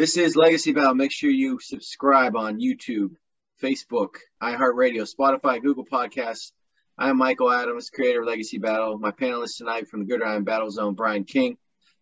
This 0.00 0.16
is 0.16 0.34
Legacy 0.34 0.72
Battle. 0.72 0.94
Make 0.94 1.12
sure 1.12 1.28
you 1.28 1.58
subscribe 1.60 2.34
on 2.34 2.58
YouTube, 2.58 3.16
Facebook, 3.62 4.14
iHeartRadio, 4.42 5.06
Spotify, 5.06 5.60
Google 5.60 5.84
Podcasts. 5.84 6.52
I'm 6.96 7.18
Michael 7.18 7.52
Adams, 7.52 7.90
creator 7.90 8.22
of 8.22 8.26
Legacy 8.26 8.56
Battle. 8.56 8.96
My 8.96 9.10
panelists 9.10 9.58
tonight 9.58 9.88
from 9.88 10.00
the 10.00 10.06
Gridiron 10.06 10.44
Battle 10.44 10.70
Zone, 10.70 10.94
Brian 10.94 11.24
King, 11.24 11.58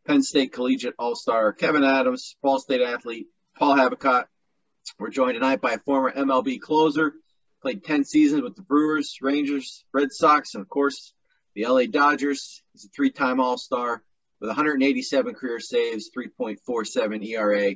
Penn 0.07 0.23
State 0.23 0.53
Collegiate 0.53 0.95
All-Star 0.97 1.53
Kevin 1.53 1.83
Adams, 1.83 2.37
Ball 2.41 2.61
State 2.61 2.83
athlete 2.83 3.27
Paul 3.57 3.75
Habicott. 3.75 4.27
We're 5.01 5.11
joined 5.11 5.35
tonight 5.35 5.61
by 5.61 5.73
a 5.73 5.79
former 5.81 6.13
MLB 6.13 6.61
closer, 6.61 7.15
played 7.63 7.83
10 7.83 8.05
seasons 8.05 8.43
with 8.43 8.55
the 8.55 8.63
Brewers, 8.63 9.19
Rangers, 9.21 9.85
Red 9.93 10.13
Sox, 10.13 10.55
and 10.55 10.63
of 10.63 10.69
course 10.69 11.15
the 11.57 11.67
LA 11.67 11.87
Dodgers. 11.87 12.63
He's 12.73 12.85
a 12.85 12.89
three-time 12.91 13.41
All-Star 13.41 14.05
with 14.41 14.51
187 14.51 15.35
career 15.35 15.59
saves, 15.59 16.13
3.47 16.17 17.27
ERA. 17.27 17.75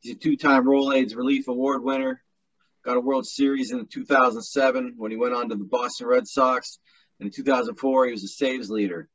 He's 0.00 0.16
a 0.16 0.18
two-time 0.18 0.64
Rolaids 0.64 1.16
Relief 1.16 1.48
Award 1.48 1.82
winner. 1.82 2.22
Got 2.84 2.96
a 2.96 3.00
World 3.00 3.26
Series 3.26 3.72
in 3.72 3.86
2007 3.86 4.94
when 4.96 5.10
he 5.10 5.16
went 5.16 5.34
on 5.34 5.48
to 5.48 5.56
the 5.56 5.64
Boston 5.64 6.06
Red 6.06 6.28
Sox. 6.28 6.78
And 7.18 7.26
in 7.26 7.32
2004, 7.32 8.06
he 8.06 8.12
was 8.12 8.24
a 8.24 8.28
saves 8.28 8.70
leader. 8.70 9.08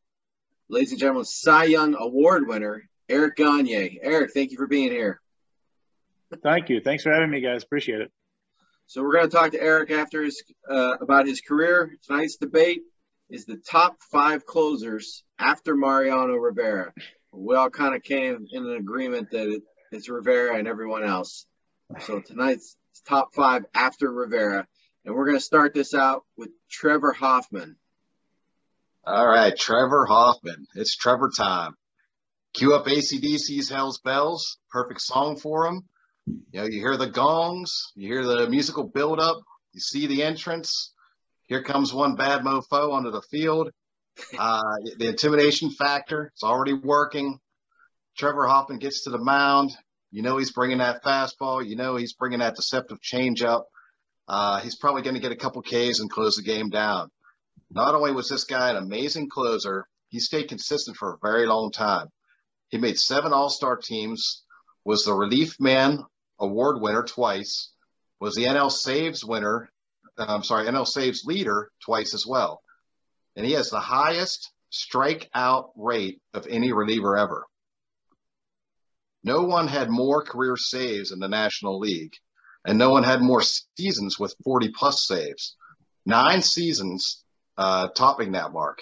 Ladies 0.69 0.91
and 0.91 0.99
gentlemen, 0.99 1.25
Cy 1.25 1.65
Young 1.65 1.95
Award 1.95 2.47
winner 2.47 2.89
Eric 3.09 3.35
Gagne. 3.37 3.99
Eric, 4.01 4.31
thank 4.33 4.51
you 4.51 4.57
for 4.57 4.67
being 4.67 4.91
here. 4.91 5.19
Thank 6.43 6.69
you. 6.69 6.79
Thanks 6.81 7.03
for 7.03 7.11
having 7.11 7.31
me, 7.31 7.41
guys. 7.41 7.63
Appreciate 7.63 8.01
it. 8.01 8.11
So 8.85 9.03
we're 9.03 9.13
going 9.13 9.29
to 9.29 9.35
talk 9.35 9.51
to 9.51 9.61
Eric 9.61 9.91
after 9.91 10.23
his 10.23 10.43
uh, 10.69 10.97
about 10.99 11.27
his 11.27 11.41
career. 11.41 11.97
Tonight's 12.05 12.37
debate 12.37 12.81
is 13.29 13.45
the 13.45 13.57
top 13.57 13.97
five 14.11 14.45
closers 14.45 15.23
after 15.37 15.75
Mariano 15.75 16.35
Rivera. 16.35 16.93
We 17.31 17.55
all 17.55 17.69
kind 17.69 17.95
of 17.95 18.01
came 18.01 18.47
in 18.51 18.65
an 18.65 18.75
agreement 18.75 19.31
that 19.31 19.47
it, 19.47 19.63
it's 19.91 20.09
Rivera 20.09 20.57
and 20.57 20.67
everyone 20.67 21.03
else. 21.03 21.45
So 22.01 22.19
tonight's 22.19 22.75
top 23.07 23.33
five 23.33 23.65
after 23.73 24.11
Rivera, 24.11 24.67
and 25.05 25.15
we're 25.15 25.25
going 25.25 25.37
to 25.37 25.43
start 25.43 25.73
this 25.73 25.93
out 25.93 26.23
with 26.37 26.49
Trevor 26.69 27.13
Hoffman. 27.13 27.77
All 29.05 29.27
right, 29.27 29.57
Trevor 29.57 30.05
Hoffman. 30.05 30.67
It's 30.75 30.95
Trevor 30.95 31.31
time. 31.35 31.75
Cue 32.53 32.73
up 32.75 32.85
ACDC's 32.85 33.69
Hell's 33.69 33.99
Bells. 33.99 34.57
Perfect 34.69 35.01
song 35.01 35.37
for 35.37 35.65
him. 35.65 35.83
You 36.25 36.61
know, 36.61 36.65
you 36.65 36.79
hear 36.79 36.97
the 36.97 37.09
gongs, 37.09 37.91
you 37.95 38.07
hear 38.07 38.25
the 38.25 38.49
musical 38.49 38.83
build 38.83 39.19
up, 39.19 39.41
you 39.73 39.79
see 39.79 40.05
the 40.05 40.23
entrance. 40.23 40.93
Here 41.47 41.63
comes 41.63 41.91
one 41.91 42.15
bad 42.15 42.41
mofo 42.41 42.91
onto 42.91 43.11
the 43.11 43.21
field. 43.21 43.71
Uh, 44.37 44.61
the 44.97 45.07
intimidation 45.07 45.71
factor, 45.71 46.29
it's 46.33 46.43
already 46.43 46.73
working. 46.73 47.39
Trevor 48.19 48.47
Hoffman 48.47 48.79
gets 48.79 49.05
to 49.05 49.11
the 49.11 49.17
mound. 49.17 49.71
You 50.11 50.23
know 50.23 50.35
he's 50.35 50.51
bringing 50.51 50.79
that 50.79 51.01
fastball. 51.05 51.65
You 51.65 51.77
know 51.77 51.95
he's 51.95 52.11
bringing 52.11 52.39
that 52.39 52.57
deceptive 52.57 52.99
changeup. 52.99 53.63
Uh, 54.27 54.59
he's 54.59 54.75
probably 54.75 55.03
going 55.03 55.13
to 55.13 55.21
get 55.21 55.31
a 55.31 55.37
couple 55.37 55.61
Ks 55.61 56.01
and 56.01 56.09
close 56.09 56.35
the 56.35 56.41
game 56.41 56.69
down. 56.69 57.09
Not 57.71 57.95
only 57.95 58.11
was 58.11 58.27
this 58.27 58.43
guy 58.43 58.71
an 58.71 58.75
amazing 58.75 59.29
closer, 59.29 59.85
he 60.09 60.19
stayed 60.19 60.49
consistent 60.49 60.97
for 60.97 61.13
a 61.13 61.17
very 61.25 61.47
long 61.47 61.71
time. 61.71 62.07
He 62.67 62.77
made 62.77 62.99
seven 62.99 63.31
All-Star 63.31 63.77
teams, 63.77 64.43
was 64.83 65.05
the 65.05 65.13
relief 65.13 65.55
man 65.57 66.03
award 66.39 66.81
winner 66.81 67.03
twice, 67.03 67.71
was 68.19 68.35
the 68.35 68.47
NL 68.47 68.69
saves 68.69 69.23
winner, 69.23 69.69
I'm 70.17 70.43
sorry, 70.43 70.67
NL 70.67 70.85
saves 70.85 71.23
leader 71.23 71.71
twice 71.85 72.13
as 72.13 72.25
well. 72.27 72.61
And 73.37 73.45
he 73.45 73.53
has 73.53 73.69
the 73.69 73.79
highest 73.79 74.51
strikeout 74.73 75.69
rate 75.77 76.19
of 76.33 76.47
any 76.47 76.73
reliever 76.73 77.15
ever. 77.15 77.45
No 79.23 79.43
one 79.43 79.67
had 79.67 79.89
more 79.89 80.23
career 80.23 80.55
saves 80.55 81.11
in 81.11 81.19
the 81.19 81.27
National 81.27 81.77
League, 81.77 82.13
and 82.65 82.77
no 82.77 82.89
one 82.89 83.03
had 83.03 83.21
more 83.21 83.41
seasons 83.77 84.17
with 84.17 84.35
40 84.43 84.69
plus 84.69 85.05
saves. 85.05 85.57
Nine 86.05 86.41
seasons 86.41 87.23
uh, 87.57 87.89
topping 87.89 88.31
that 88.31 88.53
mark. 88.53 88.79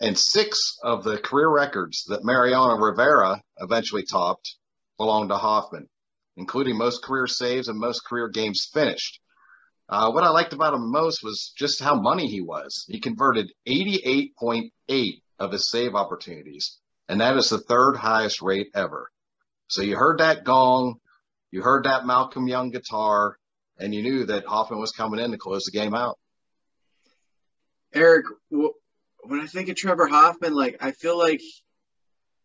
And 0.00 0.18
six 0.18 0.76
of 0.82 1.04
the 1.04 1.18
career 1.18 1.48
records 1.48 2.04
that 2.08 2.24
Mariano 2.24 2.76
Rivera 2.76 3.42
eventually 3.58 4.04
topped 4.04 4.56
belonged 4.98 5.30
to 5.30 5.36
Hoffman, 5.36 5.88
including 6.36 6.76
most 6.76 7.02
career 7.02 7.26
saves 7.26 7.68
and 7.68 7.78
most 7.78 8.04
career 8.04 8.28
games 8.28 8.68
finished. 8.72 9.20
Uh, 9.88 10.10
what 10.12 10.24
I 10.24 10.28
liked 10.28 10.52
about 10.52 10.74
him 10.74 10.90
most 10.90 11.24
was 11.24 11.52
just 11.56 11.82
how 11.82 11.94
money 11.94 12.28
he 12.28 12.40
was. 12.40 12.84
He 12.88 13.00
converted 13.00 13.52
88.8 13.66 15.22
of 15.38 15.52
his 15.52 15.70
save 15.70 15.94
opportunities, 15.94 16.78
and 17.08 17.20
that 17.20 17.36
is 17.36 17.48
the 17.48 17.58
third 17.58 17.96
highest 17.96 18.42
rate 18.42 18.68
ever. 18.74 19.10
So 19.70 19.82
you 19.82 19.96
heard 19.96 20.18
that 20.18 20.42
gong, 20.42 20.96
you 21.52 21.62
heard 21.62 21.84
that 21.84 22.04
Malcolm 22.04 22.48
Young 22.48 22.70
guitar, 22.70 23.36
and 23.78 23.94
you 23.94 24.02
knew 24.02 24.26
that 24.26 24.44
Hoffman 24.44 24.80
was 24.80 24.90
coming 24.90 25.20
in 25.20 25.30
to 25.30 25.38
close 25.38 25.62
the 25.62 25.70
game 25.70 25.94
out. 25.94 26.18
Eric, 27.94 28.26
when 28.48 29.40
I 29.40 29.46
think 29.46 29.68
of 29.68 29.76
Trevor 29.76 30.08
Hoffman, 30.08 30.54
like 30.54 30.78
I 30.80 30.90
feel 30.90 31.16
like 31.16 31.40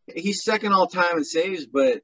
he's 0.05 0.43
second 0.43 0.73
all 0.73 0.85
time 0.85 1.17
in 1.17 1.23
saves, 1.23 1.65
but 1.65 2.03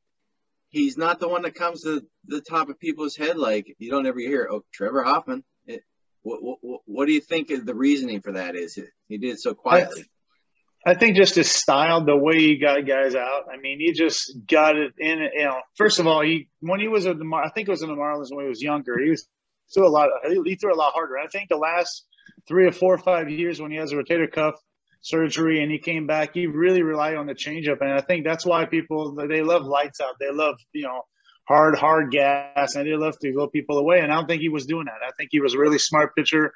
he's 0.70 0.98
not 0.98 1.20
the 1.20 1.28
one 1.28 1.44
that 1.44 1.54
comes 1.54 1.84
to 1.84 2.04
the 2.26 2.42
top 2.42 2.70
of 2.70 2.80
people's 2.80 3.16
head. 3.16 3.38
Like 3.38 3.76
you 3.78 3.92
don't 3.92 4.08
ever 4.08 4.20
hear, 4.20 4.50
oh, 4.52 4.64
Trevor 4.74 5.04
Hoffman. 5.04 5.44
It, 5.68 5.84
what, 6.24 6.40
what, 6.42 6.82
what 6.86 7.06
do 7.06 7.14
you 7.14 7.22
think 7.22 7.50
the 7.50 7.76
reasoning 7.76 8.22
for 8.22 8.32
that 8.32 8.56
is? 8.56 8.80
He 9.08 9.20
did 9.20 9.34
it 9.34 9.40
so 9.40 9.54
quietly. 9.54 10.06
I 10.86 10.96
think 10.96 11.16
just 11.16 11.36
his 11.36 11.52
style, 11.52 12.04
the 12.04 12.18
way 12.18 12.40
he 12.40 12.58
got 12.58 12.88
guys 12.88 13.14
out. 13.16 13.44
I 13.54 13.58
mean, 13.58 13.80
he 13.80 13.94
just 13.94 14.36
got 14.48 14.76
it 14.76 14.94
in. 14.98 15.20
You 15.20 15.46
know, 15.46 15.62
first 15.78 16.00
of 16.00 16.08
all, 16.08 16.22
he 16.22 16.50
when 16.60 16.80
he 16.80 16.88
was 16.88 17.06
at 17.06 17.18
the, 17.18 17.26
I 17.36 17.50
think 17.50 17.68
it 17.68 17.72
was 17.72 17.84
in 17.84 17.90
the 17.90 17.96
Marlins 17.96 18.30
when 18.32 18.46
he 18.46 18.50
was 18.50 18.62
younger. 18.62 18.98
He 19.00 19.12
was 19.12 19.28
threw 19.74 19.88
a 19.88 19.90
lot. 19.90 20.10
He 20.46 20.56
threw 20.56 20.74
a 20.74 20.76
lot 20.76 20.94
harder. 20.94 21.18
I 21.20 21.28
think 21.28 21.50
the 21.50 21.58
last 21.58 22.06
three 22.48 22.66
or 22.66 22.72
four 22.72 22.94
or 22.94 22.98
five 22.98 23.30
years 23.30 23.62
when 23.62 23.72
he 23.72 23.78
has 23.78 23.92
a 23.92 23.96
rotator 23.96 24.32
cuff 24.32 24.56
surgery 25.02 25.62
and 25.62 25.72
he 25.72 25.80
came 25.80 26.08
back, 26.08 26.32
he 26.34 26.48
really 26.48 26.84
relied 26.84 27.16
on 27.16 27.28
the 27.28 27.36
changeup, 27.36 27.82
and 27.82 27.92
I 27.92 28.02
think 28.02 28.26
that's 28.26 28.46
why 28.46 28.66
people 28.66 29.16
they 29.16 29.42
love 29.42 29.64
lights 29.64 30.02
out. 30.02 30.16
They 30.20 30.32
love 30.32 30.56
you 30.74 30.84
know 30.84 31.02
hard, 31.48 31.78
hard 31.78 32.12
gas, 32.12 32.76
and 32.76 32.88
they 32.88 32.96
love 32.96 33.18
to 33.20 33.34
blow 33.34 33.48
people 33.48 33.78
away. 33.78 34.00
And 34.00 34.12
I 34.12 34.16
don't 34.16 34.28
think 34.28 34.42
he 34.42 34.50
was 34.50 34.66
doing 34.66 34.86
that. 34.86 35.06
I 35.06 35.12
think 35.18 35.30
he 35.32 35.42
was 35.42 35.54
a 35.54 35.60
really 35.60 35.80
smart 35.80 36.16
pitcher. 36.16 36.54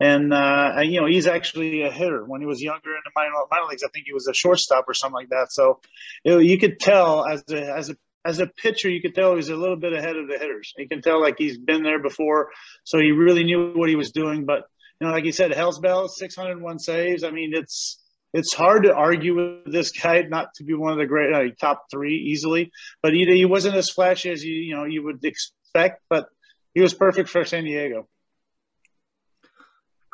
And, 0.00 0.34
uh, 0.34 0.80
you 0.82 1.00
know, 1.00 1.06
he's 1.06 1.26
actually 1.26 1.82
a 1.82 1.90
hitter. 1.90 2.24
When 2.24 2.40
he 2.40 2.46
was 2.46 2.60
younger 2.60 2.90
in 2.90 3.00
the 3.04 3.10
minor, 3.14 3.30
minor 3.50 3.68
leagues, 3.68 3.84
I 3.84 3.88
think 3.88 4.06
he 4.06 4.12
was 4.12 4.26
a 4.26 4.34
shortstop 4.34 4.86
or 4.88 4.94
something 4.94 5.14
like 5.14 5.28
that. 5.30 5.52
So 5.52 5.80
you, 6.24 6.32
know, 6.32 6.38
you 6.38 6.58
could 6.58 6.80
tell 6.80 7.24
as 7.24 7.44
a, 7.50 7.76
as 7.76 7.90
a, 7.90 7.96
as 8.24 8.38
a 8.40 8.46
pitcher, 8.46 8.88
you 8.88 9.00
could 9.00 9.14
tell 9.14 9.36
he's 9.36 9.50
a 9.50 9.56
little 9.56 9.76
bit 9.76 9.92
ahead 9.92 10.16
of 10.16 10.28
the 10.28 10.38
hitters. 10.38 10.72
You 10.76 10.88
can 10.88 11.02
tell 11.02 11.20
like 11.20 11.36
he's 11.38 11.58
been 11.58 11.82
there 11.82 12.02
before. 12.02 12.50
So 12.82 12.98
he 12.98 13.12
really 13.12 13.44
knew 13.44 13.72
what 13.74 13.88
he 13.88 13.96
was 13.96 14.10
doing. 14.10 14.46
But, 14.46 14.64
you 15.00 15.06
know, 15.06 15.12
like 15.12 15.24
you 15.24 15.32
said, 15.32 15.52
Hell's 15.54 15.78
Bell, 15.78 16.08
601 16.08 16.78
saves. 16.80 17.22
I 17.22 17.30
mean, 17.30 17.52
it's, 17.54 18.00
it's 18.34 18.52
hard 18.52 18.82
to 18.82 18.92
argue 18.92 19.36
with 19.36 19.72
this 19.72 19.92
guy 19.92 20.22
not 20.22 20.54
to 20.56 20.64
be 20.64 20.74
one 20.74 20.92
of 20.92 20.98
the 20.98 21.06
great 21.06 21.32
uh, 21.32 21.54
top 21.60 21.86
three 21.88 22.16
easily, 22.16 22.72
but 23.00 23.12
he, 23.12 23.24
he 23.26 23.44
wasn't 23.44 23.76
as 23.76 23.88
flashy 23.88 24.28
as 24.28 24.44
you 24.44 24.54
you 24.54 24.74
know 24.74 24.84
you 24.84 25.04
would 25.04 25.24
expect. 25.24 26.02
But 26.10 26.26
he 26.74 26.82
was 26.82 26.92
perfect 26.92 27.28
for 27.28 27.44
San 27.44 27.62
Diego. 27.62 28.08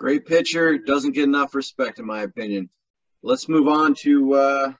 Great 0.01 0.25
pitcher, 0.25 0.79
doesn't 0.79 1.13
get 1.13 1.25
enough 1.25 1.55
respect 1.55 1.99
in 1.99 2.07
my 2.07 2.23
opinion. 2.23 2.71
Let's 3.23 3.51
move 3.51 3.69
on 3.69 3.93
to 3.97 4.33
uh, 4.33 4.73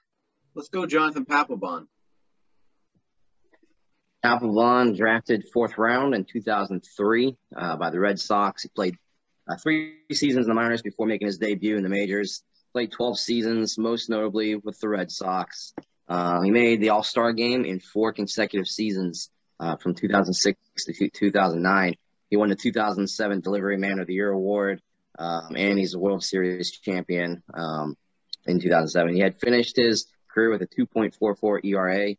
let's 0.55 0.69
go 0.69 0.87
Jonathan 0.87 1.25
Papelbon. 1.25 1.85
Papelbon 4.25 4.97
drafted 4.97 5.47
fourth 5.53 5.77
round 5.77 6.15
in 6.15 6.25
2003 6.25 7.37
uh, 7.55 7.75
by 7.77 7.91
the 7.91 7.99
Red 7.99 8.19
Sox. 8.19 8.63
He 8.63 8.69
played 8.69 8.95
uh, 9.47 9.57
three 9.57 9.93
seasons 10.11 10.47
in 10.47 10.49
the 10.49 10.59
minors 10.59 10.81
before 10.81 11.05
making 11.05 11.27
his 11.27 11.37
debut 11.37 11.77
in 11.77 11.83
the 11.83 11.89
majors. 11.89 12.41
Played 12.73 12.91
12 12.91 13.19
seasons, 13.19 13.77
most 13.77 14.09
notably 14.09 14.55
with 14.55 14.79
the 14.79 14.89
Red 14.89 15.11
Sox. 15.11 15.75
Uh, 16.07 16.41
he 16.41 16.49
made 16.49 16.81
the 16.81 16.89
All 16.89 17.03
Star 17.03 17.31
game 17.31 17.63
in 17.63 17.79
four 17.79 18.11
consecutive 18.11 18.67
seasons 18.67 19.29
uh, 19.59 19.75
from 19.75 19.93
2006 19.93 20.57
to 20.85 21.09
2009. 21.09 21.93
He 22.31 22.37
won 22.37 22.49
the 22.49 22.55
2007 22.55 23.41
Delivery 23.41 23.77
Man 23.77 23.99
of 23.99 24.07
the 24.07 24.15
Year 24.15 24.31
award, 24.31 24.81
um, 25.17 25.55
and 25.55 25.77
he's 25.77 25.93
a 25.93 25.99
World 25.99 26.23
Series 26.23 26.71
champion 26.71 27.43
um, 27.53 27.95
in 28.45 28.59
2007. 28.59 29.13
He 29.13 29.21
had 29.21 29.39
finished 29.39 29.75
his 29.75 30.07
career 30.33 30.51
with 30.51 30.61
a 30.61 30.67
2.44 30.67 31.65
ERA, 31.65 32.15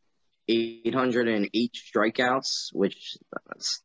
808 0.48 1.72
strikeouts, 1.72 2.68
which 2.72 3.16
that's, 3.48 3.82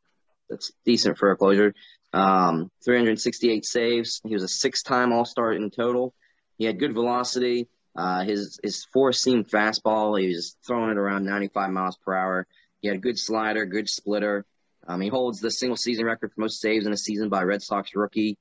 that's 0.50 0.71
decent 0.86 1.18
for 1.18 1.31
a 1.31 1.38
closer. 1.38 1.74
Um, 2.13 2.71
368 2.83 3.65
saves. 3.65 4.21
He 4.25 4.33
was 4.33 4.44
a 4.44 4.48
six-time 4.48 5.12
All-Star 5.12 5.53
in 5.53 5.69
total. 5.69 6.13
He 6.57 6.65
had 6.65 6.80
good 6.80 6.94
velocity. 6.94 7.68
Uh, 7.95 8.24
his 8.24 8.60
his 8.62 8.86
four 8.94 9.12
seam 9.12 9.44
fastball, 9.44 10.21
he 10.21 10.27
was 10.27 10.56
throwing 10.65 10.92
it 10.92 10.98
around 10.98 11.25
95 11.25 11.71
miles 11.71 11.98
per 11.98 12.13
hour. 12.13 12.48
He 12.80 12.88
had 12.88 12.98
a 12.98 13.00
good 13.00 13.18
slider, 13.18 13.65
good 13.65 13.89
splitter. 13.89 14.45
Um, 14.88 15.01
he 15.01 15.10
holds 15.10 15.39
the 15.39 15.50
single 15.50 15.77
season 15.77 16.06
record 16.06 16.31
for 16.31 16.42
most 16.42 16.62
saves 16.62 16.86
in 16.86 16.94
a 16.94 16.98
season 16.98 17.30
by 17.30 17.44
Red 17.44 17.63
Sox 17.63 17.95
rookie. 17.95 18.38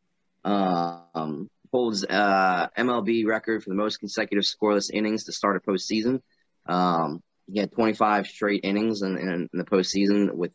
Um, 0.46 1.50
holds 1.72 2.04
uh, 2.04 2.68
MLB 2.78 3.26
record 3.26 3.62
for 3.62 3.70
the 3.70 3.76
most 3.76 3.98
consecutive 3.98 4.44
scoreless 4.44 4.90
innings 4.92 5.24
to 5.24 5.32
start 5.32 5.56
a 5.56 5.70
postseason. 5.70 6.22
Um, 6.66 7.22
he 7.52 7.58
had 7.58 7.72
25 7.72 8.26
straight 8.26 8.64
innings 8.64 9.02
in, 9.02 9.18
in, 9.18 9.28
in, 9.28 9.48
the 9.52 9.64
postseason 9.64 10.32
with 10.32 10.52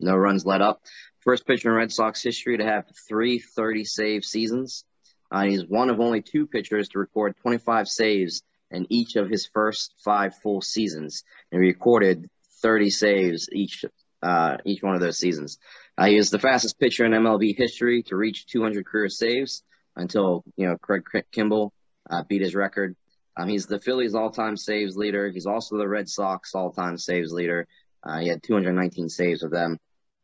no 0.00 0.14
runs 0.14 0.46
let 0.46 0.62
up. 0.62 0.80
First 1.20 1.46
pitcher 1.46 1.70
in 1.70 1.76
Red 1.76 1.92
Sox 1.92 2.22
history 2.22 2.58
to 2.58 2.64
have 2.64 2.84
three 3.08 3.38
30 3.38 3.84
save 3.84 4.24
seasons. 4.24 4.84
Uh, 5.30 5.44
he's 5.44 5.64
one 5.66 5.90
of 5.90 6.00
only 6.00 6.22
two 6.22 6.46
pitchers 6.46 6.88
to 6.90 6.98
record 6.98 7.36
25 7.42 7.88
saves 7.88 8.42
in 8.70 8.86
each 8.90 9.16
of 9.16 9.28
his 9.28 9.46
first 9.46 9.94
five 10.04 10.36
full 10.36 10.60
seasons, 10.60 11.24
and 11.50 11.60
recorded 11.60 12.28
30 12.62 12.90
saves 12.90 13.48
each 13.52 13.84
uh, 14.22 14.56
each 14.64 14.82
one 14.82 14.94
of 14.94 15.00
those 15.00 15.18
seasons. 15.18 15.58
Uh, 15.98 16.06
he 16.06 16.16
is 16.16 16.30
the 16.30 16.38
fastest 16.38 16.78
pitcher 16.78 17.04
in 17.04 17.12
MLB 17.12 17.56
history 17.56 18.02
to 18.04 18.16
reach 18.16 18.46
200 18.46 18.84
career 18.84 19.08
saves 19.08 19.62
until 19.94 20.44
you 20.56 20.66
know 20.66 20.76
Craig 20.76 21.04
Kimbrel 21.32 21.70
uh, 22.10 22.22
beat 22.28 22.42
his 22.42 22.54
record. 22.54 22.96
Um, 23.36 23.48
he's 23.48 23.66
the 23.66 23.80
Phillies' 23.80 24.14
all-time 24.14 24.56
saves 24.56 24.96
leader. 24.96 25.30
He's 25.30 25.46
also 25.46 25.76
the 25.76 25.88
Red 25.88 26.08
Sox 26.08 26.54
all-time 26.54 26.96
saves 26.96 27.32
leader. 27.32 27.66
Uh, 28.02 28.20
he 28.20 28.28
had 28.28 28.42
219 28.42 29.08
saves 29.08 29.42
with 29.42 29.52
them. 29.52 29.78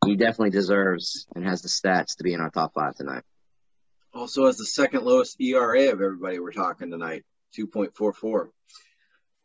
He 0.05 0.17
definitely 0.17 0.51
deserves 0.51 1.27
and 1.35 1.45
has 1.45 1.63
the 1.63 1.69
stats 1.69 2.17
to 2.17 2.25
be 2.25 2.33
in 2.33 2.41
our 2.41 2.51
top 2.51 2.73
five 2.75 2.95
tonight. 2.97 3.23
Also 4.15 4.47
has 4.47 4.57
the 4.57 4.67
second 4.67 5.05
lowest 5.05 5.41
ERA 5.41 5.89
of 5.93 6.01
everybody 6.01 6.39
we're 6.39 6.53
talking 6.53 6.91
tonight, 6.91 7.25
2.44. 7.59 8.49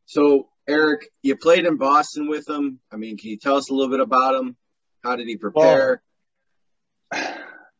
So, 0.06 0.50
Eric, 0.68 1.09
you 1.21 1.35
played 1.35 1.65
in 1.65 1.77
Boston 1.77 2.27
with 2.27 2.50
him. 2.50 2.80
I 2.91 2.97
mean, 2.97 3.18
can 3.18 3.30
you 3.30 3.38
tell 3.38 3.56
us 3.56 3.69
a 3.69 3.73
little 3.73 3.91
bit 3.91 4.00
about 4.00 4.35
him? 4.35 4.56
How 5.03 5.15
did 5.15 5.27
he 5.27 5.38
prepare? 5.38 6.01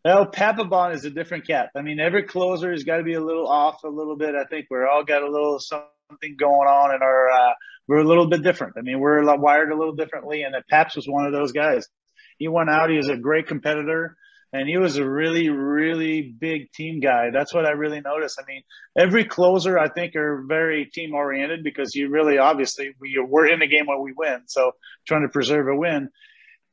Well, 0.06 0.32
Papelbon 0.32 0.94
is 0.96 1.04
a 1.04 1.10
different 1.10 1.46
cat. 1.46 1.70
I 1.76 1.82
mean, 1.82 2.00
every 2.00 2.24
closer 2.24 2.72
has 2.72 2.86
got 2.86 2.98
to 2.98 3.04
be 3.04 3.16
a 3.16 3.22
little 3.22 3.48
off 3.48 3.84
a 3.84 3.90
little 3.90 4.16
bit. 4.16 4.36
I 4.36 4.46
think 4.46 4.68
we're 4.70 4.88
all 4.88 5.04
got 5.04 5.22
a 5.22 5.30
little 5.30 5.60
something 5.60 6.38
going 6.38 6.68
on 6.68 6.96
in 6.96 7.02
our, 7.02 7.30
uh, 7.30 7.54
we're 7.90 7.98
a 7.98 8.08
little 8.08 8.28
bit 8.28 8.42
different. 8.42 8.76
I 8.78 8.82
mean, 8.82 9.02
we're 9.02 9.22
wired 9.36 9.72
a 9.72 9.78
little 9.78 9.96
differently, 9.96 10.44
and 10.44 10.56
Paps 10.70 10.96
was 10.96 11.08
one 11.08 11.26
of 11.26 11.34
those 11.34 11.52
guys. 11.52 11.88
He 12.38 12.48
went 12.48 12.70
out. 12.70 12.90
He 12.90 12.96
was 12.96 13.10
a 13.10 13.18
great 13.18 13.48
competitor 13.48 14.16
and 14.54 14.68
he 14.68 14.78
was 14.78 14.98
a 14.98 15.08
really, 15.08 15.50
really 15.50 16.22
big 16.22 16.72
team 16.72 17.00
guy. 17.00 17.30
That's 17.32 17.54
what 17.54 17.66
I 17.66 17.72
really 17.72 18.00
noticed. 18.00 18.40
I 18.42 18.46
mean, 18.48 18.64
every 18.98 19.26
closer 19.26 19.78
I 19.78 19.90
think 19.90 20.16
are 20.16 20.44
very 20.48 20.86
team 20.86 21.14
oriented 21.14 21.64
because 21.64 21.96
you 21.96 22.10
really 22.10 22.38
obviously 22.38 22.94
we 23.00 23.20
we're 23.28 23.48
in 23.48 23.60
the 23.60 23.68
game 23.68 23.88
when 23.88 24.02
we 24.02 24.14
win, 24.16 24.44
so 24.48 24.72
trying 25.06 25.24
to 25.24 25.30
preserve 25.30 25.68
a 25.68 25.76
win. 25.76 26.10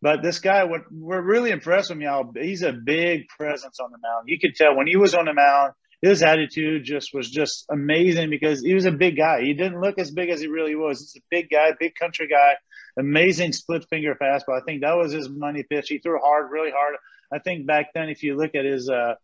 But 0.05 0.21
this 0.23 0.39
guy, 0.39 0.65
what 0.65 0.83
we're 0.93 1.23
really 1.23 1.51
impressed 1.51 1.89
with 1.89 1.97
me, 1.97 2.07
he's 2.39 2.61
a 2.61 2.75
big 2.75 3.27
presence 3.29 3.81
on 3.81 3.91
the 3.91 3.97
mound. 3.97 4.29
You 4.29 4.39
could 4.39 4.55
tell 4.55 4.77
when 4.77 4.87
he 4.87 4.97
was 4.97 5.15
on 5.15 5.25
the 5.25 5.33
mound, 5.33 5.73
his 6.03 6.23
attitude 6.23 6.85
just 6.85 7.15
was 7.15 7.31
just 7.31 7.65
amazing 7.71 8.29
because 8.29 8.61
he 8.61 8.75
was 8.75 8.85
a 8.85 8.91
big 8.91 9.17
guy. 9.17 9.41
He 9.41 9.55
didn't 9.55 9.81
look 9.81 9.99
as 9.99 10.11
big 10.11 10.29
as 10.29 10.43
he 10.43 10.47
really 10.47 10.75
was. 10.75 11.01
He's 11.01 11.23
a 11.23 11.25
big 11.31 11.49
guy, 11.49 11.73
big 11.81 11.95
country 11.95 12.29
guy, 12.29 12.57
amazing 12.99 13.55
split 13.55 13.87
finger 13.89 14.15
fastball. 14.15 14.61
I 14.61 14.65
think 14.67 14.83
that 14.83 14.95
was 14.95 15.11
his 15.11 15.31
money 15.31 15.63
pitch. 15.63 15.89
He 15.89 16.01
threw 16.01 16.19
hard, 16.23 16.51
really 16.51 16.71
hard. 16.71 16.97
I 17.33 17.39
think 17.39 17.67
back 17.67 17.95
then, 17.95 18.11
if 18.11 18.23
you 18.23 18.37
look 18.37 18.55
at 18.55 18.67
his 18.67 18.91
uh, 18.91 19.15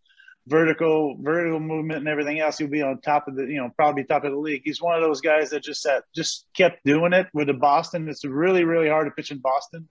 vertical 0.47 1.15
vertical 1.21 1.61
movement 1.61 1.99
and 1.99 2.09
everything 2.09 2.41
else, 2.41 2.57
he'll 2.57 2.69
be 2.69 2.81
on 2.81 3.03
top 3.03 3.29
of 3.29 3.37
the 3.37 3.45
you 3.45 3.59
know 3.59 3.69
probably 3.77 4.05
top 4.05 4.25
of 4.25 4.33
the 4.33 4.39
league. 4.39 4.63
He's 4.65 4.81
one 4.81 4.97
of 4.97 5.03
those 5.03 5.21
guys 5.21 5.51
that 5.51 5.63
just 5.63 5.85
that 5.85 6.05
just 6.17 6.47
kept 6.57 6.83
doing 6.87 7.13
it 7.13 7.27
with 7.35 7.49
the 7.49 7.53
Boston. 7.53 8.09
It's 8.09 8.25
really 8.25 8.65
really 8.65 8.89
hard 8.89 9.09
to 9.09 9.11
pitch 9.11 9.31
in 9.31 9.41
Boston. 9.41 9.87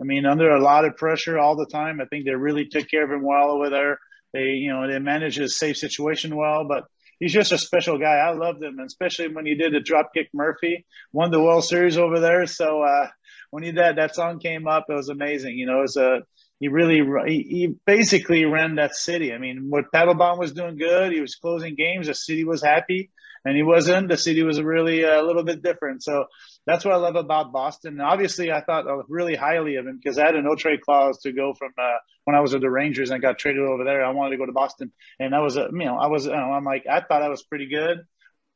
I 0.00 0.04
mean, 0.04 0.26
under 0.26 0.50
a 0.50 0.62
lot 0.62 0.84
of 0.84 0.96
pressure 0.96 1.38
all 1.38 1.56
the 1.56 1.66
time. 1.66 2.00
I 2.00 2.06
think 2.06 2.24
they 2.24 2.34
really 2.34 2.66
took 2.66 2.88
care 2.88 3.04
of 3.04 3.10
him 3.10 3.22
well 3.22 3.50
over 3.50 3.70
there. 3.70 3.98
They 4.32 4.50
you 4.62 4.72
know 4.72 4.86
they 4.90 4.98
managed 4.98 5.38
his 5.38 5.58
safe 5.58 5.76
situation 5.76 6.36
well, 6.36 6.64
but. 6.66 6.84
He's 7.22 7.34
just 7.34 7.52
a 7.52 7.58
special 7.58 7.98
guy. 7.98 8.16
I 8.16 8.32
loved 8.32 8.62
him, 8.62 8.78
especially 8.78 9.28
when 9.28 9.44
he 9.44 9.54
did 9.54 9.74
the 9.74 9.80
Dropkick 9.80 10.28
Murphy, 10.32 10.86
won 11.12 11.30
the 11.30 11.38
World 11.38 11.64
Series 11.64 11.98
over 11.98 12.18
there. 12.18 12.46
So 12.46 12.82
uh, 12.82 13.08
when 13.50 13.62
he 13.62 13.72
did 13.72 13.96
that 13.96 14.14
song 14.14 14.38
came 14.38 14.66
up, 14.66 14.86
it 14.88 14.94
was 14.94 15.10
amazing. 15.10 15.58
You 15.58 15.66
know, 15.66 15.80
it 15.80 15.82
was 15.82 15.96
a 15.98 16.22
he 16.60 16.68
really 16.68 17.00
he, 17.26 17.42
he 17.42 17.74
basically 17.86 18.44
ran 18.44 18.76
that 18.76 18.94
city. 18.94 19.32
I 19.32 19.38
mean, 19.38 19.66
what 19.68 19.92
Papelbon 19.92 20.38
was 20.38 20.52
doing 20.52 20.76
good. 20.76 21.12
He 21.12 21.20
was 21.20 21.34
closing 21.34 21.74
games. 21.74 22.06
The 22.06 22.14
city 22.14 22.44
was 22.44 22.62
happy, 22.62 23.10
and 23.44 23.56
he 23.56 23.62
wasn't. 23.62 24.08
The 24.08 24.16
city 24.16 24.42
was 24.42 24.60
really 24.60 25.02
a 25.02 25.22
little 25.22 25.42
bit 25.42 25.62
different. 25.62 26.02
So 26.02 26.24
that's 26.70 26.84
what 26.84 26.94
I 26.94 26.98
love 26.98 27.16
about 27.16 27.52
Boston. 27.52 27.94
And 27.94 28.02
obviously, 28.02 28.52
I 28.52 28.60
thought 28.60 28.86
really 29.08 29.34
highly 29.34 29.76
of 29.76 29.86
him 29.86 29.98
because 30.02 30.18
I 30.18 30.26
had 30.26 30.36
a 30.36 30.42
no 30.42 30.54
trade 30.54 30.80
clause 30.80 31.18
to 31.22 31.32
go 31.32 31.54
from 31.54 31.72
uh, 31.76 31.98
when 32.24 32.36
I 32.36 32.40
was 32.40 32.52
with 32.52 32.62
the 32.62 32.70
Rangers 32.70 33.10
and 33.10 33.16
I 33.16 33.20
got 33.20 33.38
traded 33.38 33.62
over 33.62 33.84
there. 33.84 34.04
I 34.04 34.10
wanted 34.10 34.30
to 34.30 34.36
go 34.36 34.46
to 34.46 34.52
Boston, 34.52 34.92
and 35.18 35.32
that 35.32 35.40
was 35.40 35.56
you 35.56 35.70
know 35.70 35.96
I 35.96 36.06
was 36.06 36.26
you 36.26 36.32
know, 36.32 36.52
I'm 36.52 36.64
like 36.64 36.86
I 36.90 37.00
thought 37.00 37.22
I 37.22 37.28
was 37.28 37.42
pretty 37.42 37.68
good. 37.68 37.98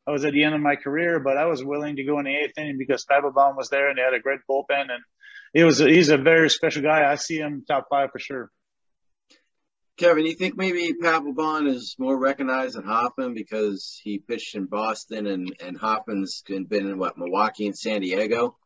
I 0.07 0.11
was 0.11 0.25
at 0.25 0.33
the 0.33 0.45
end 0.45 0.55
of 0.55 0.61
my 0.61 0.77
career, 0.77 1.19
but 1.19 1.39
I 1.39 1.47
was 1.47 1.65
willing 1.65 1.97
to 1.97 2.05
go 2.05 2.19
in 2.19 2.27
the 2.27 2.35
eighth 2.35 2.59
inning 2.59 2.77
because 2.79 3.07
Papelbon 3.07 3.57
was 3.57 3.71
there 3.71 3.89
and 3.89 3.97
they 3.97 4.03
had 4.03 4.13
a 4.13 4.21
great 4.21 4.41
bullpen 4.49 4.83
and 4.83 5.03
he 5.55 5.65
was 5.65 5.79
he's 5.79 6.11
a 6.11 6.19
very 6.19 6.51
special 6.51 6.83
guy. 6.83 7.11
I 7.11 7.15
see 7.15 7.39
him 7.39 7.65
top 7.67 7.87
five 7.89 8.11
for 8.11 8.19
sure. 8.19 8.51
Kevin, 9.97 10.27
you 10.27 10.35
think 10.35 10.57
maybe 10.57 10.93
Papelbon 11.01 11.69
is 11.69 11.95
more 11.99 12.19
recognized 12.19 12.75
than 12.75 12.85
Hoffman 12.85 13.33
because 13.33 14.01
he 14.03 14.19
pitched 14.19 14.57
in 14.57 14.67
Boston 14.67 15.27
and 15.27 15.55
and 15.61 15.79
Hoffman's 15.79 16.43
been 16.43 16.67
in 16.73 16.99
what 16.99 17.17
Milwaukee 17.17 17.67
and 17.67 17.79
San 17.79 18.01
Diego? 18.01 18.57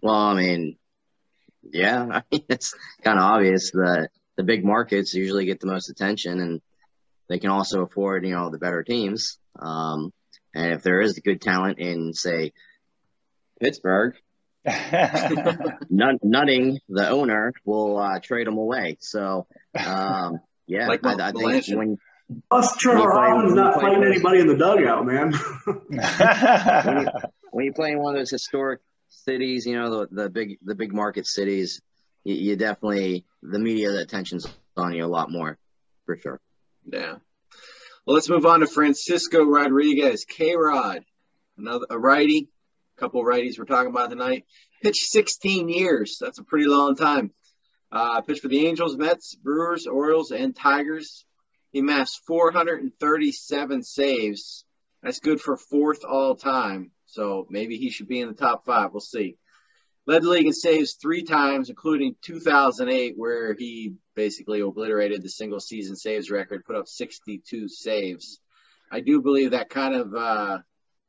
Well, 0.00 0.14
I 0.14 0.34
mean, 0.34 0.78
yeah, 1.62 2.02
I 2.10 2.22
mean 2.32 2.44
it's 2.48 2.74
kind 3.04 3.18
of 3.18 3.24
obvious 3.24 3.72
that 3.72 4.08
the 4.36 4.44
big 4.44 4.64
markets 4.64 5.12
usually 5.12 5.44
get 5.44 5.60
the 5.60 5.66
most 5.66 5.90
attention, 5.90 6.40
and 6.40 6.62
they 7.28 7.38
can 7.38 7.50
also 7.50 7.82
afford 7.82 8.24
you 8.24 8.32
know 8.32 8.48
the 8.48 8.58
better 8.58 8.82
teams. 8.82 9.38
Um, 9.58 10.12
and 10.54 10.72
if 10.72 10.82
there 10.82 11.02
is 11.02 11.18
good 11.18 11.42
talent 11.42 11.78
in 11.78 12.14
say 12.14 12.52
Pittsburgh, 13.60 14.14
Nut- 15.90 16.22
Nutting, 16.22 16.78
the 16.88 17.08
owner, 17.08 17.52
will 17.64 17.98
uh, 17.98 18.20
trade 18.20 18.46
him 18.46 18.58
away. 18.58 18.96
So, 19.00 19.46
um, 19.74 20.40
yeah, 20.66 20.88
like 20.88 21.04
I, 21.04 21.28
I 21.28 21.32
think 21.32 21.66
when. 21.68 21.98
Plus, 22.48 22.76
Trevor 22.76 23.12
Hoffman's 23.12 23.54
not 23.54 23.78
playing 23.78 24.04
anybody 24.04 24.40
in 24.40 24.46
the 24.46 24.56
dugout, 24.56 25.04
man. 25.04 25.32
when, 25.64 27.02
you, 27.02 27.08
when 27.50 27.64
you 27.66 27.72
play 27.74 27.90
in 27.90 27.98
one 27.98 28.14
of 28.14 28.20
those 28.20 28.30
historic 28.30 28.80
cities, 29.08 29.66
you 29.66 29.76
know 29.76 30.06
the, 30.06 30.22
the 30.22 30.30
big 30.30 30.58
the 30.62 30.74
big 30.74 30.94
market 30.94 31.26
cities, 31.26 31.82
you, 32.24 32.34
you 32.34 32.56
definitely 32.56 33.26
the 33.42 33.58
media 33.58 33.94
attention's 33.98 34.46
on 34.76 34.94
you 34.94 35.04
a 35.04 35.06
lot 35.06 35.30
more, 35.30 35.58
for 36.06 36.16
sure. 36.16 36.40
Yeah. 36.86 37.16
Well, 38.06 38.14
let's 38.14 38.28
move 38.28 38.46
on 38.46 38.60
to 38.60 38.66
Francisco 38.66 39.44
Rodriguez, 39.44 40.24
K 40.24 40.56
Rod, 40.56 41.04
another 41.58 41.86
a 41.90 41.98
righty, 41.98 42.48
couple 43.02 43.24
righties 43.24 43.58
we're 43.58 43.64
talking 43.64 43.90
about 43.90 44.10
tonight. 44.10 44.44
Pitched 44.80 45.10
16 45.10 45.68
years. 45.68 46.18
That's 46.20 46.38
a 46.38 46.44
pretty 46.44 46.66
long 46.66 46.94
time. 46.94 47.32
Uh, 47.90 48.20
pitched 48.20 48.42
for 48.42 48.48
the 48.48 48.64
Angels, 48.68 48.96
Mets, 48.96 49.34
Brewers, 49.34 49.88
Orioles, 49.88 50.30
and 50.30 50.54
Tigers. 50.54 51.24
He 51.72 51.80
amassed 51.80 52.20
437 52.28 53.82
saves. 53.82 54.64
That's 55.02 55.18
good 55.18 55.40
for 55.40 55.56
fourth 55.56 56.04
all 56.04 56.36
time. 56.36 56.92
So 57.06 57.44
maybe 57.50 57.76
he 57.76 57.90
should 57.90 58.06
be 58.06 58.20
in 58.20 58.28
the 58.28 58.34
top 58.34 58.64
five. 58.64 58.92
We'll 58.92 59.00
see. 59.00 59.36
Led 60.06 60.22
the 60.22 60.28
league 60.28 60.46
in 60.46 60.52
saves 60.52 60.92
three 60.94 61.24
times, 61.24 61.70
including 61.70 62.14
2008, 62.22 63.14
where 63.16 63.54
he 63.54 63.94
basically 64.14 64.60
obliterated 64.60 65.22
the 65.22 65.28
single 65.28 65.60
season 65.60 65.96
saves 65.96 66.30
record, 66.30 66.64
put 66.64 66.76
up 66.76 66.86
62 66.86 67.68
saves. 67.68 68.38
I 68.92 69.00
do 69.00 69.20
believe 69.20 69.50
that 69.50 69.70
kind 69.70 69.96
of 69.96 70.14
uh, 70.14 70.58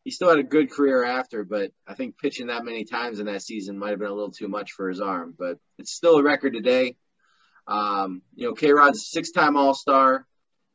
he 0.04 0.12
still 0.12 0.30
had 0.30 0.40
a 0.40 0.44
good 0.44 0.70
career 0.70 1.04
after, 1.04 1.44
but 1.44 1.72
I 1.88 1.94
think 1.94 2.18
pitching 2.18 2.48
that 2.48 2.66
many 2.66 2.84
times 2.84 3.20
in 3.20 3.28
that 3.28 3.42
season 3.42 3.80
might 3.80 3.92
have 3.92 4.00
been 4.00 4.10
a 4.10 4.14
little 4.14 4.32
too 4.32 4.50
much 4.50 4.74
for 4.74 4.90
his 4.90 5.00
arm. 5.00 5.34
But 5.38 5.60
it's 5.80 5.94
still 5.94 6.18
a 6.18 6.24
record 6.24 6.54
today. 6.54 6.98
Um, 7.68 8.22
you 8.36 8.48
know, 8.48 8.54
K 8.54 8.72
Rod's 8.72 9.08
six 9.10 9.32
time 9.32 9.56
All 9.56 9.74
Star, 9.74 10.28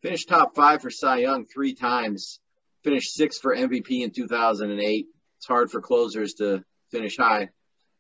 finished 0.03 0.29
top 0.29 0.55
five 0.55 0.81
for 0.81 0.91
Cy 0.91 1.19
Young 1.19 1.45
three 1.45 1.75
times, 1.75 2.41
finished 2.83 3.13
sixth 3.13 3.43
for 3.43 3.55
MVP 3.55 4.03
in 4.03 4.11
2008. 4.13 5.07
It's 5.37 5.47
hard 5.47 5.71
for 5.71 5.83
closers 5.83 6.35
to 6.35 6.65
finish 6.91 7.19
high 7.19 7.51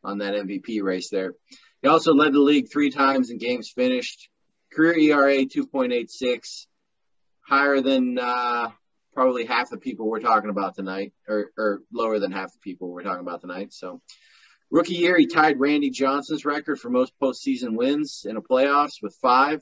on 0.02 0.18
that 0.18 0.34
MVP 0.34 0.82
race 0.82 1.10
there. 1.10 1.34
He 1.82 1.88
also 1.88 2.14
led 2.14 2.32
the 2.32 2.40
league 2.40 2.70
three 2.72 2.90
times 2.90 3.30
in 3.30 3.38
games 3.38 3.70
finished. 3.70 4.30
Career 4.72 4.98
ERA 4.98 5.44
2.86, 5.44 6.66
higher 7.40 7.80
than 7.80 8.18
uh, 8.18 8.70
probably 9.18 9.44
half 9.44 9.68
the 9.68 9.76
people 9.76 10.08
we're 10.08 10.20
talking 10.20 10.48
about 10.48 10.76
tonight, 10.76 11.12
or, 11.26 11.50
or 11.58 11.82
lower 11.92 12.20
than 12.20 12.30
half 12.30 12.52
the 12.52 12.58
people 12.60 12.88
we're 12.88 13.02
talking 13.02 13.26
about 13.26 13.40
tonight. 13.40 13.72
So, 13.72 14.00
rookie 14.70 14.94
year, 14.94 15.18
he 15.18 15.26
tied 15.26 15.58
Randy 15.58 15.90
Johnson's 15.90 16.44
record 16.44 16.78
for 16.78 16.88
most 16.88 17.12
postseason 17.20 17.74
wins 17.76 18.24
in 18.28 18.36
a 18.36 18.40
playoffs 18.40 19.02
with 19.02 19.16
five, 19.20 19.60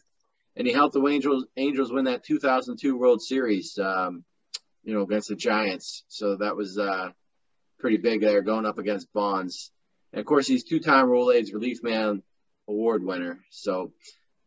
and 0.56 0.66
he 0.66 0.74
helped 0.74 0.92
the 0.92 1.06
Angels 1.06 1.46
Angels 1.56 1.90
win 1.90 2.04
that 2.04 2.22
2002 2.22 2.98
World 2.98 3.22
Series, 3.22 3.78
um, 3.78 4.24
you 4.84 4.92
know, 4.92 5.00
against 5.00 5.28
the 5.28 5.36
Giants. 5.36 6.04
So 6.08 6.36
that 6.36 6.54
was 6.54 6.78
uh, 6.78 7.12
pretty 7.78 7.96
big 7.96 8.20
there, 8.20 8.42
going 8.42 8.66
up 8.66 8.76
against 8.76 9.10
Bonds. 9.14 9.72
And 10.12 10.20
of 10.20 10.26
course, 10.26 10.46
he's 10.46 10.64
two-time 10.64 11.06
Rolaids 11.06 11.54
Relief 11.54 11.82
Man 11.82 12.22
Award 12.68 13.02
winner. 13.02 13.40
So 13.48 13.94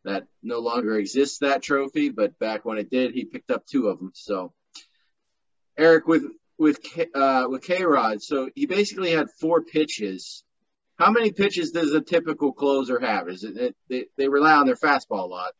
that 0.06 0.28
no 0.44 0.60
longer 0.60 1.00
exists 1.00 1.39
that 1.39 1.63
trophy, 1.63 2.10
but 2.10 2.38
back 2.38 2.63
when 2.63 2.78
it 2.78 2.92
did, 2.92 3.16
he 3.16 3.25
picked 3.25 3.50
up 3.50 3.66
two 3.66 3.88
of 3.88 3.98
them. 3.98 4.12
So 4.13 4.54
Eric 5.79 6.07
with 6.07 6.24
with 6.57 6.79
uh, 7.15 7.45
with 7.50 7.63
K 7.63 7.83
Rod, 7.83 8.21
so 8.21 8.50
he 8.53 8.65
basically 8.65 9.12
had 9.12 9.27
four 9.39 9.62
pitches. 9.63 10.43
How 10.98 11.12
many 11.12 11.31
pitches 11.31 11.71
does 11.71 11.93
a 11.93 12.01
typical 12.01 12.51
closer 12.51 13.00
have? 13.00 13.29
Is 13.29 13.45
it, 13.45 13.57
it 13.57 13.75
they, 13.89 14.05
they 14.17 14.27
rely 14.27 14.53
on 14.53 14.65
their 14.65 14.75
fastball 14.75 15.24
a 15.24 15.27
lot? 15.27 15.53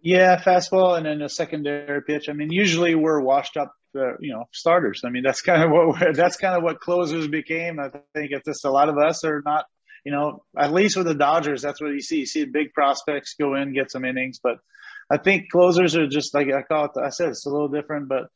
Yeah, 0.00 0.40
fastball 0.40 0.96
and 0.96 1.04
then 1.04 1.20
a 1.20 1.28
secondary 1.28 2.02
pitch. 2.02 2.30
I 2.30 2.32
mean, 2.32 2.50
usually 2.50 2.94
we're 2.94 3.20
washed 3.20 3.58
up 3.58 3.72
uh, 3.94 4.16
you 4.20 4.32
know 4.32 4.44
starters. 4.52 5.02
I 5.04 5.10
mean, 5.10 5.22
that's 5.22 5.42
kind 5.42 5.62
of 5.62 5.70
what 5.72 6.16
that's 6.16 6.36
kind 6.36 6.56
of 6.56 6.62
what 6.62 6.80
closers 6.80 7.28
became. 7.28 7.78
I 7.78 7.90
think 7.90 8.30
it's 8.30 8.46
just 8.46 8.64
a 8.64 8.70
lot 8.70 8.88
of 8.88 8.96
us 8.96 9.24
are 9.24 9.42
not, 9.44 9.66
you 10.04 10.12
know, 10.12 10.42
at 10.56 10.72
least 10.72 10.96
with 10.96 11.06
the 11.06 11.14
Dodgers, 11.14 11.60
that's 11.60 11.82
what 11.82 11.92
you 11.92 12.00
see. 12.00 12.20
You 12.20 12.26
see 12.26 12.46
big 12.46 12.72
prospects 12.72 13.34
go 13.38 13.54
in, 13.56 13.74
get 13.74 13.90
some 13.90 14.06
innings, 14.06 14.40
but 14.42 14.56
I 15.10 15.18
think 15.18 15.50
closers 15.50 15.96
are 15.96 16.06
just 16.06 16.34
like 16.34 16.48
I 16.48 16.62
call 16.62 16.86
it. 16.86 16.92
I 17.02 17.10
said 17.10 17.28
it's 17.28 17.46
a 17.46 17.50
little 17.50 17.68
different, 17.68 18.08
but 18.08 18.28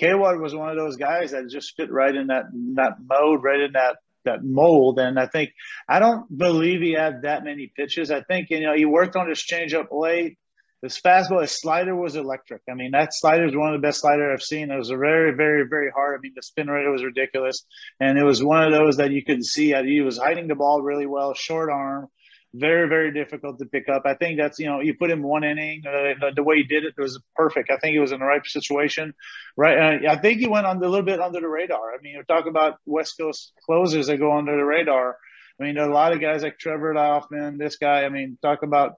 K 0.00 0.12
Rod 0.12 0.40
was 0.40 0.54
one 0.54 0.70
of 0.70 0.76
those 0.76 0.96
guys 0.96 1.32
that 1.32 1.50
just 1.50 1.76
fit 1.76 1.92
right 1.92 2.14
in 2.14 2.28
that 2.28 2.44
that 2.76 2.94
mode, 3.06 3.42
right 3.44 3.60
in 3.60 3.72
that 3.72 3.96
that 4.24 4.42
mold. 4.42 4.98
And 4.98 5.18
I 5.18 5.26
think 5.26 5.50
I 5.86 5.98
don't 5.98 6.26
believe 6.36 6.80
he 6.80 6.94
had 6.94 7.22
that 7.22 7.44
many 7.44 7.70
pitches. 7.76 8.10
I 8.10 8.22
think 8.22 8.48
you 8.48 8.60
know 8.60 8.74
he 8.74 8.86
worked 8.86 9.14
on 9.14 9.28
his 9.28 9.40
changeup 9.40 9.88
late. 9.92 10.38
His 10.82 10.98
fastball, 10.98 11.42
his 11.42 11.60
slider 11.60 11.94
was 11.94 12.16
electric. 12.16 12.62
I 12.70 12.72
mean, 12.72 12.92
that 12.92 13.12
slider 13.12 13.44
is 13.44 13.54
one 13.54 13.74
of 13.74 13.78
the 13.78 13.86
best 13.86 14.00
slider 14.00 14.32
I've 14.32 14.42
seen. 14.42 14.70
It 14.70 14.78
was 14.78 14.88
very, 14.88 15.34
very, 15.34 15.66
very 15.68 15.90
hard. 15.90 16.18
I 16.18 16.20
mean, 16.22 16.32
the 16.34 16.42
spin 16.42 16.68
rate 16.68 16.90
was 16.90 17.04
ridiculous, 17.04 17.66
and 18.00 18.16
it 18.18 18.24
was 18.24 18.42
one 18.42 18.64
of 18.64 18.72
those 18.72 18.96
that 18.96 19.10
you 19.10 19.22
could 19.22 19.44
see. 19.44 19.74
He 19.74 20.00
was 20.00 20.16
hiding 20.16 20.48
the 20.48 20.54
ball 20.54 20.80
really 20.80 21.04
well, 21.04 21.34
short 21.34 21.68
arm, 21.68 22.08
very, 22.52 22.88
very 22.88 23.12
difficult 23.12 23.58
to 23.58 23.66
pick 23.66 23.88
up. 23.88 24.02
I 24.04 24.14
think 24.14 24.38
that's 24.38 24.58
you 24.58 24.66
know 24.66 24.80
you 24.80 24.94
put 24.94 25.10
him 25.10 25.22
one 25.22 25.44
inning, 25.44 25.82
uh, 25.86 26.14
the, 26.20 26.32
the, 26.36 26.42
way 26.42 26.56
he 26.56 26.62
did 26.64 26.84
it 26.84 26.94
was 26.98 27.20
perfect. 27.36 27.70
I 27.70 27.76
think 27.76 27.92
he 27.92 28.00
was 28.00 28.12
in 28.12 28.20
the 28.20 28.26
right 28.26 28.44
situation, 28.44 29.14
right? 29.56 30.04
Uh, 30.04 30.10
I 30.10 30.16
think 30.16 30.40
he 30.40 30.48
went 30.48 30.66
on 30.66 30.78
a 30.78 30.80
little 30.80 31.04
bit 31.04 31.20
under 31.20 31.40
the 31.40 31.48
radar. 31.48 31.94
I 31.94 32.02
mean, 32.02 32.14
you 32.14 32.22
talk 32.24 32.46
about 32.46 32.78
West 32.86 33.14
Coast 33.18 33.52
closers 33.64 34.08
that 34.08 34.18
go 34.18 34.36
under 34.36 34.56
the 34.56 34.64
radar. 34.64 35.16
I 35.60 35.64
mean, 35.64 35.78
a 35.78 35.86
lot 35.86 36.12
of 36.12 36.20
guys 36.20 36.42
like 36.42 36.58
Trevor 36.58 36.94
Hoffman, 36.94 37.58
this 37.58 37.76
guy. 37.76 38.04
I 38.04 38.08
mean, 38.08 38.38
talk 38.42 38.62
about 38.62 38.94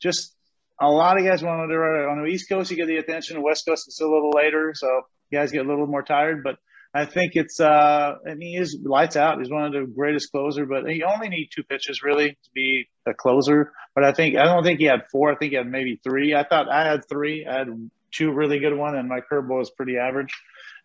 just 0.00 0.34
a 0.80 0.90
lot 0.90 1.18
of 1.18 1.24
guys 1.24 1.42
want 1.42 1.68
to 1.68 1.74
do 1.74 1.80
it 1.80 2.08
on 2.08 2.22
the 2.22 2.28
East 2.28 2.48
Coast. 2.48 2.70
You 2.70 2.76
get 2.76 2.88
the 2.88 2.96
attention. 2.96 3.36
The 3.36 3.42
West 3.42 3.64
Coast 3.66 3.88
it's 3.88 4.00
a 4.00 4.04
little 4.04 4.32
later, 4.34 4.72
so 4.74 5.02
guys 5.32 5.52
get 5.52 5.64
a 5.64 5.68
little 5.68 5.86
more 5.86 6.02
tired. 6.02 6.42
But 6.42 6.56
I 6.94 7.06
think 7.06 7.32
it's 7.36 7.58
uh, 7.58 8.16
I 8.26 8.34
mean 8.34 8.58
he's 8.58 8.76
lights 8.82 9.16
out. 9.16 9.38
He's 9.38 9.50
one 9.50 9.64
of 9.64 9.72
the 9.72 9.86
greatest 9.86 10.30
closer, 10.30 10.66
but 10.66 10.88
he 10.88 11.02
only 11.02 11.28
need 11.28 11.48
two 11.50 11.62
pitches 11.62 12.02
really 12.02 12.30
to 12.30 12.50
be 12.54 12.88
a 13.06 13.14
closer. 13.14 13.72
But 13.94 14.04
I 14.04 14.12
think 14.12 14.36
I 14.36 14.44
don't 14.44 14.62
think 14.62 14.78
he 14.78 14.86
had 14.86 15.04
four. 15.10 15.32
I 15.32 15.36
think 15.36 15.50
he 15.50 15.56
had 15.56 15.66
maybe 15.66 15.98
three. 16.02 16.34
I 16.34 16.44
thought 16.44 16.68
I 16.68 16.86
had 16.86 17.08
three. 17.08 17.46
I 17.46 17.58
had 17.60 17.90
two 18.10 18.32
really 18.32 18.58
good 18.58 18.76
one, 18.76 18.94
and 18.94 19.08
my 19.08 19.20
curveball 19.20 19.58
was 19.58 19.70
pretty 19.70 19.96
average. 19.96 20.34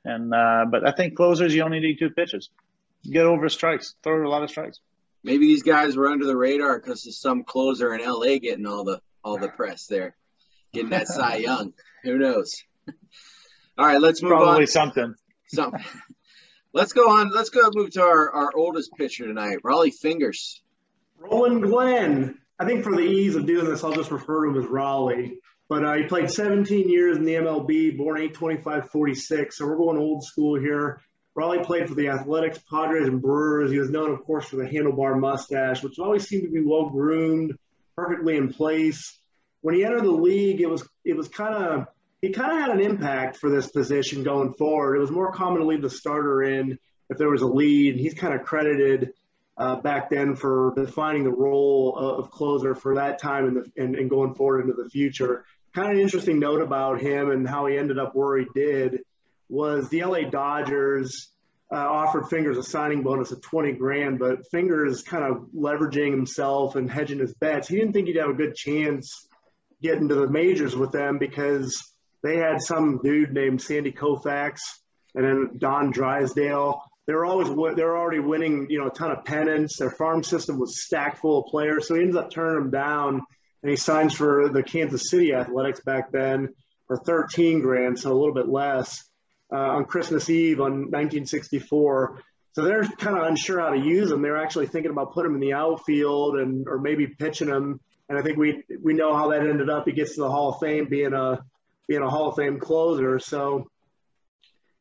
And 0.05 0.33
uh, 0.33 0.65
but 0.71 0.87
I 0.87 0.93
think 0.93 1.15
closers 1.15 1.53
you 1.53 1.63
only 1.63 1.79
need 1.79 1.99
two 1.99 2.09
pitches. 2.09 2.49
Get 3.03 3.25
over 3.25 3.49
strikes. 3.49 3.95
Throw 4.03 4.25
a 4.25 4.29
lot 4.29 4.43
of 4.43 4.49
strikes. 4.49 4.79
Maybe 5.23 5.47
these 5.47 5.63
guys 5.63 5.97
were 5.97 6.07
under 6.07 6.25
the 6.25 6.37
radar 6.37 6.79
because 6.79 7.05
of 7.05 7.15
some 7.15 7.43
closer 7.43 7.93
in 7.93 8.05
LA 8.05 8.37
getting 8.37 8.65
all 8.65 8.85
the 8.85 9.01
all 9.23 9.37
the 9.37 9.49
press 9.49 9.87
there, 9.87 10.15
getting 10.71 10.91
that 10.91 11.07
Cy 11.07 11.37
Young. 11.37 11.73
Who 12.03 12.17
knows? 12.17 12.63
All 13.77 13.85
right, 13.85 14.01
let's 14.01 14.23
move 14.23 14.29
Probably 14.29 14.45
on. 14.45 14.51
Probably 14.53 14.65
something. 14.65 15.15
Something. 15.48 15.84
let's 16.74 16.94
go 16.94 17.10
on. 17.10 17.32
Let's 17.32 17.50
go 17.50 17.70
move 17.74 17.92
to 17.92 18.01
our, 18.01 18.32
our 18.32 18.51
oldest 18.56 18.92
pitcher 18.98 19.25
tonight, 19.25 19.60
Rollie 19.63 19.94
Fingers. 19.94 20.62
Roland 21.18 21.63
Glen. 21.63 22.38
I 22.60 22.66
think 22.66 22.84
for 22.84 22.96
the 22.96 23.04
ease 23.04 23.36
of 23.36 23.46
doing 23.46 23.66
this, 23.66 23.84
I'll 23.84 23.94
just 23.94 24.12
refer 24.12 24.46
to 24.46 24.51
him 24.51 24.63
as 24.63 24.70
Rollie. 24.70 25.38
But 25.70 25.84
uh, 25.84 25.94
he 25.96 26.04
played 26.04 26.32
17 26.32 26.89
years 26.89 27.18
in 27.18 27.25
the 27.25 27.36
MLB, 27.36 27.98
born 27.98 28.18
825-46. 28.30 29.54
So 29.54 29.66
we're 29.66 29.77
going 29.77 29.98
old 29.98 30.24
school 30.24 30.60
here. 30.60 31.01
Rollie 31.38 31.63
played 31.63 31.88
for 31.88 31.94
the 31.94 32.10
Athletics, 32.10 32.60
Padres, 32.70 33.08
and 33.08 33.22
Brewers. 33.22 33.72
He 33.72 33.77
was 33.77 33.92
known, 33.92 34.12
of 34.12 34.24
course, 34.24 34.46
for 34.46 34.56
the 34.56 34.63
handlebar 34.63 35.20
mustache, 35.20 35.84
which 35.84 36.00
always 36.00 36.27
seemed 36.27 36.44
to 36.44 36.50
be 36.50 36.63
well 36.66 36.89
groomed, 36.89 37.54
perfectly 37.96 38.38
in 38.38 38.51
place. 38.51 39.20
When 39.62 39.75
he 39.75 39.86
entered 39.86 40.04
the 40.04 40.12
league, 40.12 40.62
it 40.62 40.70
was 40.70 40.88
it 41.04 41.16
was 41.16 41.27
kind 41.27 41.54
of 41.54 41.88
he 42.21 42.29
kind 42.31 42.51
of 42.51 42.59
had 42.59 42.69
an 42.71 42.81
impact 42.81 43.38
for 43.38 43.50
this 43.50 43.67
position 43.67 44.24
going 44.24 44.53
forward. 44.53 44.95
It 44.95 45.01
was 45.01 45.12
more 45.12 45.31
common 45.31 45.62
to 45.62 45.67
leave 45.67 45.81
the 45.81 45.89
starter 45.89 46.41
in 46.41 46.79
if 47.09 47.17
there 47.17 47.29
was 47.29 47.41
a 47.41 47.47
lead. 47.47 47.95
He's 47.95 48.13
kind 48.13 48.33
of 48.33 48.43
credited 48.45 49.13
uh, 49.57 49.77
back 49.77 50.09
then 50.09 50.36
for 50.36 50.74
defining 50.75 51.24
the 51.24 51.31
role 51.31 51.95
of 51.95 52.31
closer 52.31 52.75
for 52.75 52.95
that 52.95 53.19
time 53.19 53.69
and, 53.75 53.95
and, 53.95 54.09
going 54.09 54.36
forward 54.36 54.62
into 54.62 54.81
the 54.81 54.89
future. 54.89 55.45
Kind 55.74 55.89
of 55.89 55.97
an 55.97 56.03
interesting 56.03 56.39
note 56.39 56.62
about 56.62 57.01
him 57.01 57.31
and 57.31 57.47
how 57.47 57.65
he 57.65 57.77
ended 57.77 57.97
up 57.97 58.15
where 58.15 58.38
he 58.38 58.45
did 58.53 59.00
was 59.50 59.89
the 59.89 60.03
LA 60.03 60.29
Dodgers 60.29 61.29
uh, 61.71 61.75
offered 61.75 62.29
Fingers 62.29 62.57
a 62.57 62.63
signing 62.63 63.03
bonus 63.03 63.31
of 63.31 63.41
20 63.41 63.74
grand, 63.74 64.19
but 64.19 64.47
Fingers 64.51 65.01
kind 65.01 65.24
of 65.24 65.47
leveraging 65.55 66.12
himself 66.12 66.75
and 66.75 66.89
hedging 66.89 67.19
his 67.19 67.33
bets. 67.33 67.67
He 67.67 67.77
didn't 67.77 67.93
think 67.93 68.07
he'd 68.07 68.17
have 68.17 68.29
a 68.29 68.33
good 68.33 68.55
chance 68.55 69.27
getting 69.81 70.07
to 70.09 70.15
the 70.15 70.29
majors 70.29 70.75
with 70.75 70.91
them 70.91 71.17
because 71.17 71.93
they 72.24 72.38
had 72.38 72.62
some 72.62 73.00
dude 73.03 73.33
named 73.33 73.62
Sandy 73.62 73.91
Koufax 73.91 74.59
and 75.15 75.25
then 75.25 75.57
Don 75.57 75.91
Drysdale. 75.91 76.81
They 77.05 77.13
were 77.13 77.25
always 77.25 77.47
they 77.47 77.83
were 77.83 77.97
already 77.97 78.19
winning, 78.19 78.67
you 78.69 78.79
know, 78.79 78.88
a 78.88 78.91
ton 78.91 79.12
of 79.12 79.24
pennants. 79.24 79.77
Their 79.77 79.91
farm 79.91 80.24
system 80.24 80.59
was 80.59 80.81
stacked 80.83 81.19
full 81.19 81.43
of 81.43 81.45
players, 81.47 81.88
so 81.88 81.95
he 81.95 82.01
ends 82.01 82.15
up 82.15 82.31
turning 82.31 82.59
them 82.59 82.71
down, 82.71 83.21
and 83.63 83.69
he 83.69 83.77
signs 83.77 84.13
for 84.13 84.50
the 84.50 84.62
Kansas 84.62 85.09
City 85.09 85.33
Athletics 85.33 85.79
back 85.79 86.12
then 86.12 86.50
for 86.88 86.97
13 86.97 87.62
grand, 87.62 88.00
so 88.00 88.12
a 88.12 88.17
little 88.17 88.33
bit 88.33 88.50
less 88.50 89.03
uh, 89.51 89.57
on 89.57 89.86
Christmas 89.86 90.29
Eve 90.29 90.59
on 90.59 90.91
1964. 90.91 92.21
So 92.53 92.63
they're 92.63 92.83
kind 92.83 93.17
of 93.17 93.24
unsure 93.24 93.59
how 93.59 93.69
to 93.69 93.79
use 93.79 94.12
him. 94.12 94.21
They're 94.21 94.41
actually 94.41 94.67
thinking 94.67 94.91
about 94.91 95.13
putting 95.13 95.31
him 95.31 95.36
in 95.36 95.41
the 95.41 95.53
outfield 95.53 96.38
and 96.38 96.67
or 96.67 96.79
maybe 96.79 97.07
pitching 97.07 97.47
him. 97.47 97.79
And 98.09 98.17
I 98.17 98.21
think 98.21 98.38
we 98.38 98.63
we 98.81 98.93
know 98.93 99.15
how 99.15 99.29
that 99.29 99.41
ended 99.41 99.69
up. 99.69 99.86
He 99.86 99.91
gets 99.91 100.15
to 100.15 100.21
the 100.21 100.31
Hall 100.31 100.53
of 100.53 100.59
Fame 100.59 100.88
being 100.89 101.13
a 101.13 101.43
being 101.88 102.01
a 102.01 102.10
Hall 102.10 102.29
of 102.29 102.36
Fame 102.36 102.60
closer. 102.60 103.20
So 103.20 103.70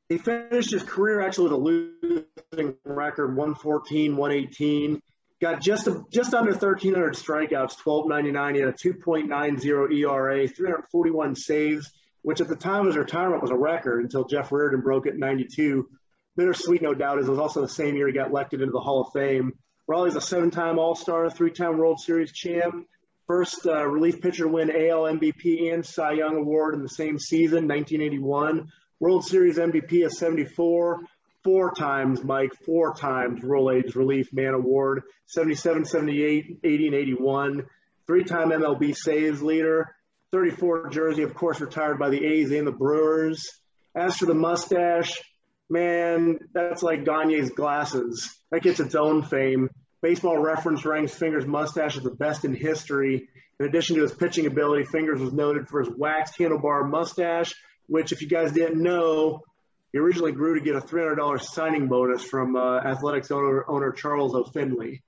he 0.08 0.18
finished 0.18 0.70
his 0.70 0.82
career 0.82 1.20
actually 1.20 1.50
with 1.50 1.52
a 1.52 1.56
losing 1.56 2.74
record 2.84 3.36
114, 3.36 4.16
118. 4.16 5.00
Got 5.40 5.60
just 5.60 5.86
a, 5.86 6.02
just 6.10 6.32
under 6.32 6.52
1,300 6.52 7.14
strikeouts, 7.14 7.84
1299. 7.84 8.54
He 8.54 8.60
had 8.60 8.70
a 8.70 8.72
2.90 8.72 9.92
ERA, 9.92 10.48
341 10.48 11.36
saves 11.36 11.92
which 12.26 12.40
at 12.40 12.48
the 12.48 12.56
time 12.56 12.80
of 12.80 12.86
his 12.86 12.96
retirement 12.96 13.40
was 13.40 13.52
a 13.52 13.56
record 13.56 14.02
until 14.02 14.24
Jeff 14.24 14.50
Reardon 14.50 14.80
broke 14.80 15.06
it 15.06 15.14
in 15.14 15.20
92. 15.20 15.88
Bittersweet, 16.34 16.82
no 16.82 16.92
doubt, 16.92 17.20
is 17.20 17.28
it 17.28 17.30
was 17.30 17.38
also 17.38 17.60
the 17.60 17.68
same 17.68 17.94
year 17.94 18.08
he 18.08 18.12
got 18.12 18.30
elected 18.30 18.60
into 18.60 18.72
the 18.72 18.80
Hall 18.80 19.02
of 19.02 19.12
Fame. 19.12 19.52
Rollie's 19.86 20.16
a 20.16 20.20
seven-time 20.20 20.76
All-Star, 20.76 21.30
three-time 21.30 21.78
World 21.78 22.00
Series 22.00 22.32
champ, 22.32 22.84
first 23.26 23.66
uh, 23.66 23.86
relief 23.86 24.20
pitcher 24.20 24.44
to 24.44 24.50
win 24.50 24.70
AL 24.70 25.02
MVP 25.02 25.72
and 25.72 25.84
Cy 25.84 26.12
Young 26.12 26.36
Award 26.36 26.74
in 26.74 26.82
the 26.82 26.88
same 26.88 27.18
season, 27.18 27.68
1981. 27.68 28.70
World 28.98 29.24
Series 29.24 29.58
MVP 29.58 30.06
of 30.06 30.12
74, 30.12 31.00
four 31.44 31.74
times, 31.74 32.24
Mike, 32.24 32.52
four 32.64 32.94
times 32.94 33.42
Rolaids 33.42 33.94
Relief 33.94 34.32
Man 34.32 34.54
Award, 34.54 35.02
77, 35.26 35.84
78, 35.84 36.60
80, 36.64 36.86
and 36.86 36.94
81. 36.94 37.66
Three 38.06 38.24
time 38.24 38.50
MLB 38.50 38.96
saves 38.96 39.42
leader, 39.42 39.94
34 40.32 40.90
jersey, 40.90 41.22
of 41.22 41.34
course, 41.34 41.60
retired 41.60 41.98
by 41.98 42.08
the 42.08 42.24
A's 42.24 42.52
and 42.52 42.66
the 42.66 42.72
Brewers. 42.72 43.48
As 43.94 44.16
for 44.16 44.26
the 44.26 44.34
mustache, 44.34 45.20
man, 45.68 46.38
that's 46.52 46.82
like 46.82 47.04
Gagne's 47.04 47.50
glasses. 47.50 48.34
That 48.50 48.62
gets 48.62 48.80
its 48.80 48.94
own 48.94 49.22
fame. 49.22 49.70
Baseball 50.06 50.38
Reference 50.38 50.84
ranks 50.84 51.12
Fingers' 51.12 51.46
mustache 51.46 51.96
as 51.96 52.04
the 52.04 52.12
best 52.12 52.44
in 52.44 52.54
history. 52.54 53.28
In 53.58 53.66
addition 53.66 53.96
to 53.96 54.02
his 54.02 54.12
pitching 54.12 54.46
ability, 54.46 54.84
Fingers 54.84 55.18
was 55.18 55.32
noted 55.32 55.66
for 55.66 55.80
his 55.80 55.88
waxed 55.88 56.38
handlebar 56.38 56.88
mustache, 56.88 57.52
which, 57.88 58.12
if 58.12 58.22
you 58.22 58.28
guys 58.28 58.52
didn't 58.52 58.80
know, 58.80 59.42
he 59.90 59.98
originally 59.98 60.30
grew 60.30 60.54
to 60.54 60.64
get 60.64 60.76
a 60.76 60.80
$300 60.80 61.42
signing 61.42 61.88
bonus 61.88 62.22
from 62.22 62.54
uh, 62.54 62.78
Athletics 62.78 63.32
owner, 63.32 63.64
owner 63.68 63.90
Charles 63.90 64.32
O. 64.36 64.44
Finley. 64.44 65.02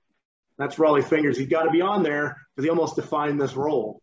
That's 0.57 0.75
Rollie 0.75 1.05
Fingers. 1.05 1.37
He's 1.37 1.47
got 1.47 1.63
to 1.63 1.71
be 1.71 1.79
on 1.79 2.03
there 2.03 2.35
because 2.53 2.65
he 2.65 2.69
almost 2.69 2.97
defined 2.97 3.39
this 3.39 3.55
role. 3.55 4.01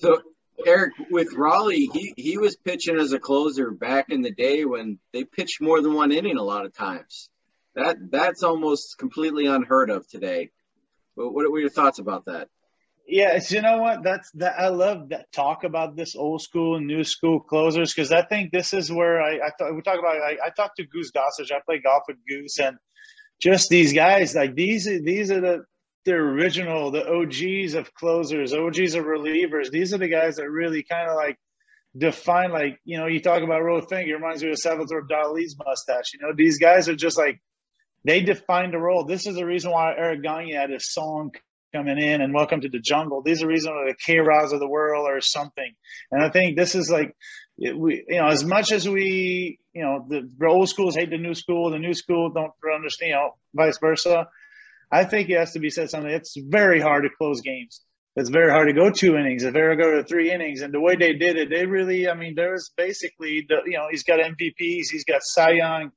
So, 0.00 0.20
Eric, 0.66 0.92
with 1.10 1.28
Rollie, 1.34 1.88
he, 1.90 2.12
he 2.18 2.36
was 2.36 2.56
pitching 2.56 3.00
as 3.00 3.14
a 3.14 3.18
closer 3.18 3.70
back 3.70 4.10
in 4.10 4.20
the 4.20 4.32
day 4.32 4.66
when 4.66 4.98
they 5.14 5.24
pitched 5.24 5.62
more 5.62 5.80
than 5.80 5.94
one 5.94 6.12
inning 6.12 6.36
a 6.36 6.42
lot 6.42 6.66
of 6.66 6.74
times. 6.74 7.30
That 7.74 7.96
that's 8.10 8.42
almost 8.42 8.98
completely 8.98 9.46
unheard 9.46 9.90
of 9.90 10.08
today. 10.08 10.50
But 11.16 11.30
what 11.30 11.50
were 11.50 11.60
your 11.60 11.70
thoughts 11.70 11.98
about 11.98 12.26
that? 12.26 12.48
Yeah, 13.06 13.38
you 13.48 13.60
know 13.60 13.78
what? 13.78 14.02
That's 14.02 14.30
that. 14.32 14.58
I 14.58 14.68
love 14.68 15.10
that 15.10 15.30
talk 15.30 15.64
about 15.64 15.94
this 15.94 16.16
old 16.16 16.40
school 16.40 16.76
and 16.76 16.86
new 16.86 17.04
school 17.04 17.38
closers 17.38 17.92
because 17.92 18.12
I 18.12 18.22
think 18.22 18.50
this 18.50 18.72
is 18.72 18.90
where 18.90 19.20
I, 19.20 19.36
I 19.36 19.50
thought 19.58 19.74
we 19.74 19.82
talk 19.82 19.98
about. 19.98 20.16
I, 20.16 20.38
I 20.44 20.50
talked 20.56 20.76
to 20.76 20.86
Goose 20.86 21.10
Gossage. 21.10 21.52
I 21.52 21.60
play 21.66 21.80
golf 21.80 22.04
with 22.08 22.16
Goose, 22.26 22.58
and 22.58 22.78
just 23.40 23.68
these 23.68 23.92
guys 23.92 24.34
like 24.34 24.54
these. 24.54 24.86
These 24.86 25.30
are 25.30 25.40
the 25.40 25.64
the 26.06 26.14
original, 26.14 26.90
the 26.90 27.06
OGs 27.06 27.74
of 27.74 27.92
closers, 27.94 28.54
OGs 28.54 28.94
of 28.94 29.04
relievers. 29.04 29.70
These 29.70 29.92
are 29.92 29.98
the 29.98 30.08
guys 30.08 30.36
that 30.36 30.48
really 30.48 30.82
kind 30.82 31.08
of 31.08 31.16
like 31.16 31.36
define. 31.96 32.52
Like 32.52 32.78
you 32.84 32.98
know, 32.98 33.06
you 33.06 33.20
talk 33.20 33.42
about 33.42 33.62
Rollie 33.62 33.86
Finger, 33.86 34.14
reminds 34.14 34.42
me 34.42 34.50
of 34.50 34.58
Salvador 34.58 35.06
Dali's 35.06 35.56
mustache. 35.58 36.14
You 36.14 36.20
know, 36.20 36.32
these 36.34 36.58
guys 36.58 36.88
are 36.88 36.96
just 36.96 37.18
like 37.18 37.42
they 38.04 38.20
defined 38.20 38.72
the 38.72 38.78
role. 38.78 39.04
This 39.04 39.26
is 39.26 39.34
the 39.34 39.46
reason 39.46 39.70
why 39.70 39.94
Eric 39.96 40.22
Gagne 40.22 40.52
had 40.52 40.70
his 40.70 40.92
song 40.92 41.32
coming 41.74 41.98
in 41.98 42.20
and 42.20 42.32
welcome 42.32 42.60
to 42.60 42.68
the 42.68 42.78
jungle. 42.78 43.22
These 43.22 43.42
are 43.42 43.46
the 43.46 43.52
reasons 43.52 43.72
why 43.74 43.90
the 43.90 43.96
K 43.96 44.18
Rods 44.18 44.52
of 44.52 44.60
the 44.60 44.68
world 44.68 45.06
or 45.08 45.20
something. 45.20 45.72
And 46.12 46.22
I 46.22 46.30
think 46.30 46.56
this 46.56 46.74
is 46.74 46.90
like 46.90 47.16
it, 47.58 47.76
we, 47.76 48.04
you 48.08 48.18
know, 48.18 48.28
as 48.28 48.44
much 48.44 48.72
as 48.72 48.88
we, 48.88 49.58
you 49.72 49.82
know, 49.82 50.04
the, 50.08 50.28
the 50.38 50.46
old 50.46 50.68
schools 50.68 50.94
hate 50.94 51.10
the 51.10 51.18
new 51.18 51.34
school, 51.34 51.70
the 51.70 51.78
new 51.78 51.94
school 51.94 52.30
don't 52.30 52.52
understand, 52.74 53.10
you 53.10 53.14
know, 53.14 53.30
vice 53.54 53.78
versa. 53.78 54.28
I 54.90 55.04
think 55.04 55.30
it 55.30 55.38
has 55.38 55.52
to 55.52 55.60
be 55.60 55.70
said 55.70 55.90
something. 55.90 56.10
It's 56.10 56.34
very 56.36 56.80
hard 56.80 57.04
to 57.04 57.10
close 57.16 57.40
games. 57.40 57.80
It's 58.16 58.30
very 58.30 58.50
hard 58.50 58.68
to 58.68 58.74
go 58.74 58.90
two 58.90 59.16
innings. 59.16 59.42
It's 59.42 59.52
very 59.52 59.74
hard 59.74 59.78
to 59.78 59.84
go 59.84 59.96
to 59.96 60.04
three 60.04 60.30
innings. 60.30 60.60
And 60.60 60.72
the 60.72 60.80
way 60.80 60.94
they 60.94 61.14
did 61.14 61.36
it, 61.36 61.50
they 61.50 61.66
really, 61.66 62.08
I 62.08 62.14
mean, 62.14 62.34
there's 62.36 62.70
basically 62.76 63.44
the, 63.48 63.56
you 63.66 63.72
know, 63.72 63.86
he's 63.90 64.04
got 64.04 64.20
MVPs, 64.20 64.90
he's 64.92 65.04
got 65.04 65.22
Cy 65.22 65.52
Young, 65.52 65.90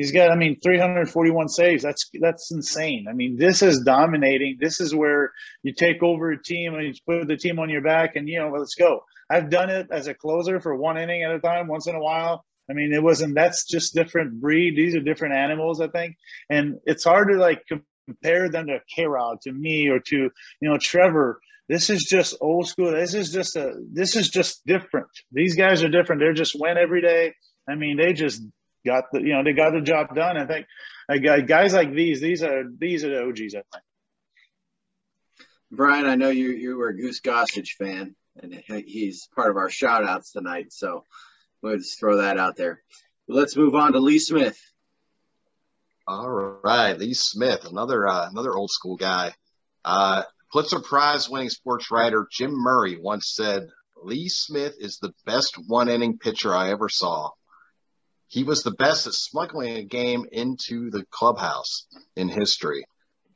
He's 0.00 0.12
got, 0.12 0.30
I 0.30 0.34
mean, 0.34 0.58
341 0.60 1.48
saves. 1.50 1.82
That's 1.82 2.08
that's 2.22 2.50
insane. 2.50 3.04
I 3.06 3.12
mean, 3.12 3.36
this 3.36 3.60
is 3.60 3.80
dominating. 3.80 4.56
This 4.58 4.80
is 4.80 4.94
where 4.94 5.30
you 5.62 5.74
take 5.74 6.02
over 6.02 6.30
a 6.30 6.42
team 6.42 6.74
and 6.74 6.86
you 6.86 6.94
put 7.06 7.28
the 7.28 7.36
team 7.36 7.58
on 7.58 7.68
your 7.68 7.82
back, 7.82 8.16
and 8.16 8.26
you 8.26 8.38
know, 8.38 8.48
let's 8.48 8.74
go. 8.74 9.02
I've 9.28 9.50
done 9.50 9.68
it 9.68 9.88
as 9.90 10.06
a 10.06 10.14
closer 10.14 10.58
for 10.58 10.74
one 10.74 10.96
inning 10.96 11.22
at 11.22 11.32
a 11.32 11.38
time, 11.38 11.68
once 11.68 11.86
in 11.86 11.94
a 11.94 12.00
while. 12.00 12.46
I 12.70 12.72
mean, 12.72 12.94
it 12.94 13.02
wasn't. 13.02 13.34
That's 13.34 13.66
just 13.66 13.92
different 13.94 14.40
breed. 14.40 14.74
These 14.74 14.96
are 14.96 15.00
different 15.00 15.34
animals, 15.34 15.82
I 15.82 15.88
think, 15.88 16.16
and 16.48 16.78
it's 16.86 17.04
hard 17.04 17.28
to 17.28 17.36
like 17.36 17.62
compare 18.06 18.48
them 18.48 18.68
to 18.68 18.78
K 18.96 19.04
Rod, 19.04 19.42
to 19.42 19.52
me, 19.52 19.88
or 19.88 20.00
to 20.00 20.16
you 20.16 20.30
know 20.62 20.78
Trevor. 20.78 21.40
This 21.68 21.90
is 21.90 22.06
just 22.08 22.38
old 22.40 22.68
school. 22.68 22.92
This 22.92 23.12
is 23.12 23.30
just 23.30 23.54
a. 23.54 23.74
This 23.92 24.16
is 24.16 24.30
just 24.30 24.64
different. 24.64 25.08
These 25.30 25.56
guys 25.56 25.82
are 25.82 25.90
different. 25.90 26.20
They're 26.20 26.32
just 26.32 26.56
win 26.58 26.78
every 26.78 27.02
day. 27.02 27.34
I 27.68 27.74
mean, 27.74 27.98
they 27.98 28.14
just 28.14 28.40
got 28.84 29.04
the 29.12 29.20
you 29.20 29.32
know 29.32 29.44
they 29.44 29.52
got 29.52 29.72
the 29.72 29.80
job 29.80 30.14
done. 30.14 30.36
I 30.36 30.46
think 30.46 30.66
guys 31.48 31.72
like 31.72 31.92
these 31.92 32.20
these 32.20 32.42
are 32.42 32.64
these 32.78 33.04
are 33.04 33.10
the 33.10 33.22
OGs. 33.28 33.54
I 33.54 33.62
think. 33.72 33.84
Brian, 35.70 36.06
I 36.06 36.16
know 36.16 36.30
you 36.30 36.50
you 36.50 36.76
were 36.76 36.88
a 36.88 36.96
Goose 36.96 37.20
Gossage 37.20 37.72
fan, 37.78 38.16
and 38.40 38.52
he's 38.54 39.28
part 39.34 39.50
of 39.50 39.56
our 39.56 39.70
shout 39.70 40.04
outs 40.04 40.32
tonight. 40.32 40.72
So 40.72 41.04
we'll 41.62 41.76
just 41.76 41.98
throw 41.98 42.18
that 42.18 42.38
out 42.38 42.56
there. 42.56 42.82
Let's 43.28 43.56
move 43.56 43.74
on 43.74 43.92
to 43.92 44.00
Lee 44.00 44.18
Smith. 44.18 44.58
All 46.06 46.28
right, 46.28 46.98
Lee 46.98 47.14
Smith, 47.14 47.64
another 47.64 48.08
uh, 48.08 48.28
another 48.28 48.52
old 48.54 48.70
school 48.70 48.96
guy. 48.96 49.32
Uh, 49.84 50.24
Pulitzer 50.52 50.80
Prize 50.80 51.30
winning 51.30 51.50
sports 51.50 51.90
writer 51.92 52.26
Jim 52.30 52.52
Murray 52.52 52.98
once 53.00 53.32
said, 53.32 53.68
"Lee 54.02 54.28
Smith 54.28 54.74
is 54.80 54.98
the 54.98 55.12
best 55.24 55.54
one 55.68 55.88
inning 55.88 56.18
pitcher 56.18 56.52
I 56.52 56.70
ever 56.70 56.88
saw." 56.88 57.30
He 58.30 58.44
was 58.44 58.62
the 58.62 58.70
best 58.70 59.08
at 59.08 59.12
smuggling 59.12 59.76
a 59.76 59.84
game 59.84 60.24
into 60.30 60.88
the 60.90 61.04
clubhouse 61.10 61.88
in 62.14 62.28
history. 62.28 62.84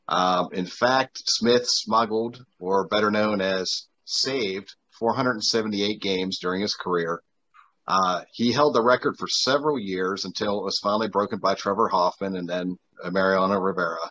Um, 0.06 0.50
in 0.52 0.66
fact, 0.66 1.20
Smith 1.26 1.66
smuggled, 1.66 2.44
or 2.60 2.86
better 2.86 3.10
known 3.10 3.40
as 3.40 3.88
saved, 4.04 4.76
478 5.00 6.00
games 6.00 6.38
during 6.38 6.62
his 6.62 6.76
career. 6.76 7.20
Uh, 7.88 8.22
he 8.32 8.52
held 8.52 8.76
the 8.76 8.84
record 8.84 9.16
for 9.18 9.26
several 9.26 9.80
years 9.80 10.24
until 10.24 10.60
it 10.60 10.64
was 10.64 10.78
finally 10.80 11.08
broken 11.08 11.40
by 11.40 11.54
Trevor 11.54 11.88
Hoffman 11.88 12.36
and 12.36 12.48
then 12.48 12.78
Mariano 13.10 13.58
Rivera. 13.58 14.08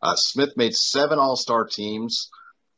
Uh, 0.00 0.16
Smith 0.16 0.56
made 0.56 0.74
seven 0.74 1.18
All 1.18 1.36
Star 1.36 1.66
teams, 1.66 2.30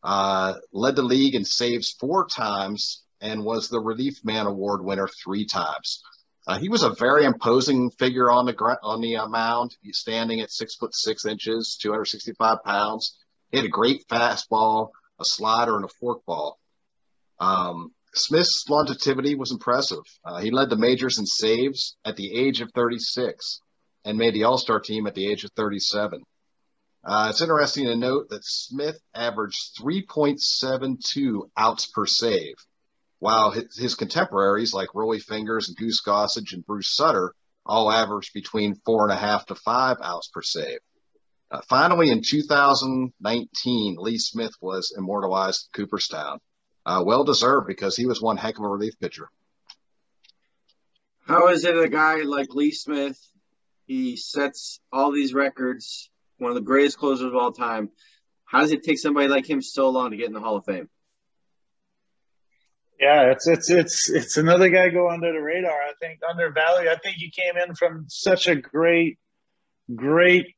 uh, 0.02 0.54
led 0.72 0.96
the 0.96 1.02
league 1.02 1.36
in 1.36 1.44
saves 1.44 1.94
four 2.00 2.26
times, 2.26 3.04
and 3.20 3.44
was 3.44 3.68
the 3.68 3.80
Relief 3.80 4.24
Man 4.24 4.46
Award 4.46 4.84
winner 4.84 5.08
three 5.22 5.46
times. 5.46 6.02
Uh, 6.46 6.58
he 6.58 6.68
was 6.68 6.82
a 6.82 6.90
very 6.90 7.24
imposing 7.24 7.90
figure 7.90 8.30
on 8.30 8.46
the 8.46 8.52
gr- 8.52 8.82
on 8.82 9.00
the 9.00 9.16
uh, 9.16 9.26
mound. 9.26 9.76
He's 9.82 9.98
standing 9.98 10.40
at 10.40 10.52
six 10.52 10.76
foot 10.76 10.94
six 10.94 11.26
inches, 11.26 11.76
265 11.82 12.62
pounds. 12.64 13.16
He 13.50 13.58
had 13.58 13.66
a 13.66 13.70
great 13.70 14.06
fastball, 14.08 14.90
a 15.18 15.24
slider, 15.24 15.76
and 15.76 15.84
a 15.84 16.04
forkball. 16.04 16.54
Um, 17.40 17.92
Smith's 18.14 18.64
longevity 18.68 19.34
was 19.34 19.50
impressive. 19.50 20.04
Uh, 20.24 20.38
he 20.38 20.50
led 20.50 20.70
the 20.70 20.76
majors 20.76 21.18
in 21.18 21.26
saves 21.26 21.96
at 22.04 22.16
the 22.16 22.32
age 22.32 22.60
of 22.60 22.70
36 22.74 23.60
and 24.04 24.16
made 24.16 24.34
the 24.34 24.44
All 24.44 24.56
Star 24.56 24.78
team 24.78 25.06
at 25.06 25.14
the 25.14 25.30
age 25.30 25.44
of 25.44 25.50
37. 25.56 26.22
Uh, 27.04 27.28
it's 27.30 27.42
interesting 27.42 27.86
to 27.86 27.96
note 27.96 28.28
that 28.30 28.44
Smith 28.44 28.98
averaged 29.14 29.78
3.72 29.80 31.50
outs 31.56 31.86
per 31.86 32.06
save 32.06 32.54
while 33.18 33.50
his, 33.50 33.76
his 33.76 33.94
contemporaries 33.94 34.74
like 34.74 34.90
Rollie 34.94 35.22
Fingers 35.22 35.68
and 35.68 35.76
Goose 35.76 36.02
Gossage 36.02 36.52
and 36.52 36.66
Bruce 36.66 36.94
Sutter 36.94 37.34
all 37.64 37.90
averaged 37.90 38.32
between 38.32 38.80
four 38.84 39.04
and 39.04 39.12
a 39.12 39.16
half 39.16 39.46
to 39.46 39.54
five 39.54 39.96
outs 40.02 40.28
per 40.28 40.42
save. 40.42 40.78
Uh, 41.50 41.60
finally, 41.68 42.10
in 42.10 42.22
2019, 42.22 43.96
Lee 43.98 44.18
Smith 44.18 44.52
was 44.60 44.94
immortalized 44.96 45.68
in 45.68 45.82
Cooperstown. 45.84 46.40
Uh, 46.84 47.02
well 47.04 47.24
deserved 47.24 47.66
because 47.66 47.96
he 47.96 48.06
was 48.06 48.22
one 48.22 48.36
heck 48.36 48.58
of 48.58 48.64
a 48.64 48.68
relief 48.68 48.98
pitcher. 49.00 49.28
How 51.26 51.48
is 51.48 51.64
it 51.64 51.76
a 51.76 51.88
guy 51.88 52.22
like 52.22 52.48
Lee 52.50 52.72
Smith? 52.72 53.18
He 53.86 54.16
sets 54.16 54.80
all 54.92 55.12
these 55.12 55.34
records, 55.34 56.10
one 56.38 56.50
of 56.50 56.54
the 56.56 56.60
greatest 56.60 56.98
closers 56.98 57.26
of 57.26 57.34
all 57.34 57.52
time. 57.52 57.90
How 58.44 58.60
does 58.60 58.72
it 58.72 58.84
take 58.84 58.98
somebody 58.98 59.26
like 59.26 59.48
him 59.48 59.60
so 59.62 59.90
long 59.90 60.10
to 60.10 60.16
get 60.16 60.26
in 60.26 60.32
the 60.32 60.40
Hall 60.40 60.56
of 60.56 60.64
Fame? 60.64 60.88
Yeah, 62.98 63.30
it's 63.32 63.46
it's 63.46 63.70
it's 63.70 64.08
it's 64.08 64.36
another 64.38 64.70
guy 64.70 64.88
go 64.88 65.10
under 65.10 65.32
the 65.32 65.40
radar. 65.40 65.70
I 65.70 65.92
think 66.00 66.20
undervalued. 66.28 66.88
I 66.88 66.96
think 66.96 67.16
he 67.16 67.30
came 67.30 67.56
in 67.56 67.74
from 67.74 68.06
such 68.08 68.48
a 68.48 68.56
great, 68.56 69.18
great 69.94 70.56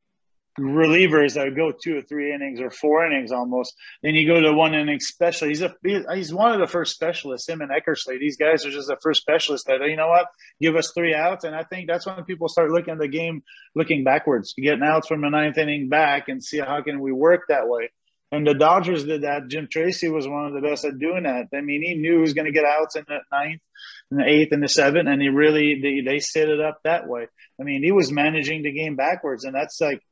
relievers 0.59 1.35
that 1.35 1.45
would 1.45 1.57
go 1.57 1.73
two 1.73 1.99
or 1.99 2.03
three 2.03 2.33
innings 2.33 2.61
or 2.61 2.71
four 2.71 3.07
innings 3.07 3.33
almost. 3.33 3.75
Then 4.03 4.15
you 4.15 4.27
go 4.27 4.41
to 4.41 4.53
one 4.53 4.75
inning 4.75 5.01
special. 5.01 5.49
He's 5.49 5.63
a 5.63 5.75
he's 5.83 6.33
one 6.33 6.53
of 6.53 6.61
the 6.61 6.67
first 6.67 6.95
specialists. 6.95 7.49
Him 7.49 7.61
and 7.61 7.71
Eckersley. 7.71 8.21
These 8.21 8.37
guys 8.37 8.65
are 8.65 8.71
just 8.71 8.89
the 8.89 8.99
first 9.03 9.21
specialists 9.23 9.67
that 9.67 9.81
you 9.83 9.97
know 9.97 10.09
what 10.09 10.27
give 10.61 10.77
us 10.77 10.93
three 10.93 11.15
outs. 11.15 11.45
And 11.45 11.57
I 11.57 11.65
think 11.65 11.89
that's 11.89 12.07
when 12.07 12.23
people 12.25 12.49
start 12.49 12.71
looking 12.71 12.93
at 12.95 13.01
the 13.01 13.09
game, 13.09 13.43
looking 13.75 14.05
backwards, 14.05 14.55
getting 14.57 14.85
outs 14.85 15.09
from 15.09 15.23
the 15.23 15.29
ninth 15.29 15.59
inning 15.59 15.89
back, 15.89 16.29
and 16.29 16.43
see 16.43 16.59
how 16.59 16.83
can 16.83 17.01
we 17.01 17.13
work 17.13 17.43
that 17.49 17.69
way. 17.69 17.91
And 18.31 18.47
the 18.47 18.55
Dodgers 18.55 19.05
did 19.05 19.23
that. 19.23 19.49
Jim 19.49 19.69
Tracy 19.71 20.09
was 20.09 20.29
one 20.29 20.47
of 20.47 20.53
the 20.53 20.61
best 20.61 20.85
at 20.85 20.99
doing 20.99 21.23
that. 21.23 21.49
I 21.57 21.63
mean, 21.63 21.83
he 21.83 21.95
knew 21.95 22.17
he 22.17 22.21
was 22.21 22.35
going 22.35 22.45
to 22.45 22.53
get 22.53 22.65
outs 22.65 22.95
in 22.95 23.05
the 23.09 23.21
ninth, 23.33 23.63
in 24.11 24.19
the 24.19 24.25
eighth, 24.25 24.53
and 24.53 24.63
the 24.63 24.69
seventh, 24.69 25.09
and 25.09 25.23
he 25.23 25.29
really 25.29 25.81
they, 25.81 26.03
they 26.05 26.19
set 26.19 26.49
it 26.49 26.61
up 26.61 26.81
that 26.85 27.09
way. 27.09 27.27
I 27.59 27.65
mean, 27.65 27.83
he 27.83 27.91
was 27.91 28.13
managing 28.13 28.63
the 28.63 28.73
game 28.73 28.97
backwards, 28.97 29.45
and 29.45 29.55
that's 29.55 29.81
like 29.81 30.03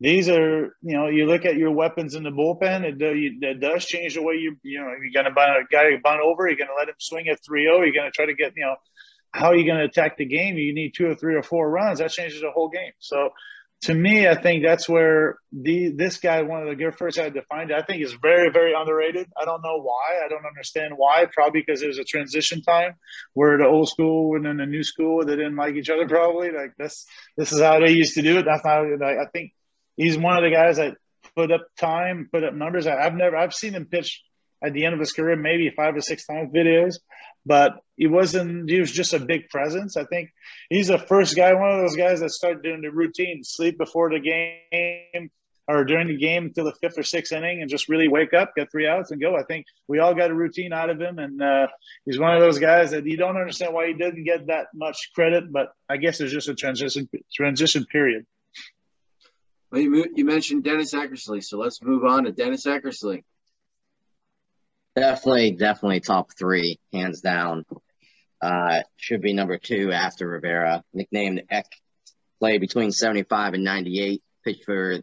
these 0.00 0.28
are 0.28 0.76
you 0.82 0.96
know 0.96 1.08
you 1.08 1.26
look 1.26 1.46
at 1.46 1.56
your 1.56 1.70
weapons 1.70 2.14
in 2.14 2.24
the 2.24 2.30
bullpen. 2.30 2.84
It, 2.84 3.00
it 3.00 3.60
does 3.60 3.86
change 3.86 4.14
the 4.14 4.22
way 4.22 4.34
you 4.34 4.56
you 4.62 4.78
know 4.80 4.88
you're 4.88 5.12
going 5.14 5.24
to 5.24 5.34
bunt 5.34 5.50
a 5.50 5.64
guy 5.70 5.84
bunt 6.02 6.20
over. 6.22 6.46
You're 6.48 6.58
going 6.58 6.68
to 6.68 6.78
let 6.78 6.88
him 6.88 6.96
swing 6.98 7.28
at 7.28 7.38
3-0. 7.40 7.64
You're 7.64 7.92
going 7.92 8.10
to 8.10 8.10
try 8.10 8.26
to 8.26 8.34
get 8.34 8.52
you 8.54 8.64
know 8.64 8.76
how 9.32 9.46
are 9.46 9.56
you 9.56 9.64
going 9.64 9.78
to 9.78 9.84
attack 9.84 10.18
the 10.18 10.26
game? 10.26 10.58
You 10.58 10.74
need 10.74 10.92
two 10.94 11.06
or 11.06 11.14
three 11.14 11.36
or 11.36 11.42
four 11.42 11.70
runs. 11.70 12.00
That 12.00 12.10
changes 12.10 12.42
the 12.42 12.50
whole 12.50 12.68
game. 12.68 12.92
So 12.98 13.30
to 13.82 13.94
me, 13.94 14.28
I 14.28 14.40
think 14.40 14.62
that's 14.64 14.88
where 14.88 15.38
the 15.52 15.90
this 15.90 16.18
guy, 16.18 16.42
one 16.42 16.62
of 16.62 16.68
the 16.68 16.76
good 16.76 16.96
first 16.96 17.18
I 17.18 17.30
defined 17.30 17.72
it. 17.72 17.76
I 17.76 17.82
think 17.82 18.02
is 18.02 18.12
very, 18.12 18.50
very 18.52 18.74
underrated. 18.76 19.28
I 19.40 19.44
don't 19.44 19.62
know 19.62 19.80
why. 19.80 20.24
I 20.24 20.28
don't 20.28 20.46
understand 20.46 20.94
why. 20.96 21.26
Probably 21.32 21.62
because 21.62 21.82
it 21.82 21.88
was 21.88 21.98
a 21.98 22.04
transition 22.04 22.62
time 22.62 22.94
where 23.34 23.58
the 23.58 23.66
old 23.66 23.88
school 23.88 24.36
and 24.36 24.46
then 24.46 24.58
the 24.58 24.66
new 24.66 24.84
school 24.84 25.24
they 25.24 25.34
didn't 25.34 25.56
like 25.56 25.74
each 25.74 25.90
other. 25.90 26.06
Probably 26.06 26.52
like 26.52 26.76
this. 26.78 27.06
This 27.36 27.52
is 27.52 27.60
how 27.60 27.80
they 27.80 27.90
used 27.90 28.14
to 28.14 28.22
do 28.22 28.38
it. 28.38 28.44
That's 28.44 28.64
not. 28.64 28.84
I 29.02 29.26
think 29.32 29.52
he's 29.96 30.16
one 30.16 30.36
of 30.36 30.44
the 30.44 30.54
guys 30.54 30.76
that 30.76 30.96
put 31.34 31.50
up 31.50 31.66
time, 31.76 32.28
put 32.32 32.44
up 32.44 32.54
numbers. 32.54 32.86
I've 32.86 33.14
never. 33.14 33.36
I've 33.36 33.54
seen 33.54 33.74
him 33.74 33.86
pitch 33.86 34.22
at 34.62 34.74
the 34.74 34.84
end 34.84 34.94
of 34.94 35.00
his 35.00 35.12
career, 35.12 35.34
maybe 35.34 35.72
five 35.76 35.96
or 35.96 36.00
six 36.02 36.24
times 36.24 36.52
videos, 36.54 36.94
but 37.44 37.80
he 38.02 38.08
wasn't. 38.08 38.68
He 38.68 38.80
was 38.80 38.90
just 38.90 39.12
a 39.12 39.20
big 39.20 39.48
presence. 39.48 39.96
I 39.96 40.02
think 40.02 40.30
he's 40.68 40.88
the 40.88 40.98
first 40.98 41.36
guy, 41.36 41.54
one 41.54 41.70
of 41.70 41.82
those 41.82 41.94
guys 41.94 42.18
that 42.18 42.30
started 42.30 42.64
doing 42.64 42.80
the 42.80 42.90
routine, 42.90 43.44
sleep 43.44 43.78
before 43.78 44.10
the 44.10 44.18
game 44.18 45.30
or 45.68 45.84
during 45.84 46.08
the 46.08 46.16
game 46.16 46.46
until 46.46 46.64
the 46.64 46.74
fifth 46.80 46.98
or 46.98 47.04
sixth 47.04 47.32
inning, 47.32 47.60
and 47.60 47.70
just 47.70 47.88
really 47.88 48.08
wake 48.08 48.34
up, 48.34 48.56
get 48.56 48.72
three 48.72 48.88
outs, 48.88 49.12
and 49.12 49.20
go. 49.20 49.36
I 49.36 49.44
think 49.44 49.66
we 49.86 50.00
all 50.00 50.16
got 50.16 50.32
a 50.32 50.34
routine 50.34 50.72
out 50.72 50.90
of 50.90 51.00
him, 51.00 51.20
and 51.20 51.40
uh, 51.40 51.68
he's 52.04 52.18
one 52.18 52.34
of 52.34 52.40
those 52.40 52.58
guys 52.58 52.90
that 52.90 53.06
you 53.06 53.16
don't 53.16 53.36
understand 53.36 53.72
why 53.72 53.86
he 53.86 53.94
didn't 53.94 54.24
get 54.24 54.48
that 54.48 54.66
much 54.74 55.12
credit, 55.14 55.52
but 55.52 55.72
I 55.88 55.96
guess 55.96 56.20
it's 56.20 56.32
just 56.32 56.48
a 56.48 56.56
transition 56.56 57.08
transition 57.32 57.86
period. 57.86 58.26
Well, 59.70 59.80
you, 59.80 60.06
you 60.16 60.24
mentioned 60.24 60.64
Dennis 60.64 60.92
Eckersley, 60.92 61.40
so 61.44 61.56
let's 61.56 61.80
move 61.80 62.04
on 62.04 62.24
to 62.24 62.32
Dennis 62.32 62.66
Eckersley. 62.66 63.22
Definitely, 64.96 65.52
definitely 65.52 66.00
top 66.00 66.32
three, 66.36 66.80
hands 66.92 67.20
down. 67.20 67.64
Uh, 68.42 68.82
should 68.96 69.22
be 69.22 69.32
number 69.32 69.56
two 69.56 69.92
after 69.92 70.28
Rivera. 70.28 70.82
Nicknamed 70.92 71.44
Eck, 71.48 71.66
played 72.40 72.60
between 72.60 72.90
75 72.90 73.54
and 73.54 73.64
98. 73.64 74.22
Pitched 74.44 74.64
for 74.64 74.98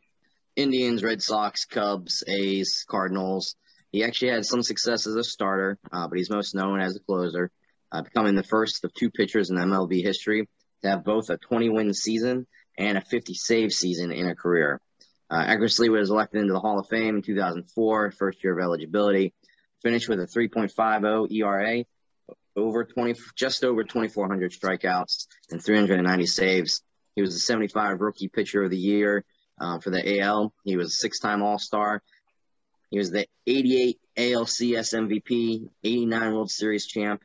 Indians, 0.58 1.02
Red 1.02 1.22
Sox, 1.22 1.64
Cubs, 1.64 2.24
A's, 2.28 2.86
Cardinals. 2.90 3.56
He 3.94 4.04
actually 4.04 4.32
had 4.32 4.46
some 4.46 4.62
success 4.62 5.08
as 5.08 5.16
a 5.16 5.24
starter, 5.24 5.80
uh, 5.92 6.08
but 6.10 6.18
he's 6.18 6.30
most 6.30 6.54
known 6.54 6.82
as 6.82 6.96
a 6.96 7.00
closer, 7.00 7.50
uh, 7.92 8.02
becoming 8.02 8.36
the 8.36 8.44
first 8.44 8.84
of 8.84 8.94
two 8.94 9.10
pitchers 9.10 9.50
in 9.50 9.56
MLB 9.56 10.04
history 10.04 10.48
to 10.82 10.90
have 10.90 11.06
both 11.06 11.30
a 11.30 11.38
20 11.38 11.70
win 11.70 11.94
season 11.94 12.46
and 12.78 12.98
a 12.98 13.02
50 13.02 13.34
save 13.34 13.72
season 13.72 14.12
in 14.12 14.28
a 14.28 14.36
career. 14.36 14.82
Uh, 15.30 15.46
Eckersley 15.46 15.90
was 15.90 16.10
elected 16.10 16.42
into 16.42 16.54
the 16.54 16.60
Hall 16.60 16.80
of 16.80 16.88
Fame 16.90 17.16
in 17.16 17.22
2004, 17.22 18.12
first 18.12 18.44
year 18.44 18.58
of 18.58 18.64
eligibility 18.64 19.34
finished 19.82 20.10
with 20.10 20.20
a 20.20 20.26
3.50 20.26 21.32
ERA, 21.32 21.86
over 22.60 22.84
20, 22.84 23.20
just 23.36 23.64
over 23.64 23.84
2,400 23.84 24.52
strikeouts 24.52 25.28
and 25.52 25.64
390 25.64 26.26
saves. 26.26 26.82
He 27.16 27.22
was 27.22 27.34
the 27.34 27.40
75 27.40 28.00
Rookie 28.00 28.28
Pitcher 28.28 28.64
of 28.64 28.72
the 28.72 28.78
Year 28.78 29.26
uh, 29.60 29.80
for 29.80 29.90
the 29.90 30.20
AL. 30.20 30.54
He 30.64 30.78
was 30.78 30.88
a 30.88 30.98
six-time 30.98 31.42
All-Star. 31.42 32.02
He 32.92 32.98
was 32.98 33.12
the 33.12 33.28
88 33.46 34.00
ALCS 34.18 34.94
MVP, 34.94 35.70
89 35.84 36.34
World 36.34 36.52
Series 36.52 36.86
champ, 36.86 37.22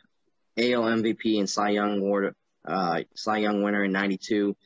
AL 0.56 0.82
MVP 0.82 1.38
and 1.38 1.48
Cy 1.48 1.70
Young 1.70 1.98
Award, 1.98 2.34
uh, 2.66 3.02
Cy 3.14 3.38
Young 3.38 3.62
winner 3.62 3.84
in 3.84 3.92
92, 3.92 4.56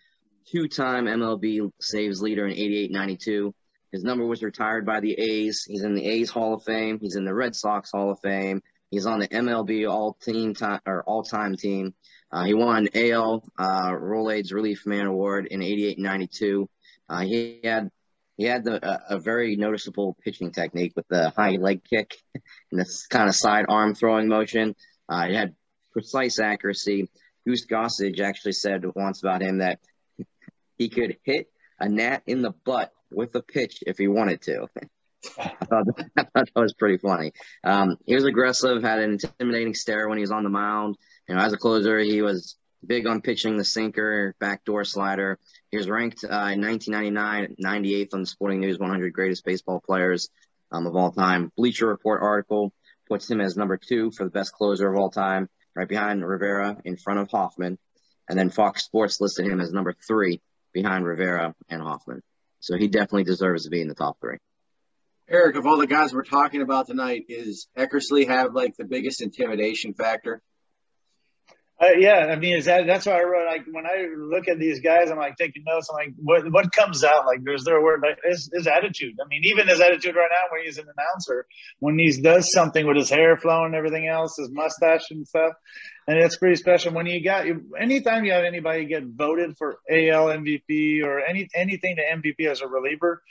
two-time 0.51 1.05
MLB 1.05 1.71
saves 1.81 2.21
leader 2.21 2.47
in 2.47 2.57
88-92, 2.57 3.53
his 3.93 4.05
number 4.05 4.27
was 4.27 4.43
retired 4.43 4.85
by 4.85 5.01
the 5.01 5.13
A's. 5.13 5.65
He's 5.65 5.83
in 5.83 5.95
the 5.95 6.07
A's 6.07 6.31
Hall 6.31 6.55
of 6.55 6.63
Fame. 6.63 6.99
He's 7.01 7.17
in 7.17 7.25
the 7.25 7.35
Red 7.35 7.57
Sox 7.57 7.91
Hall 7.91 8.11
of 8.11 8.21
Fame. 8.21 8.63
He's 8.90 9.07
on 9.07 9.20
the 9.20 9.29
MLB 9.29 9.90
All 9.90 10.14
Team 10.14 10.55
time 10.55 10.81
or 10.87 11.03
All 11.03 11.22
Time 11.22 11.57
Team. 11.57 11.94
Uh, 12.33 12.44
he 12.44 12.55
won 12.55 12.88
AL 12.94 13.44
uh, 13.59 13.90
Rolaids 13.90 14.53
Relief 14.53 14.87
Man 14.87 15.07
Award 15.07 15.46
in 15.46 15.62
'88 15.62 15.98
92. 15.98 16.68
Uh, 17.09 17.20
he 17.20 17.61
had 17.64 17.90
he 18.37 18.44
had 18.44 18.64
the, 18.64 18.87
a, 18.87 19.16
a 19.16 19.18
very 19.18 19.57
noticeable 19.57 20.16
pitching 20.22 20.53
technique 20.53 20.92
with 20.96 21.09
the 21.09 21.31
high 21.31 21.57
leg 21.57 21.83
kick 21.85 22.16
and 22.70 22.81
this 22.81 23.07
kind 23.07 23.29
of 23.29 23.35
side 23.35 23.66
arm 23.68 23.94
throwing 23.94 24.29
motion. 24.29 24.74
Uh, 25.09 25.27
he 25.27 25.35
had 25.35 25.55
precise 25.92 26.38
accuracy. 26.38 27.11
Goose 27.46 27.66
Gossage 27.66 28.20
actually 28.20 28.53
said 28.53 28.85
once 28.94 29.22
about 29.22 29.42
him 29.42 29.59
that 29.59 29.81
he 30.79 30.88
could 30.88 31.16
hit 31.24 31.48
a 31.81 31.88
gnat 31.88 32.22
in 32.27 32.42
the 32.42 32.53
butt 32.64 32.92
with 33.11 33.35
a 33.35 33.42
pitch 33.42 33.83
if 33.87 33.98
he 33.98 34.09
wanted 34.09 34.42
to. 34.42 34.68
I, 35.39 35.65
thought 35.65 35.87
that, 36.17 36.29
that 36.35 36.49
was 36.55 36.75
pretty 36.75 36.99
funny. 36.99 37.33
Um, 37.65 37.97
he 38.07 38.15
was 38.15 38.25
aggressive, 38.25 38.83
had 38.83 39.01
an 39.01 39.13
intimidating 39.13 39.75
stare 39.75 40.09
when 40.09 40.19
he 40.19 40.23
was 40.23 40.31
on 40.31 40.45
the 40.45 40.51
mound. 40.51 40.97
You 41.29 41.35
know, 41.35 41.41
as 41.41 41.53
a 41.53 41.57
closer, 41.57 41.99
he 41.99 42.23
was 42.23 42.57
big 42.87 43.07
on 43.07 43.21
pitching 43.21 43.57
the 43.57 43.65
sinker, 43.65 44.35
backdoor 44.39 44.85
slider. 44.85 45.39
He 45.71 45.77
was 45.77 45.89
ranked 45.89 46.25
uh, 46.25 46.51
in 46.53 46.63
1999 46.63 47.57
98th 47.63 48.15
on 48.15 48.21
the 48.21 48.27
Sporting 48.27 48.61
News 48.61 48.79
100 48.79 49.13
Greatest 49.13 49.45
Baseball 49.45 49.81
Players 49.85 50.29
um, 50.71 50.87
of 50.87 50.95
All 50.95 51.13
Time. 51.13 51.53
Bleacher 51.57 51.87
Report 51.87 52.23
article 52.23 52.73
puts 53.09 53.31
him 53.31 53.41
as 53.41 53.57
number 53.57 53.77
two 53.77 54.11
for 54.11 54.25
the 54.25 54.31
best 54.31 54.53
closer 54.53 54.93
of 54.93 54.99
all 54.99 55.11
time, 55.11 55.49
right 55.75 55.89
behind 55.89 56.25
Rivera, 56.25 56.77
in 56.85 56.97
front 56.97 57.21
of 57.21 57.31
Hoffman. 57.31 57.79
And 58.29 58.39
then 58.39 58.51
Fox 58.51 58.85
Sports 58.85 59.21
listed 59.21 59.47
him 59.47 59.61
as 59.61 59.73
number 59.73 59.95
three 60.07 60.43
behind 60.73 61.07
Rivera 61.07 61.55
and 61.71 61.83
Hoffman. 61.83 62.23
So 62.61 62.77
he 62.77 62.89
definitely 62.89 63.25
deserves 63.25 63.65
to 63.65 63.71
be 63.71 63.81
in 63.81 63.89
the 63.89 63.95
top 63.95 64.19
three. 64.21 64.37
Eric, 65.31 65.57
of 65.57 65.67
all 65.67 65.77
the 65.77 65.87
guys 65.87 66.14
we're 66.14 66.23
talking 66.23 66.62
about 66.62 66.87
tonight, 66.87 67.27
is 67.29 67.69
Eckersley 67.77 68.27
have 68.27 68.55
like 68.55 68.77
the 68.77 68.85
biggest 68.85 69.21
intimidation 69.21 69.93
factor? 69.93 70.41
Uh, 71.81 71.93
yeah, 71.97 72.27
I 72.29 72.37
mean, 72.37 72.57
is 72.57 72.64
that 72.64 72.87
that's 72.88 73.07
why 73.07 73.21
I 73.21 73.23
wrote. 73.23 73.47
Like 73.47 73.67
when 73.71 73.87
I 73.87 74.07
look 74.17 74.49
at 74.49 74.59
these 74.59 74.81
guys, 74.81 75.11
I'm 75.11 75.19
like 75.19 75.37
taking 75.37 75.62
notes. 75.64 75.88
I'm 75.91 75.97
like, 75.97 76.14
what 76.17 76.51
what 76.51 76.73
comes 76.73 77.05
out? 77.05 77.25
Like, 77.25 77.45
there's 77.45 77.62
their 77.62 77.81
word, 77.81 78.03
like 78.03 78.19
his, 78.25 78.51
his 78.53 78.67
attitude. 78.67 79.14
I 79.23 79.29
mean, 79.29 79.43
even 79.45 79.69
his 79.69 79.81
attitude 79.81 80.17
right 80.17 80.29
now 80.29 80.51
when 80.51 80.64
he's 80.64 80.79
an 80.79 80.87
announcer, 80.87 81.47
when 81.79 81.97
he 81.97 82.21
does 82.21 82.51
something 82.51 82.85
with 82.85 82.97
his 82.97 83.11
hair 83.11 83.37
flowing 83.37 83.67
and 83.67 83.75
everything 83.77 84.09
else, 84.09 84.37
his 84.38 84.51
mustache 84.51 85.11
and 85.11 85.29
stuff, 85.29 85.53
and 86.09 86.19
it's 86.19 86.37
pretty 86.37 86.57
special. 86.57 86.95
When 86.95 87.07
you 87.07 87.23
got 87.23 87.47
anytime 87.79 88.25
you 88.25 88.33
have 88.33 88.45
anybody 88.45 88.87
get 88.87 89.05
voted 89.05 89.57
for 89.57 89.79
AL 89.88 90.27
MVP 90.29 91.05
or 91.05 91.21
any 91.21 91.49
anything 91.55 91.95
to 91.97 92.03
MVP 92.03 92.51
as 92.51 92.61
a 92.61 92.67
reliever, 92.67 93.23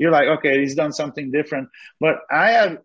you're 0.00 0.10
like, 0.10 0.38
okay, 0.38 0.58
he's 0.58 0.74
done 0.74 0.92
something 0.92 1.30
different. 1.30 1.68
But 2.00 2.20
I 2.30 2.52
have 2.52 2.78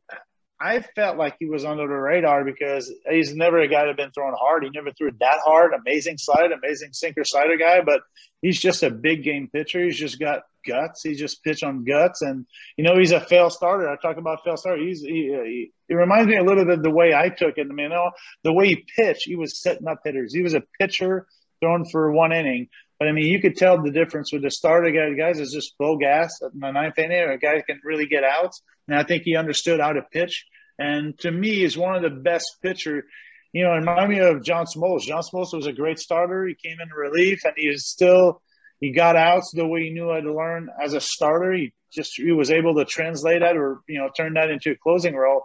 I 0.60 0.82
felt 0.82 1.17
like 1.17 1.36
he 1.39 1.45
was 1.45 1.63
under 1.63 1.88
the 1.88 1.93
radar 1.93 2.43
because 2.43 2.91
he's 3.10 3.34
never 3.34 3.60
a 3.60 3.67
guy 3.67 3.86
that 3.86 3.97
been 3.97 4.12
throwing 4.12 4.36
hard. 4.38 4.63
He 4.63 4.69
never 4.69 4.91
threw 4.91 5.12
that 5.19 5.39
hard. 5.43 5.71
Amazing 5.73 6.17
slide, 6.17 6.51
amazing 6.51 6.91
sinker 6.91 7.23
slider 7.23 7.58
guy, 7.58 7.82
but 7.82 8.01
he's 8.41 8.60
just 8.60 8.84
a 8.84 8.89
big 8.89 9.23
game 9.23 9.49
pitcher. 9.51 9.84
He's 9.84 9.97
just 9.97 10.19
got 10.19 10.43
guts. 10.67 11.04
He 11.04 11.15
just 11.15 11.43
pitch 11.43 11.63
on 11.63 11.86
guts, 11.86 12.21
and 12.21 12.45
you 12.75 12.84
know 12.84 12.97
he's 12.97 13.12
a 13.13 13.21
fail 13.21 13.49
starter. 13.49 13.89
I 13.89 13.95
talk 13.95 14.17
about 14.17 14.43
fail 14.43 14.58
starter. 14.58 14.82
He's 14.82 15.01
he, 15.01 15.34
uh, 15.34 15.43
he, 15.43 15.71
he 15.88 15.93
reminds 15.93 16.28
me 16.28 16.36
a 16.36 16.43
little 16.43 16.65
bit 16.65 16.80
of 16.80 16.84
the 16.84 16.89
way 16.89 17.13
I 17.13 17.30
took 17.30 17.58
it. 17.58 17.67
I 17.69 17.73
mean, 17.73 17.86
you 17.86 17.89
know, 17.89 18.12
the 18.43 18.54
way 18.54 18.67
he 18.67 18.86
pitched, 18.97 19.25
he 19.25 19.38
was 19.38 19.58
setting 19.58 19.88
up 19.88 20.01
hitters. 20.04 20.34
He 20.34 20.41
was 20.41 20.54
a 20.54 20.63
pitcher 20.80 21.28
thrown 21.62 21.86
for 21.86 22.12
one 22.12 22.34
inning. 22.34 22.67
But 22.99 23.10
I 23.10 23.12
mean, 23.12 23.25
you 23.25 23.41
could 23.41 23.55
tell 23.55 23.81
the 23.81 23.91
difference 23.91 24.31
with 24.31 24.43
the 24.43 24.51
starter 24.51 24.91
guy. 24.91 25.13
Guys 25.13 25.39
is 25.39 25.51
just 25.51 25.75
full 25.77 25.97
gas 25.97 26.41
at 26.43 26.51
the 26.53 26.71
ninth 26.71 26.97
inning. 26.97 27.19
or 27.19 27.31
A 27.31 27.38
guy 27.38 27.62
can 27.62 27.81
really 27.84 28.05
get 28.08 28.23
out. 28.23 28.53
and 28.88 28.97
I 28.97 29.03
think 29.03 29.23
he 29.23 29.36
understood 29.36 29.79
how 29.79 29.93
to 29.93 30.01
pitch. 30.01 30.45
And 30.79 31.17
to 31.19 31.31
me, 31.31 31.63
is 31.63 31.77
one 31.77 31.95
of 31.95 32.01
the 32.03 32.10
best 32.21 32.58
pitcher. 32.62 33.05
You 33.53 33.63
know, 33.63 33.71
remind 33.71 34.10
me 34.10 34.19
of 34.19 34.43
John 34.43 34.65
Smoltz. 34.65 35.01
John 35.03 35.23
Smoltz 35.23 35.53
was 35.53 35.67
a 35.67 35.73
great 35.73 35.99
starter. 35.99 36.45
He 36.45 36.55
came 36.55 36.77
in 36.81 36.89
relief, 36.89 37.43
and 37.45 37.53
he 37.55 37.69
was 37.69 37.88
still 37.88 38.41
he 38.81 38.91
got 38.91 39.15
outs 39.15 39.51
the 39.53 39.65
way 39.65 39.84
he 39.84 39.89
knew 39.89 40.12
how 40.12 40.19
to 40.19 40.34
learn 40.34 40.69
as 40.84 40.93
a 40.93 41.01
starter. 41.01 41.53
He 41.53 41.73
just 41.93 42.13
he 42.17 42.31
was 42.31 42.51
able 42.51 42.75
to 42.75 42.86
translate 42.86 43.41
that 43.41 43.55
or 43.55 43.79
you 43.88 43.99
know 43.99 44.10
turn 44.15 44.34
that 44.34 44.49
into 44.49 44.71
a 44.71 44.75
closing 44.75 45.15
role. 45.15 45.43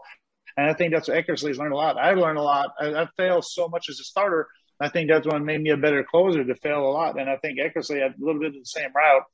And 0.57 0.69
I 0.69 0.75
think 0.75 0.93
that's 0.93 1.09
what 1.09 1.17
Eckersley's 1.17 1.59
learned 1.59 1.73
a 1.73 1.77
lot. 1.77 1.97
I've 1.97 2.19
learned 2.19 2.39
a 2.39 2.43
lot. 2.43 2.71
I, 2.81 3.03
I 3.03 3.09
failed 3.17 3.45
so 3.45 3.69
much 3.69 3.87
as 3.89 4.01
a 4.01 4.05
starter 4.05 4.49
I 4.81 4.89
think 4.89 5.11
that's 5.11 5.27
what 5.27 5.43
made 5.43 5.61
me 5.61 5.71
a 5.71 5.77
better 5.77 6.03
closer 6.03 6.43
to 6.43 6.55
fail 6.55 6.87
a 6.87 6.91
lot. 6.91 7.21
And 7.21 7.29
I 7.29 7.37
think 7.37 7.59
Eckersley 7.59 8.01
had 8.01 8.13
a 8.13 8.25
little 8.25 8.41
bit 8.41 8.49
of 8.49 8.55
the 8.55 8.65
same 8.65 8.91
route. 8.95 9.25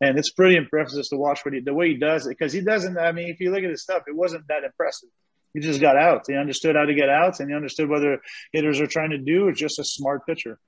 And 0.00 0.18
it's 0.18 0.30
pretty 0.30 0.56
impressive 0.56 1.06
to 1.10 1.16
watch 1.16 1.44
what 1.44 1.52
he, 1.52 1.60
the 1.60 1.74
way 1.74 1.88
he 1.88 1.98
does 1.98 2.26
it. 2.26 2.30
Because 2.30 2.52
he 2.52 2.62
doesn't, 2.62 2.96
I 2.96 3.12
mean, 3.12 3.28
if 3.28 3.40
you 3.40 3.50
look 3.52 3.62
at 3.62 3.68
his 3.70 3.82
stuff, 3.82 4.04
it 4.06 4.16
wasn't 4.16 4.48
that 4.48 4.64
impressive. 4.64 5.10
He 5.52 5.60
just 5.60 5.80
got 5.80 5.96
out. 5.96 6.24
He 6.26 6.34
understood 6.34 6.76
how 6.76 6.84
to 6.84 6.94
get 6.94 7.10
outs 7.10 7.40
and 7.40 7.50
he 7.50 7.56
understood 7.56 7.88
whether 7.88 8.20
hitters 8.52 8.80
are 8.80 8.86
trying 8.86 9.10
to 9.10 9.18
do. 9.18 9.48
It's 9.48 9.60
just 9.60 9.78
a 9.78 9.84
smart 9.84 10.26
pitcher. 10.26 10.58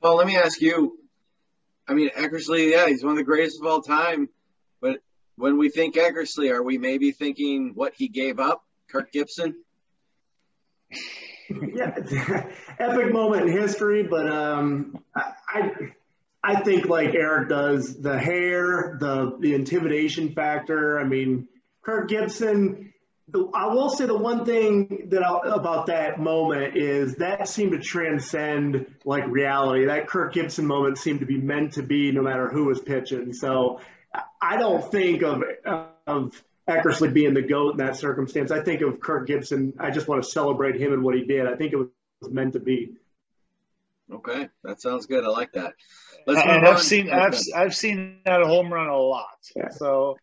Well, 0.00 0.16
let 0.16 0.26
me 0.26 0.36
ask 0.36 0.60
you. 0.60 0.98
I 1.88 1.94
mean, 1.94 2.10
Eckersley, 2.10 2.70
yeah, 2.70 2.86
he's 2.86 3.02
one 3.02 3.12
of 3.12 3.18
the 3.18 3.24
greatest 3.24 3.60
of 3.60 3.66
all 3.66 3.82
time. 3.82 4.28
But 4.80 5.00
when 5.36 5.58
we 5.58 5.68
think 5.68 5.96
Eckersley, 5.96 6.52
are 6.52 6.62
we 6.62 6.78
maybe 6.78 7.10
thinking 7.10 7.72
what 7.74 7.94
he 7.96 8.08
gave 8.08 8.38
up, 8.38 8.64
Kirk 8.88 9.12
Gibson? 9.12 9.56
yeah, 11.74 12.46
epic 12.78 13.12
moment 13.12 13.48
in 13.48 13.58
history. 13.58 14.02
But 14.02 14.28
um, 14.28 15.02
I, 15.14 15.70
I 16.42 16.60
think 16.62 16.86
like 16.86 17.14
Eric 17.14 17.48
does, 17.48 18.00
the 18.00 18.18
hair, 18.18 18.96
the 19.00 19.36
the 19.38 19.54
intimidation 19.54 20.32
factor. 20.34 20.98
I 20.98 21.04
mean, 21.04 21.48
Kirk 21.82 22.08
Gibson. 22.08 22.88
I 23.54 23.68
will 23.68 23.88
say 23.88 24.04
the 24.04 24.18
one 24.18 24.44
thing 24.44 25.06
that 25.08 25.22
I'll, 25.22 25.40
about 25.52 25.86
that 25.86 26.20
moment 26.20 26.76
is 26.76 27.14
that 27.14 27.48
seemed 27.48 27.72
to 27.72 27.78
transcend 27.78 28.94
like 29.06 29.26
reality. 29.26 29.86
That 29.86 30.06
Kirk 30.06 30.34
Gibson 30.34 30.66
moment 30.66 30.98
seemed 30.98 31.20
to 31.20 31.26
be 31.26 31.38
meant 31.38 31.74
to 31.74 31.82
be, 31.82 32.10
no 32.12 32.20
matter 32.20 32.48
who 32.48 32.66
was 32.66 32.80
pitching. 32.80 33.32
So 33.32 33.80
I 34.40 34.56
don't 34.56 34.90
think 34.90 35.22
of 35.22 35.42
of 36.06 36.42
Eckersley 36.68 37.12
being 37.12 37.34
the 37.34 37.42
goat 37.42 37.72
in 37.72 37.76
that 37.78 37.96
circumstance. 37.96 38.50
I 38.50 38.60
think 38.60 38.82
of 38.82 39.00
Kirk 39.00 39.26
Gibson. 39.26 39.72
I 39.78 39.90
just 39.90 40.08
want 40.08 40.22
to 40.22 40.30
celebrate 40.30 40.80
him 40.80 40.92
and 40.92 41.02
what 41.02 41.14
he 41.14 41.24
did. 41.24 41.46
I 41.46 41.56
think 41.56 41.72
it 41.72 41.76
was 41.76 41.88
meant 42.30 42.52
to 42.52 42.60
be. 42.60 42.92
Okay, 44.12 44.48
that 44.62 44.80
sounds 44.80 45.06
good. 45.06 45.24
I 45.24 45.28
like 45.28 45.52
that. 45.52 45.74
Let's 46.26 46.40
and 46.42 46.66
I've 46.66 46.80
seen 46.80 47.10
I've 47.10 47.38
I've 47.56 47.74
seen 47.74 48.18
that 48.26 48.42
home 48.42 48.72
run 48.72 48.88
a 48.88 48.96
lot. 48.96 49.38
Yeah. 49.56 49.70
So 49.70 50.18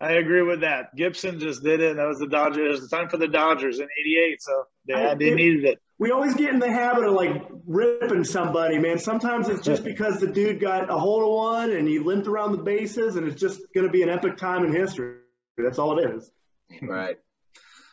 I 0.00 0.12
agree 0.12 0.42
with 0.42 0.62
that. 0.62 0.96
Gibson 0.96 1.38
just 1.38 1.62
did 1.62 1.80
it. 1.80 1.90
And 1.90 1.98
That 1.98 2.06
was 2.06 2.18
the 2.18 2.26
Dodgers. 2.26 2.78
It 2.78 2.80
was 2.82 2.90
time 2.90 3.08
for 3.08 3.18
the 3.18 3.28
Dodgers 3.28 3.78
in 3.78 3.86
'88, 4.00 4.42
so 4.42 4.64
they, 4.88 4.94
I, 4.94 5.14
they 5.14 5.34
needed 5.34 5.64
it. 5.64 5.80
We 5.98 6.10
always 6.10 6.34
get 6.34 6.50
in 6.50 6.58
the 6.58 6.70
habit 6.70 7.04
of 7.04 7.12
like 7.12 7.46
ripping 7.66 8.24
somebody, 8.24 8.78
man. 8.78 8.98
Sometimes 8.98 9.48
it's 9.48 9.62
just 9.62 9.84
because 9.84 10.18
the 10.18 10.26
dude 10.26 10.60
got 10.60 10.90
a 10.90 10.98
hold 10.98 11.22
of 11.22 11.30
one 11.30 11.70
and 11.72 11.86
he 11.86 11.98
limped 11.98 12.26
around 12.26 12.52
the 12.52 12.62
bases, 12.62 13.16
and 13.16 13.28
it's 13.28 13.40
just 13.40 13.60
going 13.74 13.86
to 13.86 13.92
be 13.92 14.02
an 14.02 14.08
epic 14.08 14.36
time 14.36 14.64
in 14.64 14.72
history. 14.72 15.16
That's 15.56 15.78
all 15.78 15.98
it 15.98 16.10
is. 16.10 16.30
Right. 16.82 17.16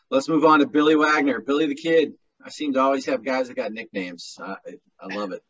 Let's 0.10 0.28
move 0.28 0.46
on 0.46 0.60
to 0.60 0.66
Billy 0.66 0.96
Wagner, 0.96 1.40
Billy 1.40 1.68
the 1.68 1.76
Kid. 1.76 2.14
I 2.44 2.50
seem 2.50 2.74
to 2.74 2.80
always 2.80 3.06
have 3.06 3.24
guys 3.24 3.48
that 3.48 3.56
got 3.56 3.72
nicknames. 3.72 4.38
I, 4.42 4.56
I 5.00 5.14
love 5.16 5.32
it. 5.32 5.44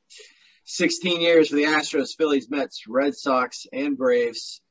16 0.66 1.22
years 1.22 1.50
for 1.50 1.56
the 1.56 1.64
Astros, 1.64 2.16
Phillies, 2.18 2.50
Mets, 2.50 2.84
Red 2.88 3.16
Sox, 3.16 3.66
and 3.72 3.98
Braves 3.98 4.62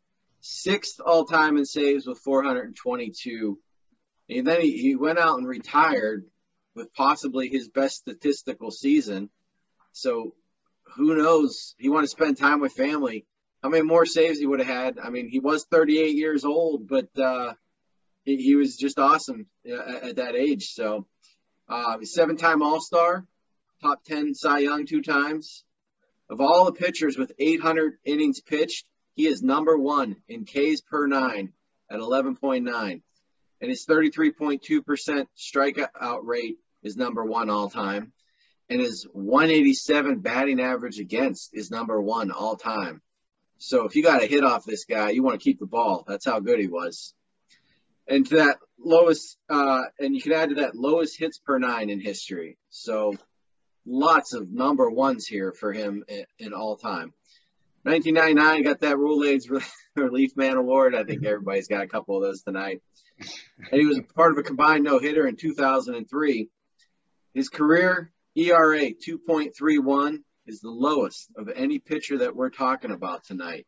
sixth 0.43 1.01
all 1.01 1.25
time 1.25 1.57
in 1.57 1.65
saves 1.65 2.07
with 2.07 2.19
422. 2.19 3.59
And 4.29 4.47
then 4.47 4.61
he, 4.61 4.77
he 4.77 4.97
went 4.97 5.19
out 5.19 5.39
and 5.39 5.47
retired 5.47 6.25
with 6.75 6.93
possibly 6.95 7.49
his 7.49 7.69
best 7.69 7.97
statistical 7.97 8.71
season. 8.71 9.31
So 9.93 10.35
who 10.97 11.17
knows? 11.17 11.75
He 11.79 11.89
wanted 11.89 12.07
to 12.07 12.11
spend 12.11 12.39
time 12.39 12.61
with 12.61 12.73
family. 12.73 13.27
How 13.62 13.68
many 13.68 13.83
more 13.83 14.07
saves 14.07 14.38
he 14.38 14.46
would 14.46 14.59
have 14.59 14.68
had? 14.68 14.98
I 14.98 15.11
mean, 15.11 15.29
he 15.29 15.38
was 15.38 15.64
38 15.64 16.16
years 16.16 16.44
old, 16.44 16.88
but 16.88 17.09
uh, 17.16 17.55
he, 18.25 18.37
he, 18.37 18.57
was 18.57 18.77
just 18.77 18.98
awesome 18.98 19.46
at, 19.64 20.05
at 20.05 20.16
that 20.16 20.35
age. 20.35 20.70
So, 20.72 21.07
uh, 21.68 21.98
seven 22.03 22.37
time 22.37 22.61
All 22.62 22.81
Star, 22.81 23.25
top 23.81 24.03
10 24.05 24.35
Cy 24.35 24.59
Young 24.59 24.87
two 24.87 25.01
times. 25.01 25.64
Of 26.29 26.40
all 26.40 26.64
the 26.64 26.72
pitchers 26.72 27.16
with 27.16 27.33
800 27.38 27.98
innings 28.05 28.40
pitched, 28.40 28.85
he 29.14 29.27
is 29.27 29.42
number 29.42 29.77
one 29.77 30.16
in 30.29 30.44
Ks 30.44 30.81
per 30.81 31.07
nine 31.07 31.53
at 31.90 32.01
11.9. 32.01 33.03
And 33.61 33.70
his 33.70 33.87
33.2% 33.87 35.27
strikeout 35.38 36.20
rate 36.22 36.57
is 36.83 36.96
number 36.96 37.25
one 37.25 37.48
all 37.48 37.70
time. 37.70 38.12
And 38.68 38.81
his 38.81 39.07
187 39.12 40.20
batting 40.20 40.61
average 40.61 40.98
against 40.98 41.51
is 41.53 41.70
number 41.70 42.01
one 42.01 42.33
all 42.33 42.57
time. 42.57 43.03
So 43.62 43.85
if 43.85 43.94
you 43.94 44.03
got 44.03 44.20
a 44.20 44.27
hit 44.27 44.42
off 44.42 44.64
this 44.64 44.87
guy, 44.87 45.11
you 45.11 45.22
want 45.22 45.38
to 45.38 45.44
keep 45.44 45.61
the 45.61 45.66
ball. 45.66 46.05
That's 46.09 46.27
how 46.27 46.40
good 46.40 46.59
he 46.59 46.66
was. 46.66 47.14
And 48.09 48.27
to 48.27 48.37
that 48.38 48.57
lowest, 48.77 49.38
uh, 49.48 49.83
and 50.01 50.16
you 50.16 50.20
can 50.20 50.33
add 50.33 50.48
to 50.48 50.55
that 50.57 50.75
lowest 50.75 51.16
hits 51.16 51.38
per 51.38 51.61
nine 51.61 51.88
in 51.88 52.01
history. 52.01 52.59
So 52.70 53.14
lots 53.87 54.35
of 54.35 54.51
number 54.51 54.90
ones 54.90 55.27
here 55.27 55.53
for 55.53 55.72
him 55.72 56.03
in, 56.09 56.25
in 56.40 56.53
all 56.53 56.77
time. 56.77 57.12
1999 57.85 58.64
got 58.64 58.81
that 58.81 58.96
Rolaids 58.96 59.48
Relief 59.94 60.37
Man 60.37 60.57
Award. 60.57 60.96
I 60.96 61.05
think 61.05 61.25
everybody's 61.25 61.68
got 61.68 61.85
a 61.85 61.88
couple 61.88 62.16
of 62.16 62.25
those 62.25 62.42
tonight. 62.42 62.83
And 63.70 63.81
he 63.81 63.87
was 63.87 64.01
part 64.16 64.33
of 64.33 64.38
a 64.38 64.42
combined 64.42 64.83
no 64.83 64.98
hitter 64.98 65.25
in 65.25 65.37
2003. 65.37 66.48
His 67.33 67.48
career 67.48 68.11
ERA 68.35 68.90
2.31 68.90 70.25
is 70.47 70.61
the 70.61 70.71
lowest 70.71 71.31
of 71.37 71.49
any 71.55 71.79
pitcher 71.79 72.19
that 72.19 72.35
we're 72.35 72.51
talking 72.51 72.91
about 72.91 73.25
tonight. 73.25 73.67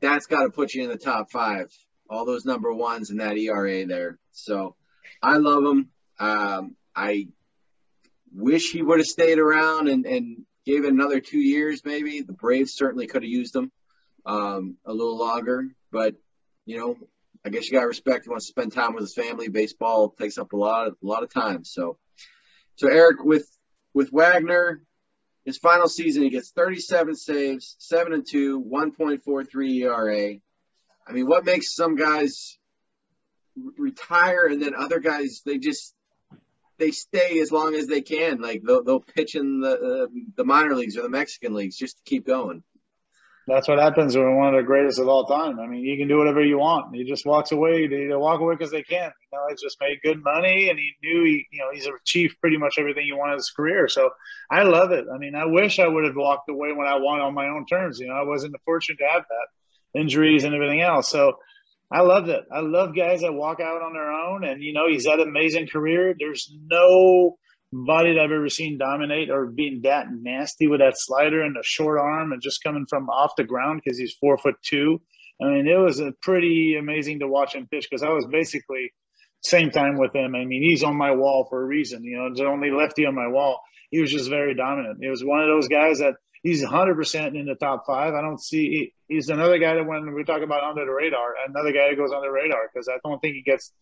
That's 0.00 0.26
got 0.26 0.44
to 0.44 0.50
put 0.50 0.74
you 0.74 0.84
in 0.84 0.90
the 0.90 0.96
top 0.96 1.30
five. 1.30 1.70
All 2.08 2.24
those 2.24 2.44
number 2.44 2.72
ones 2.72 3.10
and 3.10 3.20
that 3.20 3.36
ERA 3.36 3.84
there. 3.86 4.18
So 4.32 4.76
I 5.22 5.36
love 5.36 5.64
him. 5.64 5.90
Um, 6.18 6.76
I 6.94 7.28
wish 8.32 8.72
he 8.72 8.82
would 8.82 8.98
have 8.98 9.06
stayed 9.06 9.38
around 9.38 9.88
and, 9.88 10.06
and 10.06 10.44
gave 10.64 10.84
it 10.84 10.92
another 10.92 11.20
two 11.20 11.38
years, 11.38 11.82
maybe. 11.84 12.22
The 12.22 12.32
Braves 12.32 12.74
certainly 12.74 13.06
could 13.06 13.22
have 13.22 13.30
used 13.30 13.54
him 13.54 13.70
um, 14.24 14.76
a 14.86 14.92
little 14.92 15.18
longer, 15.18 15.68
but 15.90 16.14
you 16.66 16.78
know, 16.78 16.96
I 17.44 17.50
guess 17.50 17.66
you 17.66 17.72
got 17.72 17.82
to 17.82 17.86
respect. 17.86 18.24
He 18.24 18.30
wants 18.30 18.46
to 18.46 18.50
spend 18.50 18.72
time 18.72 18.94
with 18.94 19.02
his 19.02 19.14
family. 19.14 19.48
Baseball 19.48 20.10
takes 20.10 20.38
up 20.38 20.52
a 20.52 20.56
lot, 20.56 20.88
of, 20.88 20.96
a 21.02 21.06
lot 21.06 21.22
of 21.22 21.32
time. 21.32 21.64
So, 21.64 21.96
so 22.76 22.88
Eric, 22.88 23.24
with 23.24 23.48
with 23.94 24.10
Wagner, 24.12 24.82
his 25.48 25.58
final 25.58 25.88
season, 25.88 26.22
he 26.22 26.30
gets 26.30 26.50
37 26.50 27.14
saves, 27.14 27.74
seven 27.78 28.12
and 28.12 28.26
two, 28.28 28.62
1.43 28.62 29.80
ERA. 29.80 30.34
I 31.06 31.12
mean, 31.12 31.26
what 31.26 31.46
makes 31.46 31.74
some 31.74 31.96
guys 31.96 32.58
retire 33.76 34.46
and 34.46 34.62
then 34.62 34.74
other 34.74 35.00
guys 35.00 35.42
they 35.44 35.58
just 35.58 35.94
they 36.78 36.90
stay 36.90 37.40
as 37.40 37.50
long 37.50 37.74
as 37.74 37.86
they 37.86 38.02
can. 38.02 38.40
Like 38.40 38.62
they'll, 38.62 38.84
they'll 38.84 39.00
pitch 39.00 39.34
in 39.34 39.60
the 39.60 39.70
uh, 39.70 40.06
the 40.36 40.44
minor 40.44 40.74
leagues 40.74 40.96
or 40.96 41.02
the 41.02 41.08
Mexican 41.08 41.54
leagues 41.54 41.76
just 41.76 41.96
to 41.96 42.02
keep 42.04 42.26
going. 42.26 42.62
That's 43.48 43.66
what 43.66 43.78
happens 43.78 44.14
when 44.14 44.36
one 44.36 44.54
of 44.54 44.60
the 44.60 44.66
greatest 44.66 44.98
of 44.98 45.08
all 45.08 45.24
time. 45.24 45.58
I 45.58 45.66
mean, 45.66 45.80
you 45.80 45.96
can 45.96 46.06
do 46.06 46.18
whatever 46.18 46.44
you 46.44 46.58
want. 46.58 46.94
He 46.94 47.04
just 47.04 47.24
walks 47.24 47.50
away. 47.50 47.86
They, 47.86 48.14
walk 48.14 48.40
away 48.40 48.54
because 48.54 48.70
they 48.70 48.82
can. 48.82 49.10
You 49.10 49.38
know, 49.38 49.46
he's 49.48 49.62
just 49.62 49.78
made 49.80 50.00
good 50.04 50.22
money, 50.22 50.68
and 50.68 50.78
he 50.78 50.92
knew 51.02 51.24
he, 51.24 51.46
you 51.50 51.60
know, 51.60 51.70
he's 51.72 51.86
achieved 51.86 52.36
pretty 52.42 52.58
much 52.58 52.74
everything 52.78 53.06
he 53.06 53.12
wanted 53.12 53.32
in 53.32 53.38
his 53.38 53.50
career. 53.50 53.88
So 53.88 54.10
I 54.50 54.64
love 54.64 54.92
it. 54.92 55.06
I 55.12 55.16
mean, 55.16 55.34
I 55.34 55.46
wish 55.46 55.78
I 55.78 55.88
would 55.88 56.04
have 56.04 56.14
walked 56.14 56.50
away 56.50 56.72
when 56.72 56.86
I 56.86 56.96
won 56.96 57.20
on 57.20 57.32
my 57.32 57.48
own 57.48 57.64
terms. 57.64 57.98
You 57.98 58.08
know, 58.08 58.14
I 58.14 58.24
wasn't 58.24 58.54
fortunate 58.66 58.98
to 58.98 59.08
have 59.10 59.24
that 59.26 59.98
injuries 59.98 60.44
and 60.44 60.54
everything 60.54 60.82
else. 60.82 61.08
So 61.08 61.38
I 61.90 62.02
love 62.02 62.28
it. 62.28 62.44
I 62.52 62.60
love 62.60 62.94
guys 62.94 63.22
that 63.22 63.32
walk 63.32 63.60
out 63.60 63.80
on 63.80 63.94
their 63.94 64.12
own, 64.12 64.44
and 64.44 64.62
you 64.62 64.74
know 64.74 64.88
he's 64.88 65.06
had 65.06 65.20
an 65.20 65.28
amazing 65.28 65.68
career. 65.68 66.14
There's 66.18 66.52
nobody 67.72 68.14
that 68.14 68.20
I've 68.20 68.32
ever 68.32 68.48
seen 68.48 68.78
dominate 68.78 69.30
or 69.30 69.46
being 69.46 69.82
that 69.82 70.06
nasty 70.10 70.66
with 70.66 70.80
that 70.80 70.94
slider 70.96 71.42
and 71.42 71.54
the 71.56 71.62
short 71.62 71.98
arm 71.98 72.32
and 72.32 72.42
just 72.42 72.62
coming 72.62 72.86
from 72.88 73.08
off 73.08 73.32
the 73.36 73.44
ground 73.44 73.80
because 73.82 73.98
he's 73.98 74.14
four 74.14 74.38
foot 74.38 74.56
two. 74.62 75.00
I 75.40 75.46
mean, 75.46 75.68
it 75.68 75.78
was 75.78 76.00
a 76.00 76.12
pretty 76.22 76.76
amazing 76.78 77.20
to 77.20 77.28
watch 77.28 77.54
him 77.54 77.68
pitch 77.70 77.86
because 77.88 78.02
I 78.02 78.10
was 78.10 78.26
basically 78.26 78.92
same 79.42 79.70
time 79.70 79.98
with 79.98 80.14
him. 80.14 80.34
I 80.34 80.44
mean, 80.44 80.62
he's 80.62 80.82
on 80.82 80.96
my 80.96 81.12
wall 81.12 81.46
for 81.48 81.62
a 81.62 81.64
reason. 81.64 82.02
You 82.02 82.18
know, 82.18 82.34
the 82.34 82.46
only 82.46 82.70
lefty 82.70 83.06
on 83.06 83.14
my 83.14 83.28
wall. 83.28 83.60
He 83.90 84.00
was 84.00 84.10
just 84.10 84.28
very 84.28 84.54
dominant. 84.54 84.98
He 85.00 85.08
was 85.08 85.24
one 85.24 85.40
of 85.40 85.48
those 85.48 85.68
guys 85.68 86.00
that 86.00 86.14
he's 86.42 86.64
100% 86.64 87.38
in 87.38 87.46
the 87.46 87.54
top 87.54 87.84
five. 87.86 88.14
I 88.14 88.20
don't 88.20 88.40
see 88.40 88.92
he's 89.06 89.28
another 89.28 89.58
guy 89.58 89.74
that 89.74 89.86
when 89.86 90.12
we 90.14 90.24
talk 90.24 90.42
about 90.42 90.64
under 90.64 90.84
the 90.84 90.92
radar, 90.92 91.34
another 91.48 91.72
guy 91.72 91.88
that 91.90 91.96
goes 91.96 92.12
under 92.12 92.28
the 92.28 92.32
radar 92.32 92.68
because 92.72 92.88
I 92.88 92.98
don't 93.04 93.20
think 93.20 93.36
he 93.36 93.42
gets 93.42 93.72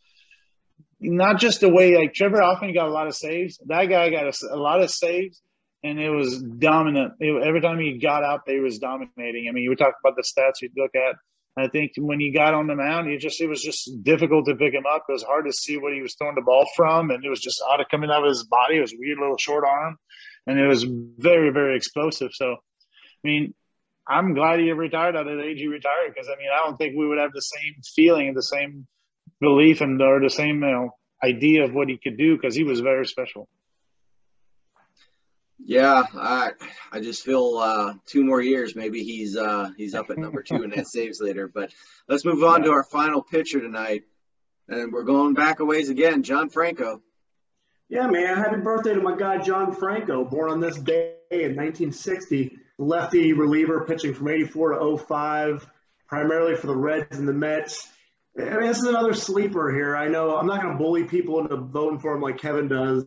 not 1.00 1.38
just 1.38 1.60
the 1.60 1.68
way 1.68 1.96
like 1.96 2.14
Trevor 2.14 2.42
often 2.42 2.72
got 2.72 2.88
a 2.88 2.92
lot 2.92 3.06
of 3.06 3.14
saves. 3.14 3.58
That 3.66 3.86
guy 3.86 4.10
got 4.10 4.26
a, 4.26 4.32
a 4.54 4.56
lot 4.56 4.80
of 4.80 4.90
saves, 4.90 5.42
and 5.82 6.00
it 6.00 6.10
was 6.10 6.42
dominant. 6.42 7.14
It, 7.20 7.46
every 7.46 7.60
time 7.60 7.78
he 7.78 7.98
got 7.98 8.24
out 8.24 8.42
he 8.46 8.60
was 8.60 8.78
dominating. 8.78 9.46
I 9.48 9.52
mean, 9.52 9.64
you 9.64 9.70
would 9.70 9.78
talk 9.78 9.94
about 10.02 10.16
the 10.16 10.22
stats 10.22 10.62
you 10.62 10.70
look 10.76 10.94
at. 10.94 11.16
I 11.58 11.68
think 11.68 11.92
when 11.96 12.20
he 12.20 12.32
got 12.32 12.52
on 12.52 12.66
the 12.66 12.74
mound, 12.76 13.08
he 13.10 13.16
just 13.16 13.40
it 13.40 13.48
was 13.48 13.62
just 13.62 14.02
difficult 14.02 14.46
to 14.46 14.56
pick 14.56 14.74
him 14.74 14.84
up. 14.86 15.04
It 15.08 15.12
was 15.12 15.22
hard 15.22 15.46
to 15.46 15.52
see 15.52 15.78
what 15.78 15.94
he 15.94 16.02
was 16.02 16.14
throwing 16.14 16.34
the 16.34 16.42
ball 16.42 16.66
from, 16.76 17.10
and 17.10 17.24
it 17.24 17.30
was 17.30 17.40
just 17.40 17.62
out 17.70 17.80
of 17.80 17.86
coming 17.90 18.10
out 18.10 18.22
of 18.22 18.28
his 18.28 18.44
body. 18.44 18.76
It 18.76 18.82
was 18.82 18.94
weird 18.98 19.18
little 19.18 19.38
short 19.38 19.64
arm, 19.66 19.96
and 20.46 20.58
it 20.58 20.66
was 20.66 20.84
very 20.84 21.50
very 21.50 21.76
explosive. 21.76 22.32
So, 22.34 22.52
I 22.52 22.56
mean, 23.24 23.54
I'm 24.06 24.34
glad 24.34 24.60
he 24.60 24.70
retired 24.72 25.16
at 25.16 25.24
the 25.24 25.42
age 25.42 25.58
he 25.58 25.66
retired 25.66 26.12
because 26.14 26.28
I 26.28 26.36
mean 26.38 26.48
I 26.54 26.64
don't 26.64 26.76
think 26.76 26.94
we 26.94 27.06
would 27.06 27.18
have 27.18 27.32
the 27.32 27.40
same 27.40 27.74
feeling 27.94 28.34
the 28.34 28.42
same 28.42 28.86
belief 29.40 29.80
and 29.80 30.00
or 30.00 30.20
the 30.20 30.30
same 30.30 30.62
you 30.62 30.70
know, 30.70 30.90
idea 31.22 31.64
of 31.64 31.74
what 31.74 31.88
he 31.88 31.98
could 31.98 32.16
do 32.16 32.36
because 32.36 32.54
he 32.54 32.64
was 32.64 32.80
very 32.80 33.06
special. 33.06 33.48
Yeah, 35.58 36.04
I 36.14 36.50
I 36.92 37.00
just 37.00 37.24
feel 37.24 37.56
uh, 37.56 37.94
two 38.04 38.24
more 38.24 38.42
years 38.42 38.76
maybe 38.76 39.02
he's 39.02 39.36
uh, 39.36 39.70
he's 39.76 39.94
up 39.94 40.10
at 40.10 40.18
number 40.18 40.42
two 40.42 40.62
in 40.62 40.70
that 40.70 40.86
saves 40.86 41.20
later. 41.20 41.48
But 41.48 41.72
let's 42.08 42.24
move 42.24 42.44
on 42.44 42.60
yeah. 42.60 42.66
to 42.66 42.72
our 42.72 42.84
final 42.84 43.22
pitcher 43.22 43.60
tonight, 43.60 44.02
and 44.68 44.92
we're 44.92 45.02
going 45.02 45.34
back 45.34 45.60
a 45.60 45.64
ways 45.64 45.88
again. 45.88 46.22
John 46.22 46.50
Franco. 46.50 47.00
Yeah, 47.88 48.06
man! 48.06 48.36
Happy 48.36 48.60
birthday 48.60 48.94
to 48.94 49.00
my 49.00 49.16
guy 49.16 49.38
John 49.38 49.74
Franco, 49.74 50.24
born 50.24 50.50
on 50.50 50.60
this 50.60 50.76
day 50.76 51.14
in 51.30 51.56
1960 51.56 52.58
lefty 52.78 53.32
reliever 53.32 53.84
pitching 53.86 54.14
from 54.14 54.28
84 54.28 54.78
to 54.78 54.98
05, 54.98 55.66
primarily 56.06 56.56
for 56.56 56.66
the 56.66 56.76
Reds 56.76 57.18
and 57.18 57.26
the 57.26 57.32
Mets. 57.32 57.88
I 58.38 58.42
mean, 58.42 58.66
this 58.66 58.78
is 58.78 58.84
another 58.84 59.14
sleeper 59.14 59.72
here. 59.72 59.96
I 59.96 60.08
know 60.08 60.36
I'm 60.36 60.46
not 60.46 60.60
going 60.60 60.76
to 60.76 60.78
bully 60.78 61.04
people 61.04 61.40
into 61.40 61.56
voting 61.56 61.98
for 61.98 62.14
him 62.14 62.20
like 62.20 62.38
Kevin 62.38 62.68
does, 62.68 63.06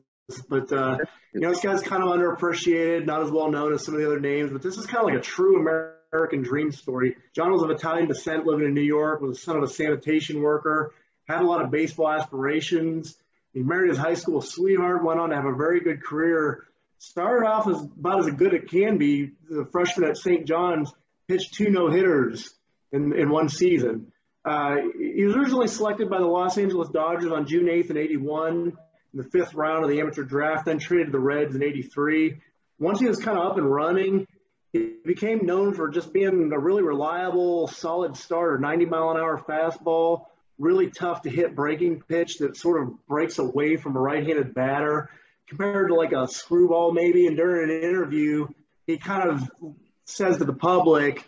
but 0.50 0.72
uh, 0.72 0.98
you 1.34 1.42
know 1.42 1.50
this 1.50 1.62
guy's 1.62 1.82
kind 1.82 2.02
of 2.02 2.10
underappreciated, 2.10 3.06
not 3.06 3.22
as 3.22 3.30
well 3.30 3.52
known 3.52 3.74
as 3.74 3.86
some 3.86 3.94
of 3.94 4.00
the 4.00 4.08
other 4.08 4.20
names. 4.20 4.52
But 4.52 4.62
this 4.63 4.78
is 4.78 4.86
kind 4.88 5.00
of 5.00 5.06
like 5.06 5.20
a 5.20 5.24
true 5.24 5.60
American 5.60 6.42
dream 6.42 6.72
story. 6.72 7.15
John 7.36 7.52
was 7.52 7.62
of 7.62 7.70
Italian 7.70 8.08
descent, 8.08 8.46
living 8.46 8.65
in 8.65 8.74
New 8.74 8.82
York, 8.82 9.22
was 9.22 9.38
the 9.38 9.44
son 9.44 9.58
of 9.58 9.63
a 9.63 9.68
sanitation 9.68 10.42
worker. 10.42 10.94
had 11.28 11.42
a 11.42 11.46
lot 11.46 11.63
of 11.63 11.70
baseball 11.70 12.10
aspirations. 12.10 13.15
He 13.54 13.62
married 13.62 13.89
his 13.89 13.98
high 14.00 14.15
school 14.15 14.42
sweetheart, 14.42 15.04
went 15.04 15.20
on 15.20 15.30
to 15.30 15.36
have 15.36 15.46
a 15.46 15.56
very 15.56 15.82
good 15.82 16.04
career. 16.04 16.65
Started 16.98 17.48
off 17.48 17.68
as 17.68 17.82
about 17.82 18.20
as 18.20 18.34
good 18.34 18.54
as 18.54 18.63
it 18.63 18.70
can 18.70 18.98
be. 18.98 19.32
The 19.50 19.65
freshman 19.72 20.10
at 20.10 20.18
St. 20.18 20.46
John's 20.46 20.92
pitched 21.28 21.54
two 21.54 21.70
no 21.70 21.89
hitters 21.89 22.54
in, 22.92 23.13
in 23.13 23.30
one 23.30 23.50
season. 23.50 24.12
Uh, 24.45 24.78
he 24.97 25.23
was 25.25 25.36
originally 25.36 25.67
selected 25.67 26.10
by 26.10 26.17
the 26.17 26.25
Los 26.25 26.58
Angeles 26.58 26.89
Dodgers 26.89 27.32
on 27.32 27.45
June 27.45 27.65
8th 27.65 27.89
in 27.89 27.97
81 27.97 28.56
in 28.56 28.73
the 29.13 29.23
fifth 29.23 29.54
round 29.54 29.84
of 29.84 29.89
the 29.89 29.99
amateur 29.99 30.23
draft, 30.23 30.65
then 30.65 30.80
traded 30.80 31.08
to 31.08 31.12
the 31.12 31.19
Reds 31.19 31.56
in 31.56 31.63
83. 31.63 32.39
Once 32.80 32.99
he 32.99 33.08
was 33.08 33.19
kind 33.19 33.38
of 33.38 33.45
up 33.45 33.58
and 33.58 33.69
running, 33.69 34.28
he 34.71 34.93
became 35.04 35.45
known 35.45 35.73
for 35.73 35.89
just 35.89 36.13
being 36.13 36.52
a 36.54 36.60
really 36.60 36.84
reliable, 36.84 37.67
solid 37.67 38.15
starter, 38.15 38.58
90 38.58 38.86
mile 38.86 39.12
an 39.12 39.17
hour 39.17 39.38
fastball, 39.38 40.25
really 40.58 40.89
tough 40.89 41.23
to 41.23 41.30
hit 41.30 41.56
breaking 41.56 42.02
pitch 42.02 42.38
that 42.38 42.56
sort 42.56 42.82
of 42.82 43.08
breaks 43.08 43.39
away 43.39 43.78
from 43.78 43.95
a 43.95 43.99
right 43.99 44.25
handed 44.25 44.54
batter 44.54 45.10
compared 45.47 45.89
to 45.89 45.95
like 45.95 46.12
a 46.12 46.28
screwball 46.28 46.91
maybe. 46.91 47.25
And 47.25 47.36
during 47.36 47.69
an 47.69 47.84
interview, 47.84 48.47
he 48.86 48.97
kind 48.97 49.30
of 49.30 49.49
says 50.06 50.38
to 50.38 50.45
the 50.45 50.54
public, 50.54 51.25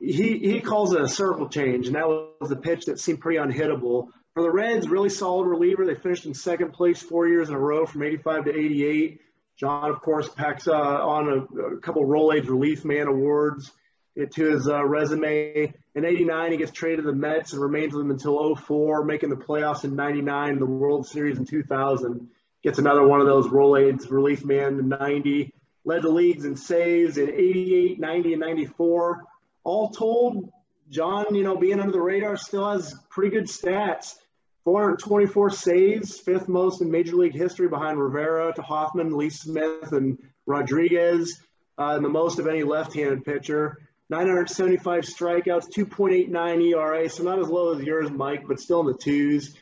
he, 0.00 0.38
he 0.38 0.60
calls 0.60 0.94
it 0.94 1.00
a 1.00 1.08
circle 1.08 1.48
change, 1.48 1.86
and 1.86 1.94
that 1.94 2.08
was 2.08 2.48
the 2.48 2.56
pitch 2.56 2.86
that 2.86 2.98
seemed 2.98 3.20
pretty 3.20 3.38
unhittable. 3.38 4.08
For 4.34 4.42
the 4.42 4.50
Reds, 4.50 4.88
really 4.88 5.10
solid 5.10 5.46
reliever. 5.46 5.84
They 5.84 5.94
finished 5.94 6.24
in 6.24 6.34
second 6.34 6.72
place 6.72 7.02
four 7.02 7.28
years 7.28 7.48
in 7.48 7.54
a 7.54 7.58
row 7.58 7.84
from 7.84 8.02
85 8.02 8.44
to 8.44 8.50
88. 8.50 9.20
John, 9.58 9.90
of 9.90 10.00
course, 10.00 10.28
packs 10.28 10.66
uh, 10.66 10.72
on 10.72 11.28
a, 11.28 11.74
a 11.74 11.80
couple 11.80 12.06
Rolaids 12.06 12.48
Relief 12.48 12.84
Man 12.84 13.08
awards 13.08 13.72
to 14.16 14.50
his 14.50 14.68
uh, 14.68 14.84
resume. 14.84 15.74
In 15.94 16.04
89, 16.04 16.52
he 16.52 16.56
gets 16.58 16.70
traded 16.70 17.04
to 17.04 17.10
the 17.10 17.16
Mets 17.16 17.52
and 17.52 17.60
remains 17.60 17.92
with 17.92 18.02
them 18.02 18.10
until 18.10 18.54
04, 18.54 19.04
making 19.04 19.28
the 19.28 19.36
playoffs 19.36 19.84
in 19.84 19.96
99, 19.96 20.58
the 20.58 20.66
World 20.66 21.06
Series 21.06 21.38
in 21.38 21.44
2000. 21.44 22.28
Gets 22.62 22.78
another 22.78 23.06
one 23.06 23.20
of 23.20 23.26
those 23.26 23.48
Rolaids 23.48 24.10
Relief 24.10 24.44
Man 24.44 24.78
in 24.78 24.88
90. 24.88 25.52
Led 25.84 26.02
the 26.02 26.10
leagues 26.10 26.44
in 26.44 26.56
saves 26.56 27.16
in 27.16 27.30
88, 27.30 27.98
90, 27.98 28.32
and 28.32 28.40
94. 28.40 29.24
All 29.64 29.90
told, 29.90 30.50
John, 30.88 31.34
you 31.34 31.42
know, 31.42 31.56
being 31.56 31.80
under 31.80 31.92
the 31.92 32.00
radar 32.00 32.36
still 32.36 32.70
has 32.70 32.94
pretty 33.10 33.30
good 33.30 33.46
stats. 33.46 34.16
424 34.64 35.50
saves, 35.50 36.18
fifth 36.18 36.48
most 36.48 36.82
in 36.82 36.90
Major 36.90 37.16
League 37.16 37.34
history 37.34 37.68
behind 37.68 37.98
Rivera 37.98 38.52
to 38.54 38.62
Hoffman, 38.62 39.16
Lee 39.16 39.30
Smith, 39.30 39.92
and 39.92 40.18
Rodriguez, 40.46 41.40
uh, 41.78 41.94
and 41.96 42.04
the 42.04 42.08
most 42.08 42.38
of 42.38 42.46
any 42.46 42.62
left-handed 42.62 43.24
pitcher. 43.24 43.78
975 44.10 45.04
strikeouts, 45.04 45.70
2.89 45.70 46.72
ERA, 46.72 47.08
so 47.08 47.22
not 47.22 47.38
as 47.38 47.48
low 47.48 47.74
as 47.74 47.82
yours, 47.82 48.10
Mike, 48.10 48.46
but 48.48 48.60
still 48.60 48.80
in 48.80 48.86
the 48.86 48.94
twos. 48.94 49.56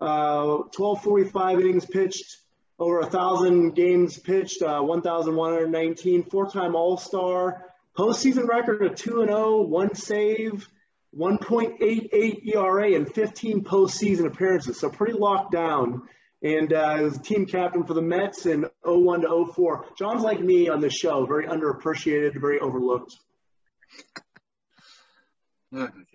Uh, 0.00 0.64
1245 0.76 1.60
innings 1.60 1.86
pitched, 1.86 2.38
over 2.78 3.00
a 3.00 3.06
thousand 3.06 3.70
games 3.76 4.18
pitched, 4.18 4.60
uh, 4.60 4.80
1,119, 4.80 6.24
four-time 6.24 6.74
All-Star, 6.74 7.71
postseason 7.96 8.48
record 8.48 8.82
of 8.82 8.94
2 8.94 9.22
and 9.22 9.30
0, 9.30 9.62
one 9.62 9.94
save, 9.94 10.68
1.88 11.16 12.54
ERA 12.54 12.94
and 12.94 13.12
15 13.12 13.64
postseason 13.64 14.26
appearances, 14.26 14.80
so 14.80 14.88
pretty 14.88 15.12
locked 15.12 15.52
down. 15.52 16.02
And 16.42 16.72
uh, 16.72 16.98
was 17.02 17.18
team 17.18 17.46
captain 17.46 17.84
for 17.84 17.94
the 17.94 18.02
Mets 18.02 18.46
in 18.46 18.66
01 18.84 19.20
to 19.20 19.52
04. 19.54 19.86
John's 19.96 20.22
like 20.22 20.40
me 20.40 20.68
on 20.68 20.80
this 20.80 20.94
show, 20.94 21.24
very 21.24 21.46
underappreciated, 21.46 22.40
very 22.40 22.58
overlooked. 22.58 23.14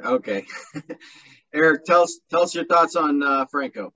Okay. 0.04 0.46
Eric, 1.54 1.86
tell 1.86 2.04
us 2.04 2.20
tell 2.30 2.42
us 2.44 2.54
your 2.54 2.66
thoughts 2.66 2.96
on 2.96 3.24
uh, 3.24 3.46
Franco. 3.46 3.94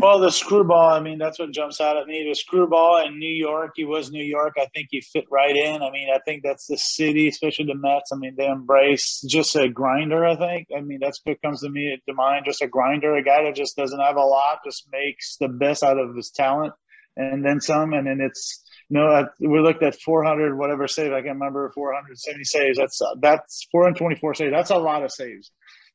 Well, 0.00 0.18
the 0.18 0.30
screwball, 0.30 0.88
I 0.88 1.00
mean, 1.00 1.18
that's 1.18 1.38
what 1.38 1.52
jumps 1.52 1.78
out 1.78 1.98
at 1.98 2.06
me. 2.06 2.26
The 2.26 2.34
screwball 2.34 3.04
in 3.04 3.18
New 3.18 3.32
York, 3.32 3.72
he 3.76 3.84
was 3.84 4.10
New 4.10 4.24
York. 4.24 4.54
I 4.56 4.64
think 4.74 4.88
he 4.90 5.02
fit 5.02 5.26
right 5.30 5.54
in. 5.54 5.82
I 5.82 5.90
mean, 5.90 6.08
I 6.14 6.18
think 6.20 6.42
that's 6.42 6.66
the 6.66 6.78
city, 6.78 7.28
especially 7.28 7.66
the 7.66 7.74
Mets. 7.74 8.10
I 8.10 8.16
mean, 8.16 8.34
they 8.34 8.46
embrace 8.46 9.22
just 9.28 9.56
a 9.56 9.68
grinder, 9.68 10.24
I 10.24 10.36
think. 10.36 10.68
I 10.74 10.80
mean, 10.80 11.00
that's 11.02 11.20
what 11.24 11.42
comes 11.42 11.60
to 11.60 11.68
me 11.68 12.00
to 12.08 12.14
mind, 12.14 12.46
just 12.46 12.62
a 12.62 12.66
grinder, 12.66 13.14
a 13.14 13.22
guy 13.22 13.44
that 13.44 13.54
just 13.54 13.76
doesn't 13.76 14.00
have 14.00 14.16
a 14.16 14.24
lot, 14.24 14.60
just 14.64 14.88
makes 14.90 15.36
the 15.36 15.48
best 15.48 15.82
out 15.82 15.98
of 15.98 16.16
his 16.16 16.30
talent 16.30 16.72
and 17.18 17.44
then 17.44 17.60
some. 17.60 17.92
And 17.92 18.06
then 18.06 18.22
it's, 18.22 18.64
you 18.88 18.98
know, 18.98 19.28
we 19.38 19.60
looked 19.60 19.82
at 19.82 20.00
400, 20.00 20.56
whatever 20.56 20.88
save, 20.88 21.12
I 21.12 21.20
can't 21.20 21.34
remember 21.34 21.70
470 21.74 22.44
saves. 22.44 22.78
That's, 22.78 23.02
that's 23.20 23.66
424 23.70 24.34
saves. 24.34 24.50
That's 24.50 24.70
a 24.70 24.78
lot 24.78 25.04
of 25.04 25.12
saves 25.12 25.52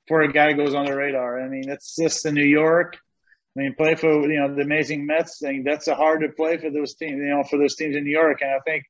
for 0.08 0.22
a 0.22 0.32
guy 0.32 0.52
who 0.52 0.58
goes 0.63 0.76
on 0.76 0.86
the 0.86 0.96
radar. 0.96 1.44
I 1.44 1.50
mean, 1.50 1.70
it's 1.70 1.96
just 1.96 2.22
the 2.22 2.32
New 2.32 2.46
York 2.46 3.00
I 3.56 3.62
mean, 3.62 3.76
play 3.76 3.96
for 3.96 4.30
you 4.30 4.39
know 4.39 4.54
the 4.54 4.62
amazing 4.62 5.06
Mets 5.06 5.39
thing. 5.39 5.63
That's 5.63 5.88
a 5.88 5.96
hard 5.96 6.22
to 6.22 6.30
play 6.30 6.58
for 6.58 6.70
those 6.70 6.96
teams. 6.96 7.18
You 7.18 7.30
know, 7.30 7.44
for 7.44 7.58
those 7.58 7.76
teams 7.76 7.96
in 7.96 8.04
New 8.04 8.12
York. 8.12 8.39
And 8.41 8.52
I 8.52 8.60
think 8.65 8.84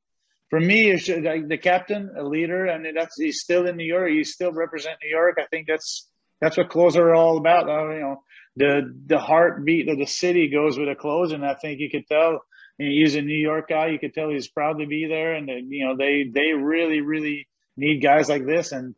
for 0.49 0.60
me, 0.60 0.89
it's 0.89 1.08
like 1.08 1.47
the 1.47 1.58
captain, 1.58 2.12
a 2.17 2.23
leader. 2.23 2.67
I 2.69 2.78
mean, 2.78 2.95
that's 2.95 3.19
he's 3.19 3.41
still 3.41 3.67
in 3.67 3.78
New 3.78 3.86
York. 3.86 4.10
He's 4.10 4.34
still 4.34 4.51
represent 4.51 4.97
New 5.04 5.10
York. 5.10 5.38
I 5.39 5.45
think 5.47 5.67
that's 5.67 6.08
that's 6.41 6.58
what 6.58 6.69
clothes 6.69 6.97
are 6.97 7.13
all 7.13 7.38
about. 7.38 7.69
Uh, 7.69 7.89
you 7.93 8.01
know, 8.01 8.23
the 8.56 8.95
the 9.06 9.19
heartbeat 9.19 9.89
of 9.89 9.97
the 9.97 10.08
city 10.08 10.49
goes 10.49 10.78
with 10.78 10.89
a 10.89 10.95
clothes, 10.95 11.32
and 11.32 11.45
I 11.45 11.56
think 11.56 11.80
you 11.80 11.89
could 11.89 12.08
tell. 12.08 12.41
He's 12.78 13.15
a 13.15 13.21
New 13.21 13.38
York 13.38 13.69
guy. 13.69 13.88
You 13.88 13.99
could 13.99 14.13
tell 14.13 14.30
he's 14.30 14.49
proud 14.49 14.80
to 14.80 14.86
be 14.86 15.08
there, 15.08 15.34
and 15.34 15.47
you 15.71 15.88
know 15.88 15.95
they 15.95 16.30
they 16.34 16.51
really 16.54 17.01
really 17.01 17.47
need 17.78 18.01
guys 18.01 18.30
like 18.30 18.45
this. 18.45 18.71
And 18.71 18.95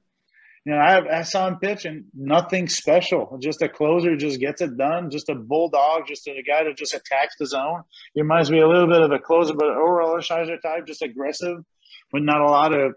you 0.68 0.74
know, 0.74 0.80
I, 0.80 1.20
I 1.20 1.22
saw 1.22 1.48
him 1.48 1.60
pitch 1.60 1.86
and 1.86 2.04
nothing 2.14 2.68
special. 2.68 3.38
Just 3.42 3.62
a 3.62 3.70
closer, 3.70 4.18
just 4.18 4.38
gets 4.42 4.62
it 4.62 4.76
done. 4.76 5.10
Just 5.10 5.30
a 5.30 5.36
bulldog, 5.36 6.08
just 6.08 6.28
a 6.28 6.44
guy 6.46 6.66
that 6.66 6.76
just 6.76 6.94
attacks 6.94 7.36
the 7.40 7.46
zone. 7.46 7.84
He 8.14 8.22
reminds 8.22 8.52
me 8.52 8.60
a 8.60 8.68
little 8.68 8.90
bit 8.90 9.02
of 9.02 9.10
a 9.14 9.18
closer, 9.18 9.54
but 9.54 9.70
overall 9.70 10.18
Shizer 10.18 10.62
type, 10.62 10.86
just 10.86 11.02
aggressive, 11.02 11.60
with 12.12 12.24
not 12.24 12.42
a 12.42 12.50
lot 12.50 12.74
of 12.74 12.96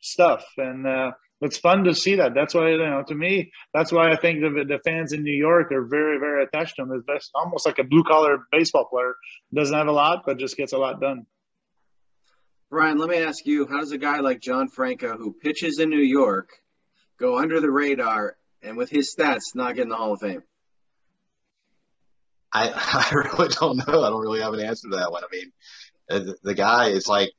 stuff. 0.00 0.42
And 0.56 0.86
uh, 0.86 1.10
it's 1.42 1.58
fun 1.58 1.84
to 1.84 1.94
see 1.94 2.14
that. 2.14 2.32
That's 2.32 2.54
why, 2.54 2.70
you 2.70 2.78
know, 2.78 3.04
to 3.06 3.14
me, 3.14 3.52
that's 3.74 3.92
why 3.92 4.10
I 4.10 4.16
think 4.16 4.40
the, 4.40 4.64
the 4.64 4.78
fans 4.82 5.12
in 5.12 5.22
New 5.22 5.36
York 5.36 5.70
are 5.70 5.84
very, 5.84 6.18
very 6.18 6.44
attached 6.44 6.76
to 6.76 6.82
him. 6.82 6.92
It's 6.92 7.04
best, 7.04 7.30
almost 7.34 7.66
like 7.66 7.78
a 7.78 7.84
blue 7.84 8.04
collar 8.04 8.38
baseball 8.50 8.86
player. 8.86 9.16
Doesn't 9.52 9.76
have 9.76 9.86
a 9.86 9.92
lot, 9.92 10.22
but 10.24 10.38
just 10.38 10.56
gets 10.56 10.72
a 10.72 10.78
lot 10.78 10.98
done. 10.98 11.26
Brian, 12.70 12.96
let 12.96 13.10
me 13.10 13.18
ask 13.18 13.44
you: 13.44 13.66
How 13.66 13.80
does 13.80 13.92
a 13.92 13.98
guy 13.98 14.20
like 14.20 14.40
John 14.40 14.66
Franco, 14.66 15.18
who 15.18 15.34
pitches 15.34 15.78
in 15.78 15.90
New 15.90 15.98
York, 15.98 16.48
go 17.22 17.38
under 17.38 17.60
the 17.60 17.70
radar 17.70 18.36
and 18.62 18.76
with 18.76 18.90
his 18.90 19.14
stats 19.14 19.54
not 19.54 19.76
get 19.76 19.82
in 19.82 19.88
the 19.88 19.96
Hall 19.96 20.12
of 20.12 20.20
Fame? 20.20 20.42
I, 22.52 22.68
I 22.74 23.14
really 23.14 23.48
don't 23.48 23.76
know. 23.78 24.02
I 24.02 24.10
don't 24.10 24.20
really 24.20 24.40
have 24.40 24.54
an 24.54 24.60
answer 24.60 24.90
to 24.90 24.96
that 24.96 25.12
one. 25.12 25.22
I 25.24 25.28
mean, 25.34 25.52
uh, 26.10 26.18
the, 26.18 26.36
the 26.42 26.54
guy 26.54 26.88
is 26.88 27.06
like, 27.06 27.30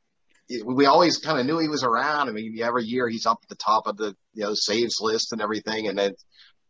we 0.65 0.85
always 0.85 1.17
kind 1.17 1.39
of 1.39 1.45
knew 1.45 1.59
he 1.59 1.67
was 1.67 1.83
around. 1.83 2.29
I 2.29 2.31
mean, 2.31 2.57
every 2.61 2.83
year 2.83 3.07
he's 3.07 3.25
up 3.25 3.39
at 3.43 3.49
the 3.49 3.55
top 3.55 3.87
of 3.87 3.97
the 3.97 4.15
you 4.33 4.43
know 4.43 4.53
saves 4.53 4.99
list 4.99 5.31
and 5.31 5.41
everything, 5.41 5.87
and 5.87 5.97
then 5.97 6.13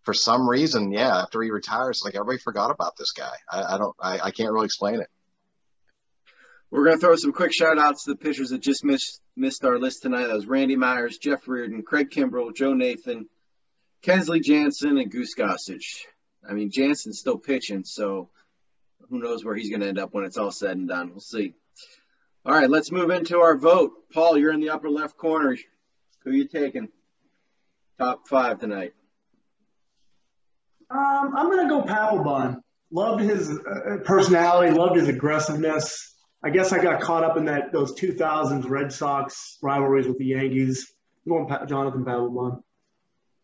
for 0.03 0.13
some 0.13 0.47
reason, 0.47 0.91
yeah, 0.91 1.17
after 1.17 1.41
he 1.41 1.49
retires, 1.49 2.01
like 2.05 2.13
everybody 2.15 2.37
forgot 2.37 2.69
about 2.69 2.93
this 2.97 3.11
guy. 3.11 3.33
I, 3.51 3.75
I 3.75 3.77
don't, 3.79 3.95
I, 3.99 4.19
I 4.19 4.31
can't 4.31 4.51
really 4.53 4.65
explain 4.65 5.01
it. 5.01 5.07
We're 6.73 6.85
going 6.85 6.97
to 6.97 7.01
throw 7.01 7.15
some 7.15 7.33
quick 7.33 7.53
shout 7.53 7.77
outs 7.77 8.05
to 8.05 8.13
the 8.13 8.17
pitchers 8.17 8.49
that 8.49 8.59
just 8.59 8.83
missed, 8.83 9.21
missed 9.35 9.63
our 9.63 9.77
list 9.77 10.01
tonight. 10.01 10.25
That 10.25 10.33
was 10.33 10.47
Randy 10.47 10.75
Myers, 10.75 11.19
Jeff 11.19 11.47
Reardon, 11.47 11.83
Craig 11.83 12.09
Kimbrel, 12.09 12.51
Joe 12.51 12.73
Nathan, 12.73 13.29
Kenley 14.01 14.41
Jansen, 14.41 14.97
and 14.97 15.11
Goose 15.11 15.35
Gossage. 15.35 16.07
I 16.49 16.53
mean, 16.53 16.71
Jansen's 16.71 17.19
still 17.19 17.37
pitching, 17.37 17.83
so 17.83 18.31
who 19.07 19.19
knows 19.19 19.45
where 19.45 19.53
he's 19.53 19.69
going 19.69 19.81
to 19.81 19.87
end 19.87 19.99
up 19.99 20.15
when 20.15 20.23
it's 20.23 20.37
all 20.37 20.49
said 20.49 20.75
and 20.75 20.87
done. 20.87 21.11
We'll 21.11 21.19
see. 21.19 21.53
All 22.43 22.55
right, 22.55 22.67
let's 22.67 22.91
move 22.91 23.11
into 23.11 23.37
our 23.37 23.55
vote. 23.55 23.91
Paul, 24.11 24.39
you're 24.39 24.51
in 24.51 24.59
the 24.59 24.71
upper 24.71 24.89
left 24.89 25.15
corner. 25.15 25.55
Who 26.23 26.31
are 26.31 26.33
you 26.33 26.47
taking? 26.47 26.89
Top 27.99 28.27
five 28.27 28.59
tonight. 28.59 28.93
Um, 30.89 31.35
I'm 31.37 31.51
going 31.51 31.67
to 31.67 31.69
go 31.69 31.83
Papelbon. 31.83 32.61
Loved 32.89 33.21
his 33.21 33.51
uh, 33.51 33.97
personality, 34.03 34.73
loved 34.73 34.95
his 34.95 35.07
aggressiveness. 35.07 36.12
I 36.43 36.49
guess 36.49 36.73
I 36.73 36.81
got 36.81 37.01
caught 37.01 37.23
up 37.23 37.37
in 37.37 37.45
that 37.45 37.71
those 37.71 37.97
2000s 37.97 38.69
Red 38.69 38.91
Sox 38.91 39.57
rivalries 39.61 40.07
with 40.07 40.17
the 40.17 40.25
Yankees. 40.25 40.91
I'm 41.25 41.31
going 41.31 41.47
pa- 41.47 41.65
Jonathan 41.65 42.03
Papelbon. 42.03 42.61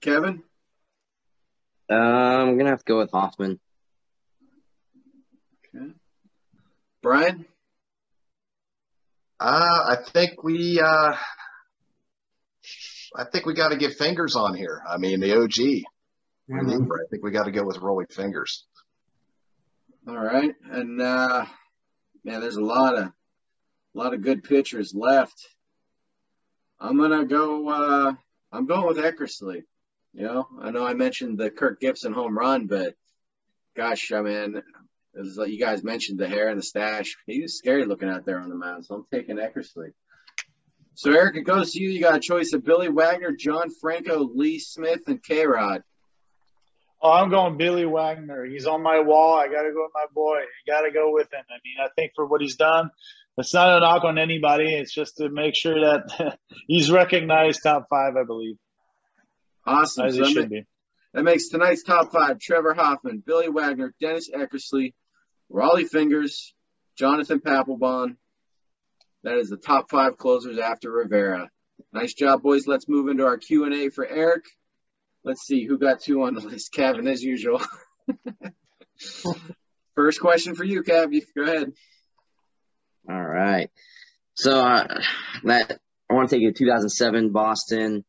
Kevin? 0.01 0.43
Uh, 1.89 1.95
I'm 1.95 2.55
going 2.55 2.65
to 2.65 2.71
have 2.71 2.83
to 2.83 2.85
go 2.85 2.97
with 2.99 3.11
Hoffman. 3.11 3.59
Okay. 5.73 5.93
Brian? 7.01 7.45
Uh, 9.39 9.95
I 9.97 9.97
think 10.11 10.43
we, 10.43 10.81
uh, 10.81 11.15
I 13.15 13.23
think 13.31 13.45
we 13.45 13.53
got 13.53 13.69
to 13.69 13.77
get 13.77 13.93
fingers 13.93 14.35
on 14.35 14.55
here. 14.55 14.83
I 14.87 14.97
mean, 14.97 15.21
the 15.21 15.37
OG. 15.37 15.51
Mm-hmm. 15.51 16.69
I 16.69 17.09
think 17.09 17.23
we 17.23 17.31
got 17.31 17.45
to 17.45 17.51
go 17.51 17.63
with 17.63 17.77
Rollie 17.77 18.11
Fingers. 18.11 18.65
All 20.07 20.17
right. 20.17 20.53
And, 20.69 21.01
uh, 21.01 21.45
man, 22.23 22.41
there's 22.41 22.55
a 22.55 22.63
lot 22.63 22.97
of 22.97 23.05
a 23.05 23.97
lot 23.97 24.13
of 24.13 24.21
good 24.21 24.43
pitchers 24.43 24.93
left. 24.93 25.47
I'm 26.79 26.97
gonna 26.97 27.25
go. 27.25 27.69
Uh, 27.69 28.13
I'm 28.51 28.65
going 28.65 28.87
with 28.87 28.97
Eckersley. 28.97 29.63
You 30.13 30.23
know, 30.23 30.47
I 30.61 30.71
know 30.71 30.85
I 30.85 30.93
mentioned 30.93 31.37
the 31.37 31.51
Kirk 31.51 31.79
Gibson 31.79 32.13
home 32.13 32.37
run, 32.37 32.67
but 32.67 32.95
gosh, 33.75 34.11
I 34.11 34.21
mean, 34.21 34.61
like 35.35 35.49
you 35.49 35.59
guys 35.59 35.83
mentioned, 35.83 36.19
the 36.19 36.27
hair 36.27 36.49
and 36.49 36.59
the 36.59 36.63
stash. 36.63 37.15
He 37.25 37.41
was 37.41 37.57
scary 37.57 37.85
looking 37.85 38.09
out 38.09 38.25
there 38.25 38.39
on 38.39 38.49
the 38.49 38.55
mound, 38.55 38.85
so 38.85 38.95
I'm 38.95 39.05
taking 39.11 39.37
Eckersley. 39.37 39.93
So 40.95 41.11
Eric, 41.11 41.37
it 41.37 41.41
goes 41.41 41.71
to 41.71 41.81
you. 41.81 41.89
You 41.89 42.01
got 42.01 42.17
a 42.17 42.19
choice 42.19 42.53
of 42.53 42.65
Billy 42.65 42.89
Wagner, 42.89 43.31
John 43.31 43.69
Franco, 43.69 44.29
Lee 44.33 44.59
Smith, 44.59 45.01
and 45.07 45.23
K 45.23 45.45
Rod. 45.45 45.83
Oh, 47.01 47.11
I'm 47.11 47.29
going 47.29 47.57
Billy 47.57 47.85
Wagner. 47.85 48.43
He's 48.45 48.65
on 48.67 48.83
my 48.83 48.99
wall. 48.99 49.35
I 49.39 49.47
got 49.47 49.61
to 49.63 49.71
go 49.71 49.83
with 49.83 49.91
my 49.93 50.05
boy. 50.13 50.35
I 50.39 50.45
got 50.67 50.81
to 50.81 50.91
go 50.91 51.13
with 51.13 51.31
him. 51.31 51.43
I 51.49 51.55
mean, 51.63 51.75
I 51.81 51.87
think 51.95 52.11
for 52.15 52.25
what 52.25 52.41
he's 52.41 52.57
done, 52.57 52.89
it's 53.37 53.53
not 53.53 53.77
a 53.77 53.79
knock 53.79 54.03
on 54.03 54.17
anybody. 54.17 54.75
It's 54.75 54.93
just 54.93 55.15
to 55.17 55.29
make 55.29 55.53
sure 55.55 55.79
that 55.79 56.37
he's 56.67 56.91
recognized 56.91 57.61
top 57.63 57.85
five, 57.89 58.15
I 58.19 58.25
believe. 58.25 58.57
Awesome. 59.65 60.07
As 60.07 60.15
So 60.15 60.23
he 60.23 60.27
that, 60.27 60.33
should 60.33 60.43
ma- 60.51 60.57
be. 60.57 60.63
that 61.13 61.23
makes 61.23 61.47
tonight's 61.49 61.83
top 61.83 62.11
five 62.11 62.39
Trevor 62.39 62.73
Hoffman, 62.73 63.23
Billy 63.25 63.47
Wagner, 63.49 63.93
Dennis 64.01 64.29
Eckersley, 64.29 64.93
Rollie 65.51 65.87
Fingers, 65.87 66.53
Jonathan 66.97 67.39
Papelbon. 67.39 68.17
That 69.23 69.37
is 69.37 69.49
the 69.49 69.57
top 69.57 69.89
five 69.89 70.17
closers 70.17 70.57
after 70.59 70.91
Rivera. 70.91 71.49
Nice 71.93 72.13
job, 72.13 72.41
boys. 72.41 72.67
Let's 72.67 72.89
move 72.89 73.07
into 73.09 73.25
our 73.25 73.37
Q&A 73.37 73.89
for 73.89 74.05
Eric. 74.05 74.43
Let's 75.29 75.45
see 75.45 75.63
who 75.63 75.77
got 75.77 76.01
two 76.01 76.23
on 76.23 76.33
the 76.33 76.41
list. 76.41 76.71
Kevin, 76.73 77.07
as 77.07 77.21
usual. 77.21 77.61
First 79.95 80.19
question 80.19 80.55
for 80.55 80.63
you, 80.63 80.81
Kev. 80.81 81.13
Go 81.37 81.43
ahead. 81.43 81.71
All 83.07 83.21
right. 83.23 83.69
So 84.33 84.59
uh, 84.59 84.87
that 85.43 85.77
I 86.09 86.13
want 86.15 86.31
to 86.31 86.35
take 86.35 86.41
you 86.41 86.51
to 86.51 86.57
2007 86.57 87.31
Boston. 87.31 88.03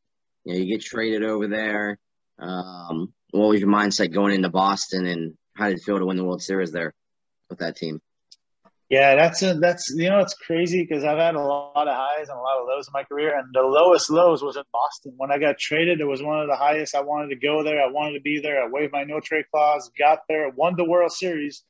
You 0.45 0.55
know, 0.55 0.61
you 0.61 0.79
get 0.79 0.83
traded 0.83 1.23
over 1.23 1.47
there. 1.47 1.99
Um, 2.39 3.13
what 3.33 3.51
was 3.51 3.61
your 3.61 3.69
mindset 3.69 4.15
going 4.15 4.35
into 4.35 4.49
Boston, 4.49 5.05
and 5.05 5.35
how 5.55 5.69
did 5.69 5.77
it 5.77 5.83
feel 5.85 5.99
to 5.99 6.07
win 6.07 6.17
the 6.17 6.25
World 6.25 6.41
Series 6.41 6.73
there 6.73 6.95
with 7.51 7.59
that 7.59 7.77
team? 7.77 8.01
Yeah, 8.91 9.15
that's 9.15 9.41
a, 9.43 9.55
that's 9.55 9.89
you 9.97 10.11
know 10.11 10.19
it's 10.19 10.35
crazy 10.35 10.83
because 10.83 11.05
I've 11.05 11.17
had 11.17 11.37
a 11.37 11.41
lot 11.41 11.87
of 11.87 11.95
highs 11.95 12.29
and 12.29 12.37
a 12.37 12.43
lot 12.43 12.61
of 12.61 12.67
lows 12.67 12.89
in 12.89 12.93
my 12.93 13.05
career, 13.05 13.39
and 13.39 13.47
the 13.53 13.63
lowest 13.63 14.11
lows 14.11 14.43
was 14.43 14.57
in 14.57 14.65
Boston. 14.73 15.15
When 15.17 15.31
I 15.31 15.39
got 15.39 15.59
traded, 15.61 16.01
it 16.01 16.07
was 16.07 16.25
one 16.25 16.41
of 16.41 16.49
the 16.49 16.57
highest. 16.57 16.97
I 16.97 17.03
wanted 17.03 17.29
to 17.29 17.37
go 17.37 17.63
there. 17.63 17.81
I 17.81 17.89
wanted 17.89 18.15
to 18.15 18.21
be 18.21 18.41
there. 18.41 18.61
I 18.61 18.69
waived 18.69 18.93
my 18.93 19.05
no 19.05 19.21
trade 19.21 19.45
clause, 19.53 19.89
got 19.97 20.23
there, 20.29 20.51
won 20.51 20.75
the 20.77 20.83
World 20.85 21.13
Series, 21.13 21.63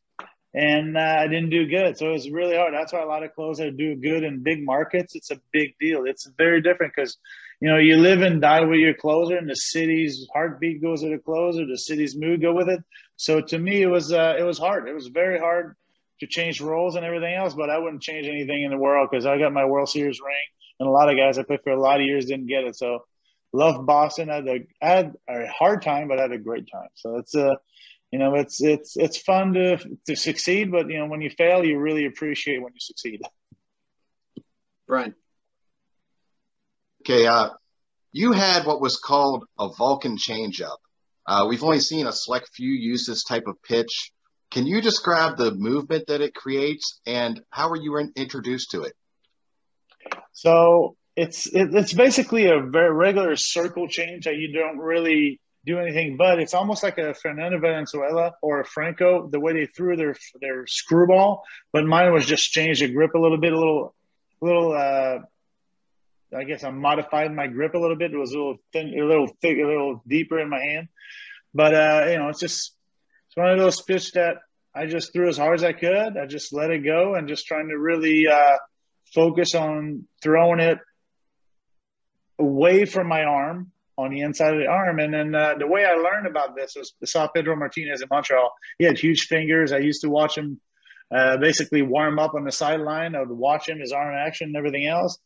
and 0.54 0.96
uh, 0.96 1.18
I 1.20 1.26
didn't 1.26 1.50
do 1.50 1.66
good. 1.66 1.98
So 1.98 2.08
it 2.08 2.12
was 2.12 2.30
really 2.30 2.56
hard. 2.56 2.72
That's 2.72 2.94
why 2.94 3.02
a 3.02 3.06
lot 3.06 3.22
of 3.22 3.34
closers 3.34 3.74
do 3.76 3.96
good 3.96 4.24
in 4.24 4.42
big 4.42 4.64
markets. 4.64 5.14
It's 5.14 5.30
a 5.30 5.38
big 5.52 5.74
deal. 5.78 6.04
It's 6.06 6.26
very 6.38 6.62
different 6.62 6.94
because 6.96 7.18
you 7.60 7.68
know 7.68 7.76
you 7.76 7.98
live 7.98 8.22
and 8.22 8.40
die 8.40 8.62
with 8.64 8.80
your 8.80 8.94
closer, 8.94 9.36
and 9.36 9.50
the 9.50 9.56
city's 9.56 10.26
heartbeat 10.32 10.80
goes 10.80 11.02
with 11.02 11.12
the 11.12 11.18
closer. 11.18 11.66
The 11.66 11.76
city's 11.76 12.16
mood 12.16 12.40
go 12.40 12.54
with 12.54 12.70
it. 12.70 12.80
So 13.16 13.42
to 13.42 13.58
me, 13.58 13.82
it 13.82 13.88
was 13.88 14.10
uh, 14.10 14.36
it 14.38 14.42
was 14.42 14.56
hard. 14.56 14.88
It 14.88 14.94
was 14.94 15.08
very 15.08 15.38
hard 15.38 15.76
to 16.20 16.26
change 16.26 16.60
roles 16.60 16.96
and 16.96 17.04
everything 17.04 17.34
else, 17.34 17.54
but 17.54 17.70
I 17.70 17.78
wouldn't 17.78 18.02
change 18.02 18.26
anything 18.26 18.62
in 18.62 18.70
the 18.70 18.76
world 18.76 19.08
because 19.10 19.26
I 19.26 19.38
got 19.38 19.52
my 19.52 19.64
World 19.64 19.88
Series 19.88 20.20
ring, 20.20 20.36
and 20.78 20.88
a 20.88 20.92
lot 20.92 21.10
of 21.10 21.16
guys 21.16 21.38
I 21.38 21.42
played 21.42 21.62
for 21.62 21.72
a 21.72 21.80
lot 21.80 22.00
of 22.00 22.06
years 22.06 22.26
didn't 22.26 22.46
get 22.46 22.64
it. 22.64 22.76
So, 22.76 23.04
love 23.52 23.84
Boston. 23.86 24.30
I 24.30 24.36
had 24.36 24.48
a, 24.48 24.58
I 24.82 24.86
had 24.88 25.14
a 25.28 25.46
hard 25.48 25.82
time, 25.82 26.08
but 26.08 26.18
I 26.18 26.22
had 26.22 26.32
a 26.32 26.38
great 26.38 26.68
time. 26.70 26.88
So 26.94 27.16
it's 27.16 27.34
a, 27.34 27.58
you 28.10 28.18
know, 28.18 28.34
it's 28.34 28.62
it's 28.62 28.96
it's 28.96 29.18
fun 29.18 29.54
to 29.54 29.78
to 30.06 30.16
succeed, 30.16 30.70
but 30.70 30.88
you 30.88 30.98
know, 30.98 31.06
when 31.06 31.20
you 31.20 31.30
fail, 31.30 31.64
you 31.64 31.78
really 31.78 32.06
appreciate 32.06 32.62
when 32.62 32.72
you 32.72 32.80
succeed. 32.80 33.22
Brian. 34.86 35.14
Okay, 37.02 37.26
uh, 37.26 37.50
you 38.12 38.32
had 38.32 38.66
what 38.66 38.80
was 38.80 38.96
called 38.96 39.44
a 39.58 39.68
Vulcan 39.68 40.16
changeup. 40.16 40.76
Uh, 41.26 41.46
we've 41.48 41.62
only 41.62 41.80
seen 41.80 42.06
a 42.06 42.12
select 42.12 42.50
few 42.52 42.72
use 42.72 43.06
this 43.06 43.22
type 43.22 43.44
of 43.46 43.62
pitch. 43.62 44.10
Can 44.50 44.66
you 44.66 44.80
describe 44.80 45.36
the 45.36 45.52
movement 45.52 46.08
that 46.08 46.20
it 46.20 46.34
creates 46.34 47.00
and 47.06 47.40
how 47.50 47.70
were 47.70 47.76
you 47.76 47.96
introduced 48.16 48.72
to 48.72 48.82
it? 48.82 48.94
So 50.32 50.96
it's 51.16 51.46
it, 51.46 51.74
it's 51.74 51.92
basically 51.92 52.46
a 52.46 52.60
very 52.60 52.92
regular 52.92 53.36
circle 53.36 53.88
change 53.88 54.24
that 54.24 54.36
you 54.36 54.52
don't 54.52 54.78
really 54.78 55.40
do 55.66 55.78
anything 55.78 56.16
but 56.16 56.38
it's 56.38 56.54
almost 56.54 56.82
like 56.82 56.96
a 56.96 57.12
Fernando 57.12 57.58
Valenzuela 57.58 58.32
or 58.40 58.60
a 58.60 58.64
Franco 58.64 59.28
the 59.28 59.38
way 59.38 59.52
they 59.52 59.66
threw 59.66 59.96
their 59.96 60.14
their 60.40 60.66
screwball 60.66 61.42
but 61.72 61.84
mine 61.84 62.12
was 62.12 62.24
just 62.24 62.50
change 62.50 62.80
the 62.80 62.88
grip 62.88 63.14
a 63.14 63.18
little 63.18 63.38
bit 63.38 63.52
a 63.52 63.58
little 63.58 63.94
little 64.40 64.72
uh 64.72 65.18
I 66.34 66.44
guess 66.44 66.64
I 66.64 66.70
modified 66.70 67.34
my 67.34 67.48
grip 67.48 67.74
a 67.74 67.78
little 67.78 67.96
bit 67.96 68.12
it 68.12 68.16
was 68.16 68.32
a 68.32 68.38
little 68.38 68.56
thin 68.72 68.98
a 68.98 69.04
little 69.04 69.28
thick 69.42 69.58
a 69.58 69.66
little 69.66 70.02
deeper 70.06 70.38
in 70.38 70.48
my 70.48 70.60
hand 70.60 70.88
but 71.52 71.74
uh 71.74 72.06
you 72.08 72.16
know 72.16 72.28
it's 72.28 72.40
just 72.40 72.74
it's 73.30 73.36
one 73.36 73.50
of 73.50 73.58
those 73.58 73.80
pitch 73.80 74.12
that 74.12 74.36
I 74.74 74.86
just 74.86 75.12
threw 75.12 75.28
as 75.28 75.38
hard 75.38 75.54
as 75.54 75.64
I 75.64 75.72
could 75.72 76.16
I 76.16 76.26
just 76.26 76.52
let 76.52 76.70
it 76.70 76.84
go 76.84 77.14
and 77.14 77.28
just 77.28 77.46
trying 77.46 77.68
to 77.68 77.78
really 77.78 78.26
uh 78.26 78.56
focus 79.14 79.54
on 79.54 80.04
throwing 80.22 80.60
it 80.60 80.78
away 82.38 82.84
from 82.84 83.06
my 83.08 83.24
arm 83.24 83.72
on 83.98 84.10
the 84.10 84.20
inside 84.20 84.54
of 84.54 84.60
the 84.60 84.66
arm. 84.66 84.98
And 84.98 85.12
then 85.12 85.34
uh, 85.34 85.54
the 85.58 85.66
way 85.66 85.84
I 85.84 85.94
learned 85.94 86.26
about 86.26 86.56
this 86.56 86.74
was 86.76 86.94
I 87.02 87.06
saw 87.06 87.28
Pedro 87.28 87.56
Martinez 87.56 88.00
in 88.00 88.08
Montreal. 88.10 88.50
He 88.78 88.84
had 88.84 88.98
huge 88.98 89.26
fingers. 89.26 89.72
I 89.72 89.78
used 89.78 90.02
to 90.02 90.08
watch 90.08 90.38
him 90.38 90.60
uh, 91.14 91.36
basically 91.36 91.82
warm 91.82 92.18
up 92.18 92.34
on 92.34 92.44
the 92.44 92.52
sideline. 92.52 93.14
I 93.14 93.20
would 93.20 93.30
watch 93.30 93.68
him, 93.68 93.80
his 93.80 93.92
arm 93.92 94.14
action 94.14 94.48
and 94.48 94.56
everything 94.56 94.86
else. 94.86 95.18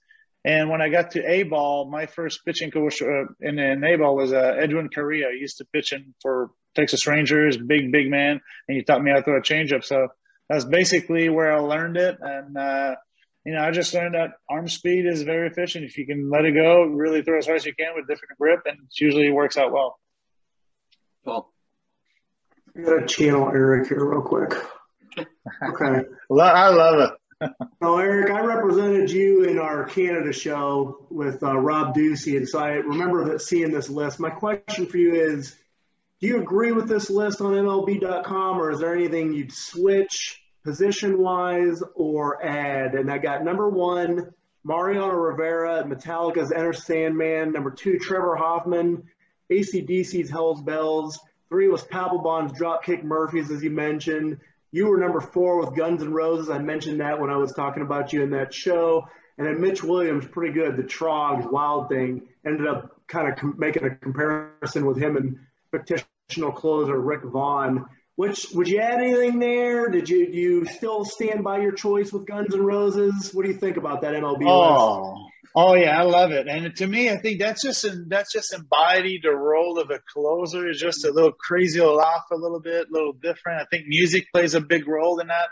And 0.45 0.69
when 0.69 0.83
I 0.83 0.89
got 0.89 1.13
to 1.13 1.31
A 1.31 1.45
ball, 1.45 1.89
my 1.91 2.07
first 2.07 2.45
pitching 2.45 2.71
coach 2.71 3.01
uh, 3.01 3.27
in, 3.41 3.59
in 3.59 3.85
A 3.85 3.97
ball 3.97 4.17
was 4.17 4.33
uh, 4.33 4.57
Edwin 4.59 4.91
Correa. 4.95 5.29
He 5.33 5.41
used 5.41 5.59
to 5.59 5.67
pitch 5.73 5.93
in 5.93 6.15
for 6.21 6.51
Texas 6.75 7.07
Rangers, 7.07 7.57
big, 7.57 7.93
big 7.93 8.11
man. 8.11 8.41
And 8.69 8.77
he 8.77 8.83
taught 8.83 9.03
me 9.03 9.11
how 9.11 9.19
to 9.19 9.23
throw 9.23 9.39
a 9.39 9.43
changeup. 9.43 9.85
So 9.85 10.09
that's 10.49 10.65
basically 10.65 11.29
where 11.29 11.53
I 11.53 11.61
learned 11.61 11.97
it. 11.97 12.19
And, 12.21 12.57
uh, 12.57 12.97
you 13.45 13.55
know, 13.55 13.61
I 13.61 13.71
just 13.71 13.93
learned 13.93 14.15
that 14.15 14.33
arm 14.49 14.69
speed 14.69 15.07
is 15.07 15.23
very 15.23 15.49
efficient. 15.49 15.85
If 15.85 15.99
you 15.99 16.07
can 16.07 16.31
let 16.31 16.45
it 16.45 16.53
go, 16.53 16.85
really 16.85 17.23
throw 17.23 17.39
as 17.39 17.47
hard 17.47 17.59
as 17.59 17.67
you 17.67 17.75
can 17.75 17.95
with 17.95 18.09
different 18.09 18.39
grip, 18.39 18.61
and 18.67 18.79
it 18.79 19.01
usually 19.01 19.31
works 19.31 19.57
out 19.57 19.73
well. 19.73 19.99
Paul. 21.25 21.53
I 22.77 22.83
gotta 22.83 23.07
channel 23.07 23.49
Eric 23.49 23.89
here 23.89 24.05
real 24.05 24.23
quick. 24.23 24.53
Okay. 25.19 25.27
I 26.41 26.69
love 26.69 27.11
it. 27.11 27.11
So 27.83 27.99
Eric, 27.99 28.31
I 28.31 28.41
represented 28.41 29.11
you 29.11 29.45
in 29.45 29.59
our 29.59 29.85
Canada 29.85 30.33
show 30.33 31.07
with 31.11 31.43
uh, 31.43 31.59
Rob 31.59 31.95
Ducey, 31.95 32.39
and 32.39 32.49
so 32.49 32.59
I 32.59 32.71
remember 32.71 33.25
that 33.27 33.43
seeing 33.43 33.71
this 33.71 33.91
list. 33.91 34.19
My 34.19 34.31
question 34.31 34.87
for 34.87 34.97
you 34.97 35.15
is, 35.15 35.55
do 36.21 36.29
you 36.29 36.41
agree 36.41 36.73
with 36.73 36.89
this 36.89 37.11
list 37.11 37.41
on 37.41 37.53
MLB.com, 37.53 38.59
or 38.61 38.71
is 38.71 38.81
there 38.81 38.95
anything 38.95 39.33
you'd 39.33 39.53
switch 39.53 40.43
position-wise 40.65 41.83
or 41.95 42.45
add? 42.45 42.95
And 42.95 43.11
I 43.11 43.19
got 43.19 43.45
number 43.45 43.69
one, 43.69 44.33
Mariano 44.65 45.09
Rivera, 45.09 45.85
Metallica's 45.85 46.53
Enter 46.53 46.73
Sandman. 46.73 47.53
Number 47.53 47.71
two, 47.71 47.99
Trevor 47.99 48.37
Hoffman, 48.37 49.05
ACDC's 49.51 50.31
Hell's 50.31 50.63
Bells. 50.63 51.19
Three 51.51 51.69
was 51.69 51.85
Papelbon's 51.85 52.59
Dropkick 52.59 53.05
Murphys, 53.05 53.51
as 53.51 53.63
you 53.63 53.71
mentioned. 53.71 54.39
You 54.73 54.87
were 54.89 54.99
number 54.99 55.21
four 55.21 55.61
with 55.61 55.77
Guns 55.77 56.03
N' 56.03 56.13
Roses. 56.13 56.51
I 56.51 56.59
mentioned 56.59 57.01
that 57.01 57.21
when 57.21 57.31
I 57.31 57.37
was 57.37 57.53
talking 57.53 57.83
about 57.83 58.13
you 58.13 58.23
in 58.23 58.31
that 58.31 58.53
show. 58.53 59.07
And 59.37 59.47
then 59.47 59.61
Mitch 59.61 59.85
Williams, 59.85 60.27
pretty 60.27 60.53
good. 60.53 60.77
The 60.77 60.83
Troggs 60.83 61.49
Wild 61.51 61.89
Thing 61.89 62.23
ended 62.47 62.67
up 62.67 63.01
kind 63.07 63.29
of 63.29 63.37
com- 63.39 63.55
making 63.59 63.85
a 63.85 63.95
comparison 63.97 64.87
with 64.87 64.97
him 64.97 65.17
and 65.17 65.39
fictional 65.79 66.53
closer 66.53 66.99
Rick 66.99 67.25
Vaughn. 67.25 67.87
Which 68.17 68.47
would 68.55 68.69
you 68.69 68.79
add 68.79 69.01
anything 69.01 69.41
there? 69.41 69.89
Did 69.89 70.09
you 70.09 70.27
you 70.31 70.67
still 70.67 71.05
stand 71.05 71.43
by 71.43 71.61
your 71.61 71.73
choice 71.73 72.13
with 72.13 72.27
Guns 72.27 72.55
N' 72.55 72.65
Roses? 72.65 73.35
What 73.35 73.45
do 73.45 73.51
you 73.51 73.59
think 73.59 73.77
about 73.77 74.03
that 74.03 74.15
MLB 74.15 74.39
list? 74.39 74.47
Oh, 74.47 75.27
oh 75.57 75.75
yeah, 75.75 75.99
I 75.99 76.03
love 76.03 76.31
it. 76.31 76.47
And 76.47 76.77
to 76.77 76.87
me, 76.87 77.11
I 77.11 77.17
think 77.17 77.41
that's 77.41 77.63
just 77.63 77.85
that's 78.07 78.33
just 78.33 78.55
embodied 78.55 79.23
the 79.25 79.33
role 79.33 79.81
of 79.81 79.91
a 79.91 79.99
closer. 80.13 80.69
Is 80.69 80.79
just 80.79 81.05
a 81.05 81.11
little 81.11 81.33
crazy, 81.33 81.81
a 81.81 81.87
a 81.87 82.25
little 82.33 82.61
bit, 82.61 82.87
a 82.89 82.93
little 82.93 83.15
different. 83.15 83.61
I 83.61 83.67
think 83.69 83.89
music 83.89 84.27
plays 84.33 84.55
a 84.55 84.61
big 84.61 84.87
role 84.87 85.19
in 85.19 85.27
that 85.27 85.49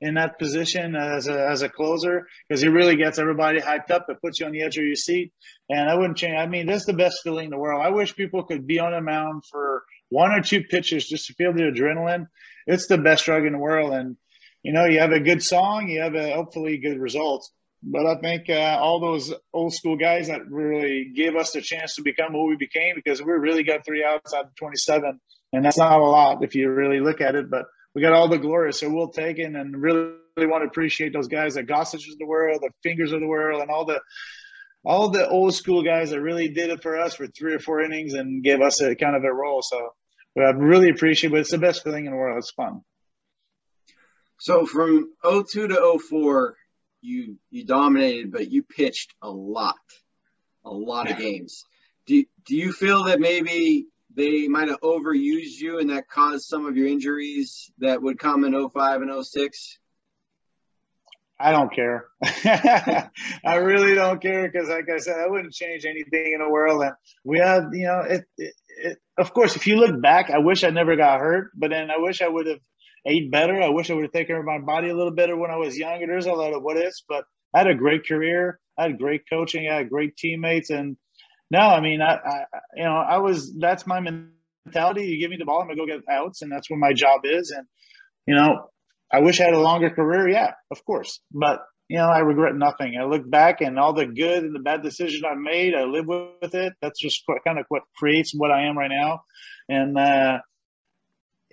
in 0.00 0.14
that 0.14 0.38
position 0.38 0.94
as 0.94 1.26
a 1.28 1.48
as 1.48 1.62
a 1.62 1.68
closer 1.68 2.26
because 2.48 2.60
he 2.60 2.68
really 2.68 2.96
gets 2.96 3.18
everybody 3.18 3.60
hyped 3.60 3.90
up. 3.90 4.06
It 4.08 4.20
puts 4.20 4.40
you 4.40 4.46
on 4.46 4.52
the 4.52 4.62
edge 4.62 4.76
of 4.76 4.84
your 4.84 4.94
seat. 4.94 5.32
And 5.70 5.88
I 5.88 5.94
wouldn't 5.94 6.18
change. 6.18 6.36
I 6.36 6.46
mean, 6.46 6.66
that's 6.66 6.84
the 6.84 6.92
best 6.92 7.20
feeling 7.22 7.46
in 7.46 7.50
the 7.50 7.58
world. 7.58 7.82
I 7.82 7.90
wish 7.90 8.14
people 8.14 8.44
could 8.44 8.66
be 8.66 8.78
on 8.78 8.94
a 8.94 9.00
mound 9.00 9.44
for 9.50 9.84
one 10.08 10.32
or 10.32 10.42
two 10.42 10.62
pitches 10.62 11.08
just 11.08 11.26
to 11.26 11.34
feel 11.34 11.52
the 11.52 11.62
adrenaline. 11.62 12.28
It's 12.66 12.86
the 12.86 12.98
best 12.98 13.24
drug 13.24 13.44
in 13.46 13.52
the 13.52 13.58
world. 13.58 13.92
And 13.92 14.16
you 14.62 14.72
know, 14.72 14.84
you 14.84 14.98
have 14.98 15.12
a 15.12 15.20
good 15.20 15.42
song, 15.42 15.88
you 15.88 16.00
have 16.00 16.14
a 16.14 16.34
hopefully 16.34 16.78
good 16.78 16.98
results. 16.98 17.52
But 17.82 18.06
I 18.06 18.16
think 18.16 18.50
uh, 18.50 18.78
all 18.80 18.98
those 18.98 19.32
old 19.52 19.72
school 19.72 19.96
guys 19.96 20.26
that 20.28 20.50
really 20.50 21.12
gave 21.14 21.36
us 21.36 21.52
the 21.52 21.60
chance 21.60 21.94
to 21.94 22.02
become 22.02 22.32
who 22.32 22.46
we 22.46 22.56
became 22.56 22.94
because 22.96 23.22
we 23.22 23.32
really 23.32 23.62
got 23.62 23.84
three 23.84 24.04
outs 24.04 24.34
out 24.34 24.46
of 24.46 24.56
27. 24.56 25.20
And 25.52 25.64
that's 25.64 25.78
not 25.78 26.00
a 26.00 26.04
lot 26.04 26.42
if 26.42 26.54
you 26.54 26.68
really 26.70 27.00
look 27.00 27.20
at 27.20 27.36
it. 27.36 27.48
But 27.48 27.66
we 27.96 28.02
got 28.02 28.12
all 28.12 28.28
the 28.28 28.36
glory. 28.36 28.74
So 28.74 28.90
we'll 28.90 29.08
take 29.08 29.38
it 29.38 29.44
and 29.44 29.74
really, 29.74 30.12
really 30.36 30.50
want 30.50 30.62
to 30.62 30.68
appreciate 30.68 31.14
those 31.14 31.28
guys, 31.28 31.54
the 31.54 31.62
Gossages 31.62 32.12
of 32.12 32.18
the 32.18 32.26
world, 32.26 32.60
the 32.60 32.70
Fingers 32.82 33.12
of 33.12 33.20
the 33.20 33.26
world, 33.26 33.62
and 33.62 33.70
all 33.70 33.86
the 33.86 34.02
all 34.84 35.08
the 35.08 35.26
old 35.26 35.54
school 35.54 35.82
guys 35.82 36.10
that 36.10 36.20
really 36.20 36.48
did 36.48 36.68
it 36.68 36.82
for 36.82 36.98
us 36.98 37.14
for 37.14 37.26
three 37.26 37.54
or 37.54 37.58
four 37.58 37.80
innings 37.80 38.12
and 38.12 38.44
gave 38.44 38.60
us 38.60 38.82
a 38.82 38.94
kind 38.94 39.16
of 39.16 39.24
a 39.24 39.32
role. 39.32 39.62
So 39.62 39.94
I 40.36 40.50
really 40.50 40.90
appreciate. 40.90 41.30
But 41.30 41.40
it's 41.40 41.52
the 41.52 41.58
best 41.58 41.84
feeling 41.84 42.04
in 42.04 42.12
the 42.12 42.18
world. 42.18 42.36
It's 42.36 42.50
fun. 42.50 42.82
So 44.38 44.66
from 44.66 45.10
02 45.24 45.68
to 45.68 45.98
04, 45.98 46.54
you 47.00 47.38
you 47.48 47.64
dominated, 47.64 48.30
but 48.30 48.50
you 48.50 48.62
pitched 48.62 49.14
a 49.22 49.30
lot, 49.30 49.76
a 50.66 50.70
lot 50.70 51.10
of 51.10 51.16
games. 51.16 51.64
Do 52.06 52.22
do 52.44 52.56
you 52.56 52.72
feel 52.72 53.04
that 53.04 53.20
maybe 53.20 53.86
they 54.16 54.48
might 54.48 54.68
have 54.68 54.80
overused 54.80 55.60
you 55.60 55.78
and 55.78 55.90
that 55.90 56.08
caused 56.08 56.46
some 56.46 56.66
of 56.66 56.76
your 56.76 56.86
injuries 56.86 57.70
that 57.78 58.02
would 58.02 58.18
come 58.18 58.44
in 58.44 58.68
05 58.70 59.02
and 59.02 59.24
06? 59.24 59.78
I 61.38 61.52
don't 61.52 61.72
care. 61.72 62.06
I 62.24 63.56
really 63.56 63.94
don't 63.94 64.22
care 64.22 64.50
because, 64.50 64.70
like 64.70 64.88
I 64.88 64.98
said, 64.98 65.20
I 65.20 65.28
wouldn't 65.28 65.52
change 65.52 65.84
anything 65.84 66.32
in 66.32 66.40
the 66.40 66.48
world. 66.48 66.82
And 66.82 66.92
we 67.24 67.40
have, 67.40 67.64
you 67.72 67.86
know, 67.86 68.00
it, 68.00 68.24
it, 68.38 68.54
it, 68.68 68.98
of 69.18 69.34
course, 69.34 69.54
if 69.54 69.66
you 69.66 69.76
look 69.76 70.00
back, 70.00 70.30
I 70.30 70.38
wish 70.38 70.64
I 70.64 70.70
never 70.70 70.96
got 70.96 71.20
hurt, 71.20 71.50
but 71.54 71.70
then 71.70 71.90
I 71.90 71.98
wish 71.98 72.22
I 72.22 72.28
would 72.28 72.46
have 72.46 72.60
ate 73.04 73.30
better. 73.30 73.60
I 73.60 73.68
wish 73.68 73.90
I 73.90 73.94
would 73.94 74.04
have 74.04 74.12
taken 74.12 74.28
care 74.28 74.40
of 74.40 74.46
my 74.46 74.58
body 74.58 74.88
a 74.88 74.96
little 74.96 75.14
better 75.14 75.36
when 75.36 75.50
I 75.50 75.56
was 75.56 75.76
younger. 75.76 76.06
There's 76.06 76.26
a 76.26 76.32
lot 76.32 76.54
of 76.54 76.62
what 76.62 76.78
ifs, 76.78 77.04
but 77.06 77.24
I 77.54 77.58
had 77.58 77.68
a 77.68 77.74
great 77.74 78.06
career. 78.06 78.58
I 78.78 78.84
had 78.84 78.98
great 78.98 79.28
coaching. 79.28 79.68
I 79.68 79.76
had 79.76 79.90
great 79.90 80.16
teammates. 80.16 80.70
And 80.70 80.96
no, 81.50 81.60
I 81.60 81.80
mean, 81.80 82.00
I, 82.02 82.14
I 82.14 82.44
you 82.74 82.84
know, 82.84 82.96
I 82.96 83.18
was, 83.18 83.54
that's 83.58 83.86
my 83.86 84.00
mentality. 84.00 85.06
You 85.06 85.20
give 85.20 85.30
me 85.30 85.36
the 85.38 85.44
ball, 85.44 85.62
I'm 85.62 85.68
to 85.68 85.76
go 85.76 85.86
get 85.86 86.00
outs. 86.10 86.42
And 86.42 86.50
that's 86.50 86.68
what 86.70 86.78
my 86.78 86.92
job 86.92 87.20
is. 87.24 87.50
And, 87.56 87.66
you 88.26 88.34
know, 88.34 88.70
I 89.12 89.20
wish 89.20 89.40
I 89.40 89.44
had 89.44 89.54
a 89.54 89.60
longer 89.60 89.90
career. 89.90 90.28
Yeah, 90.28 90.52
of 90.70 90.84
course. 90.84 91.20
But, 91.32 91.60
you 91.88 91.98
know, 91.98 92.08
I 92.08 92.18
regret 92.18 92.56
nothing. 92.56 92.96
I 93.00 93.04
look 93.04 93.28
back 93.30 93.60
and 93.60 93.78
all 93.78 93.92
the 93.92 94.06
good 94.06 94.42
and 94.42 94.54
the 94.54 94.60
bad 94.60 94.82
decisions 94.82 95.22
I 95.24 95.34
made, 95.34 95.74
I 95.74 95.84
live 95.84 96.06
with 96.06 96.54
it. 96.54 96.72
That's 96.82 97.00
just 97.00 97.22
kind 97.46 97.58
of 97.58 97.66
what 97.68 97.82
creates 97.96 98.32
what 98.34 98.50
I 98.50 98.66
am 98.66 98.76
right 98.76 98.90
now. 98.90 99.22
And, 99.68 99.96
uh, 99.96 100.38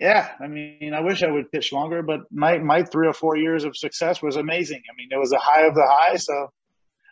yeah, 0.00 0.32
I 0.40 0.48
mean, 0.48 0.92
I 0.92 1.02
wish 1.02 1.22
I 1.22 1.30
would 1.30 1.52
pitch 1.52 1.72
longer, 1.72 2.02
but 2.02 2.22
my, 2.32 2.58
my 2.58 2.82
three 2.82 3.06
or 3.06 3.12
four 3.12 3.36
years 3.36 3.62
of 3.62 3.76
success 3.76 4.20
was 4.20 4.34
amazing. 4.34 4.82
I 4.90 4.92
mean, 4.96 5.08
it 5.12 5.18
was 5.18 5.32
a 5.32 5.38
high 5.38 5.66
of 5.66 5.74
the 5.76 5.86
high. 5.88 6.16
So 6.16 6.48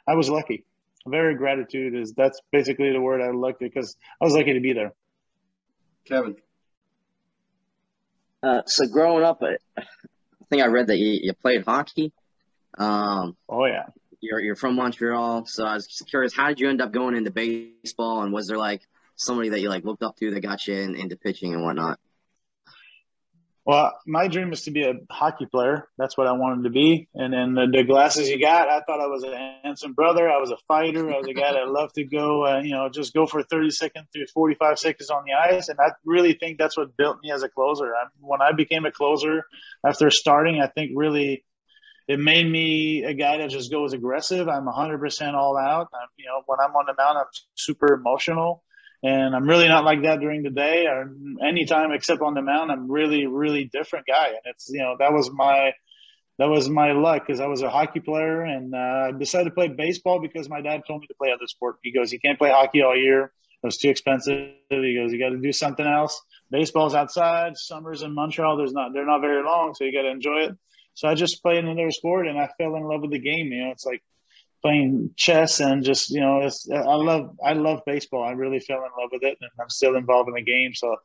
I 0.08 0.16
was 0.16 0.28
lucky. 0.28 0.64
Very 1.06 1.34
gratitude 1.34 1.94
is 1.94 2.12
that's 2.12 2.40
basically 2.52 2.92
the 2.92 3.00
word 3.00 3.20
I 3.20 3.30
lucky 3.30 3.66
because 3.66 3.96
I 4.20 4.24
was 4.24 4.34
lucky 4.34 4.54
to 4.54 4.60
be 4.60 4.72
there. 4.72 4.92
Kevin. 6.06 6.36
Uh, 8.42 8.62
so 8.66 8.86
growing 8.86 9.24
up, 9.24 9.42
I 9.42 9.84
think 10.50 10.62
I 10.62 10.66
read 10.66 10.88
that 10.88 10.98
you, 10.98 11.18
you 11.22 11.32
played 11.32 11.64
hockey. 11.64 12.12
Um, 12.76 13.36
oh 13.48 13.66
yeah. 13.66 13.86
You're 14.20 14.40
you're 14.40 14.56
from 14.56 14.76
Montreal, 14.76 15.46
so 15.46 15.64
I 15.64 15.74
was 15.74 15.86
just 15.86 16.08
curious, 16.08 16.32
how 16.34 16.48
did 16.48 16.60
you 16.60 16.68
end 16.68 16.80
up 16.80 16.92
going 16.92 17.16
into 17.16 17.32
baseball, 17.32 18.22
and 18.22 18.32
was 18.32 18.46
there 18.46 18.56
like 18.56 18.82
somebody 19.16 19.48
that 19.48 19.60
you 19.60 19.68
like 19.68 19.84
looked 19.84 20.04
up 20.04 20.16
to 20.18 20.30
that 20.30 20.40
got 20.40 20.66
you 20.68 20.74
in, 20.74 20.94
into 20.94 21.16
pitching 21.16 21.54
and 21.54 21.64
whatnot? 21.64 21.98
Well, 23.64 23.96
my 24.06 24.26
dream 24.26 24.50
was 24.50 24.62
to 24.62 24.72
be 24.72 24.82
a 24.82 24.94
hockey 25.08 25.46
player. 25.46 25.88
That's 25.96 26.18
what 26.18 26.26
I 26.26 26.32
wanted 26.32 26.64
to 26.64 26.70
be. 26.70 27.08
And 27.14 27.32
then 27.32 27.54
the, 27.54 27.68
the, 27.70 27.84
glasses 27.84 28.28
you 28.28 28.40
got, 28.40 28.68
I 28.68 28.80
thought 28.80 29.00
I 29.00 29.06
was 29.06 29.22
a 29.22 29.60
handsome 29.62 29.92
brother. 29.92 30.28
I 30.28 30.38
was 30.38 30.50
a 30.50 30.56
fighter. 30.66 31.08
I 31.08 31.18
was 31.18 31.28
a 31.28 31.32
guy 31.32 31.52
that 31.52 31.68
loved 31.68 31.94
to 31.94 32.04
go, 32.04 32.44
uh, 32.44 32.60
you 32.60 32.72
know, 32.72 32.88
just 32.88 33.14
go 33.14 33.24
for 33.24 33.44
30 33.44 33.70
seconds 33.70 34.06
to 34.14 34.26
45 34.34 34.80
seconds 34.80 35.10
on 35.10 35.22
the 35.24 35.34
ice. 35.34 35.68
And 35.68 35.78
I 35.78 35.92
really 36.04 36.32
think 36.32 36.58
that's 36.58 36.76
what 36.76 36.96
built 36.96 37.18
me 37.22 37.30
as 37.30 37.44
a 37.44 37.48
closer. 37.48 37.94
I, 37.94 38.06
when 38.18 38.42
I 38.42 38.50
became 38.50 38.84
a 38.84 38.90
closer 38.90 39.44
after 39.86 40.10
starting, 40.10 40.60
I 40.60 40.66
think 40.66 40.90
really 40.96 41.44
it 42.08 42.18
made 42.18 42.50
me 42.50 43.04
a 43.04 43.14
guy 43.14 43.38
that 43.38 43.50
just 43.50 43.70
goes 43.70 43.92
aggressive. 43.92 44.48
I'm 44.48 44.66
100% 44.66 45.34
all 45.34 45.56
out. 45.56 45.88
I'm, 45.94 46.08
you 46.16 46.26
know, 46.26 46.42
when 46.46 46.58
I'm 46.58 46.74
on 46.74 46.86
the 46.86 46.94
mound, 46.98 47.16
I'm 47.16 47.26
super 47.54 47.94
emotional. 47.94 48.64
And 49.02 49.34
I'm 49.34 49.48
really 49.48 49.66
not 49.66 49.84
like 49.84 50.02
that 50.02 50.20
during 50.20 50.42
the 50.42 50.50
day 50.50 50.86
or 50.86 51.10
anytime 51.44 51.92
except 51.92 52.22
on 52.22 52.34
the 52.34 52.42
mound. 52.42 52.70
I'm 52.70 52.90
really, 52.90 53.26
really 53.26 53.64
different 53.64 54.06
guy. 54.06 54.28
And 54.28 54.40
it's, 54.44 54.68
you 54.70 54.78
know, 54.78 54.96
that 54.98 55.12
was 55.12 55.30
my, 55.32 55.72
that 56.38 56.48
was 56.48 56.68
my 56.68 56.92
luck 56.92 57.26
because 57.26 57.40
I 57.40 57.46
was 57.46 57.62
a 57.62 57.70
hockey 57.70 58.00
player 58.00 58.42
and 58.42 58.74
uh, 58.74 59.08
I 59.08 59.12
decided 59.12 59.46
to 59.46 59.50
play 59.50 59.68
baseball 59.68 60.20
because 60.20 60.48
my 60.48 60.60
dad 60.60 60.82
told 60.86 61.00
me 61.00 61.08
to 61.08 61.14
play 61.14 61.32
other 61.32 61.46
sport. 61.46 61.76
He 61.82 61.92
goes, 61.92 62.12
you 62.12 62.20
can't 62.20 62.38
play 62.38 62.50
hockey 62.50 62.82
all 62.82 62.96
year. 62.96 63.24
It 63.62 63.66
was 63.66 63.78
too 63.78 63.90
expensive. 63.90 64.50
He 64.70 64.94
goes, 64.94 65.12
you 65.12 65.18
got 65.18 65.30
to 65.30 65.38
do 65.38 65.52
something 65.52 65.86
else. 65.86 66.20
Baseball's 66.50 66.94
outside. 66.94 67.56
Summers 67.56 68.02
in 68.02 68.14
Montreal, 68.14 68.56
there's 68.56 68.72
not, 68.72 68.92
they're 68.92 69.06
not 69.06 69.20
very 69.20 69.42
long, 69.44 69.74
so 69.74 69.84
you 69.84 69.92
got 69.92 70.02
to 70.02 70.10
enjoy 70.10 70.46
it. 70.48 70.56
So 70.94 71.08
I 71.08 71.14
just 71.14 71.42
played 71.42 71.64
another 71.64 71.90
sport 71.90 72.28
and 72.28 72.38
I 72.38 72.48
fell 72.58 72.76
in 72.76 72.82
love 72.84 73.00
with 73.02 73.12
the 73.12 73.18
game. 73.18 73.46
You 73.48 73.64
know, 73.64 73.70
it's 73.70 73.86
like 73.86 74.02
playing 74.62 75.10
chess 75.16 75.60
and 75.60 75.84
just 75.84 76.10
you 76.10 76.20
know 76.20 76.40
I 76.40 76.94
love 76.94 77.36
I 77.44 77.52
love 77.52 77.80
baseball. 77.84 78.22
I 78.24 78.32
really 78.32 78.60
fell 78.60 78.78
in 78.78 78.90
love 79.00 79.10
with 79.12 79.22
it, 79.22 79.38
and 79.40 79.50
I'm 79.60 79.68
still 79.68 79.96
involved 79.96 80.28
in 80.28 80.34
the 80.34 80.42
game. 80.42 80.74
So 80.74 80.96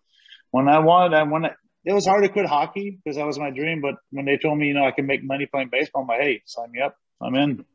when 0.51 0.67
I 0.67 0.79
wanted, 0.79 1.15
I 1.15 1.23
when 1.23 1.45
it 1.45 1.93
was 1.93 2.05
hard 2.05 2.23
to 2.23 2.29
quit 2.29 2.45
hockey 2.45 2.99
because 3.03 3.17
that 3.17 3.25
was 3.25 3.39
my 3.39 3.49
dream. 3.49 3.81
But 3.81 3.95
when 4.11 4.25
they 4.25 4.37
told 4.37 4.57
me 4.57 4.67
you 4.67 4.73
know 4.73 4.85
I 4.85 4.91
can 4.91 5.07
make 5.07 5.23
money 5.23 5.45
playing 5.45 5.69
baseball, 5.71 6.03
I'm 6.03 6.07
like, 6.07 6.21
hey, 6.21 6.41
sign 6.45 6.71
me 6.71 6.81
up. 6.81 6.95
I'm 7.21 7.35
in. 7.35 7.65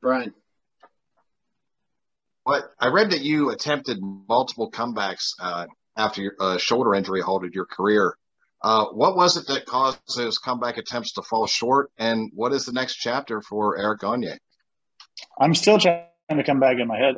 Brian. 0.00 0.34
What 2.44 2.64
I 2.78 2.88
read 2.88 3.10
that 3.10 3.22
you 3.22 3.50
attempted 3.50 3.98
multiple 4.02 4.70
comebacks 4.70 5.32
uh, 5.40 5.66
after 5.96 6.22
your 6.22 6.34
uh, 6.38 6.58
shoulder 6.58 6.94
injury 6.94 7.22
halted 7.22 7.54
your 7.54 7.64
career. 7.64 8.16
Uh, 8.64 8.86
what 8.86 9.14
was 9.14 9.36
it 9.36 9.46
that 9.46 9.66
caused 9.66 9.98
those 10.16 10.38
comeback 10.38 10.78
attempts 10.78 11.12
to 11.12 11.22
fall 11.22 11.46
short, 11.46 11.90
and 11.98 12.30
what 12.34 12.54
is 12.54 12.64
the 12.64 12.72
next 12.72 12.94
chapter 12.94 13.42
for 13.42 13.78
Eric 13.78 14.00
Gagne? 14.00 14.38
I'm 15.38 15.54
still 15.54 15.78
trying 15.78 16.06
to 16.30 16.42
come 16.44 16.60
back 16.60 16.78
in 16.78 16.88
my 16.88 16.96
head. 16.96 17.16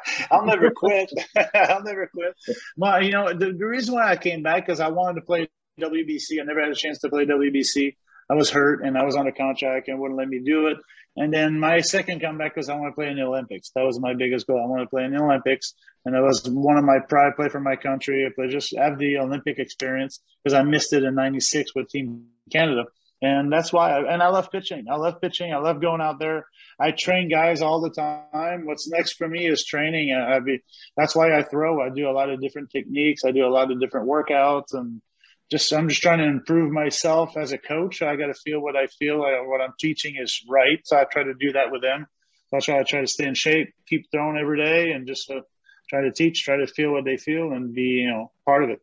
I'll 0.30 0.46
never 0.46 0.70
quit. 0.70 1.10
I'll 1.54 1.82
never 1.82 2.06
quit. 2.06 2.56
Well, 2.78 3.04
you 3.04 3.10
know, 3.10 3.34
the, 3.34 3.52
the 3.52 3.66
reason 3.66 3.94
why 3.94 4.10
I 4.10 4.16
came 4.16 4.42
back 4.42 4.70
is 4.70 4.80
I 4.80 4.88
wanted 4.88 5.20
to 5.20 5.26
play 5.26 5.50
WBC. 5.78 6.40
I 6.40 6.44
never 6.44 6.62
had 6.62 6.70
a 6.70 6.74
chance 6.74 7.00
to 7.00 7.10
play 7.10 7.26
WBC. 7.26 7.94
I 8.30 8.34
was 8.34 8.48
hurt 8.48 8.82
and 8.82 8.96
I 8.96 9.04
was 9.04 9.14
on 9.14 9.26
a 9.26 9.32
contract 9.32 9.88
and 9.88 10.00
wouldn't 10.00 10.18
let 10.18 10.28
me 10.28 10.40
do 10.42 10.68
it. 10.68 10.78
And 11.16 11.32
then 11.32 11.60
my 11.60 11.80
second 11.80 12.20
comeback 12.20 12.56
was 12.56 12.68
I 12.68 12.76
want 12.76 12.92
to 12.92 12.94
play 12.94 13.08
in 13.08 13.16
the 13.16 13.24
Olympics. 13.24 13.70
That 13.74 13.84
was 13.84 14.00
my 14.00 14.14
biggest 14.14 14.46
goal. 14.46 14.62
I 14.62 14.66
want 14.66 14.82
to 14.82 14.88
play 14.88 15.04
in 15.04 15.12
the 15.12 15.22
Olympics, 15.22 15.74
and 16.06 16.14
that 16.14 16.22
was 16.22 16.48
one 16.48 16.78
of 16.78 16.84
my 16.84 17.00
pride. 17.06 17.36
Play 17.36 17.50
for 17.50 17.60
my 17.60 17.76
country. 17.76 18.26
I 18.26 18.46
just 18.46 18.74
have 18.76 18.98
the 18.98 19.18
Olympic 19.18 19.58
experience 19.58 20.20
because 20.42 20.54
I 20.54 20.62
missed 20.62 20.92
it 20.94 21.04
in 21.04 21.14
'96 21.14 21.74
with 21.74 21.88
Team 21.90 22.28
Canada, 22.50 22.84
and 23.20 23.52
that's 23.52 23.74
why. 23.74 23.90
I, 23.92 24.12
and 24.14 24.22
I 24.22 24.28
love 24.28 24.50
pitching. 24.50 24.86
I 24.90 24.96
love 24.96 25.20
pitching. 25.20 25.52
I 25.52 25.58
love 25.58 25.82
going 25.82 26.00
out 26.00 26.18
there. 26.18 26.46
I 26.80 26.92
train 26.92 27.28
guys 27.28 27.60
all 27.60 27.82
the 27.82 27.90
time. 27.90 28.64
What's 28.64 28.88
next 28.88 29.12
for 29.12 29.28
me 29.28 29.46
is 29.46 29.66
training. 29.66 30.14
I, 30.14 30.36
I 30.36 30.40
be, 30.40 30.60
that's 30.96 31.14
why 31.14 31.38
I 31.38 31.42
throw. 31.42 31.82
I 31.82 31.90
do 31.90 32.08
a 32.08 32.12
lot 32.12 32.30
of 32.30 32.40
different 32.40 32.70
techniques. 32.70 33.22
I 33.26 33.32
do 33.32 33.46
a 33.46 33.52
lot 33.52 33.70
of 33.70 33.78
different 33.78 34.08
workouts 34.08 34.72
and 34.72 35.02
just 35.50 35.72
I'm 35.72 35.88
just 35.88 36.02
trying 36.02 36.18
to 36.18 36.24
improve 36.24 36.72
myself 36.72 37.36
as 37.36 37.52
a 37.52 37.58
coach. 37.58 38.02
I 38.02 38.16
got 38.16 38.26
to 38.26 38.34
feel 38.34 38.60
what 38.60 38.76
I 38.76 38.86
feel. 38.86 39.18
what 39.18 39.60
I'm 39.60 39.74
teaching 39.78 40.16
is 40.18 40.44
right, 40.48 40.80
so 40.84 40.96
I 40.96 41.04
try 41.04 41.24
to 41.24 41.34
do 41.34 41.52
that 41.52 41.70
with 41.70 41.82
them. 41.82 42.06
That's 42.50 42.68
why 42.68 42.78
I 42.78 42.84
try 42.84 43.00
to 43.00 43.06
stay 43.06 43.26
in 43.26 43.34
shape, 43.34 43.74
keep 43.86 44.10
throwing 44.10 44.38
every 44.38 44.62
day, 44.62 44.92
and 44.92 45.06
just 45.06 45.30
uh, 45.30 45.40
try 45.88 46.02
to 46.02 46.12
teach, 46.12 46.44
try 46.44 46.56
to 46.56 46.66
feel 46.66 46.92
what 46.92 47.04
they 47.04 47.16
feel, 47.16 47.52
and 47.52 47.74
be 47.74 47.82
you 47.82 48.10
know 48.10 48.30
part 48.44 48.64
of 48.64 48.70
it. 48.70 48.82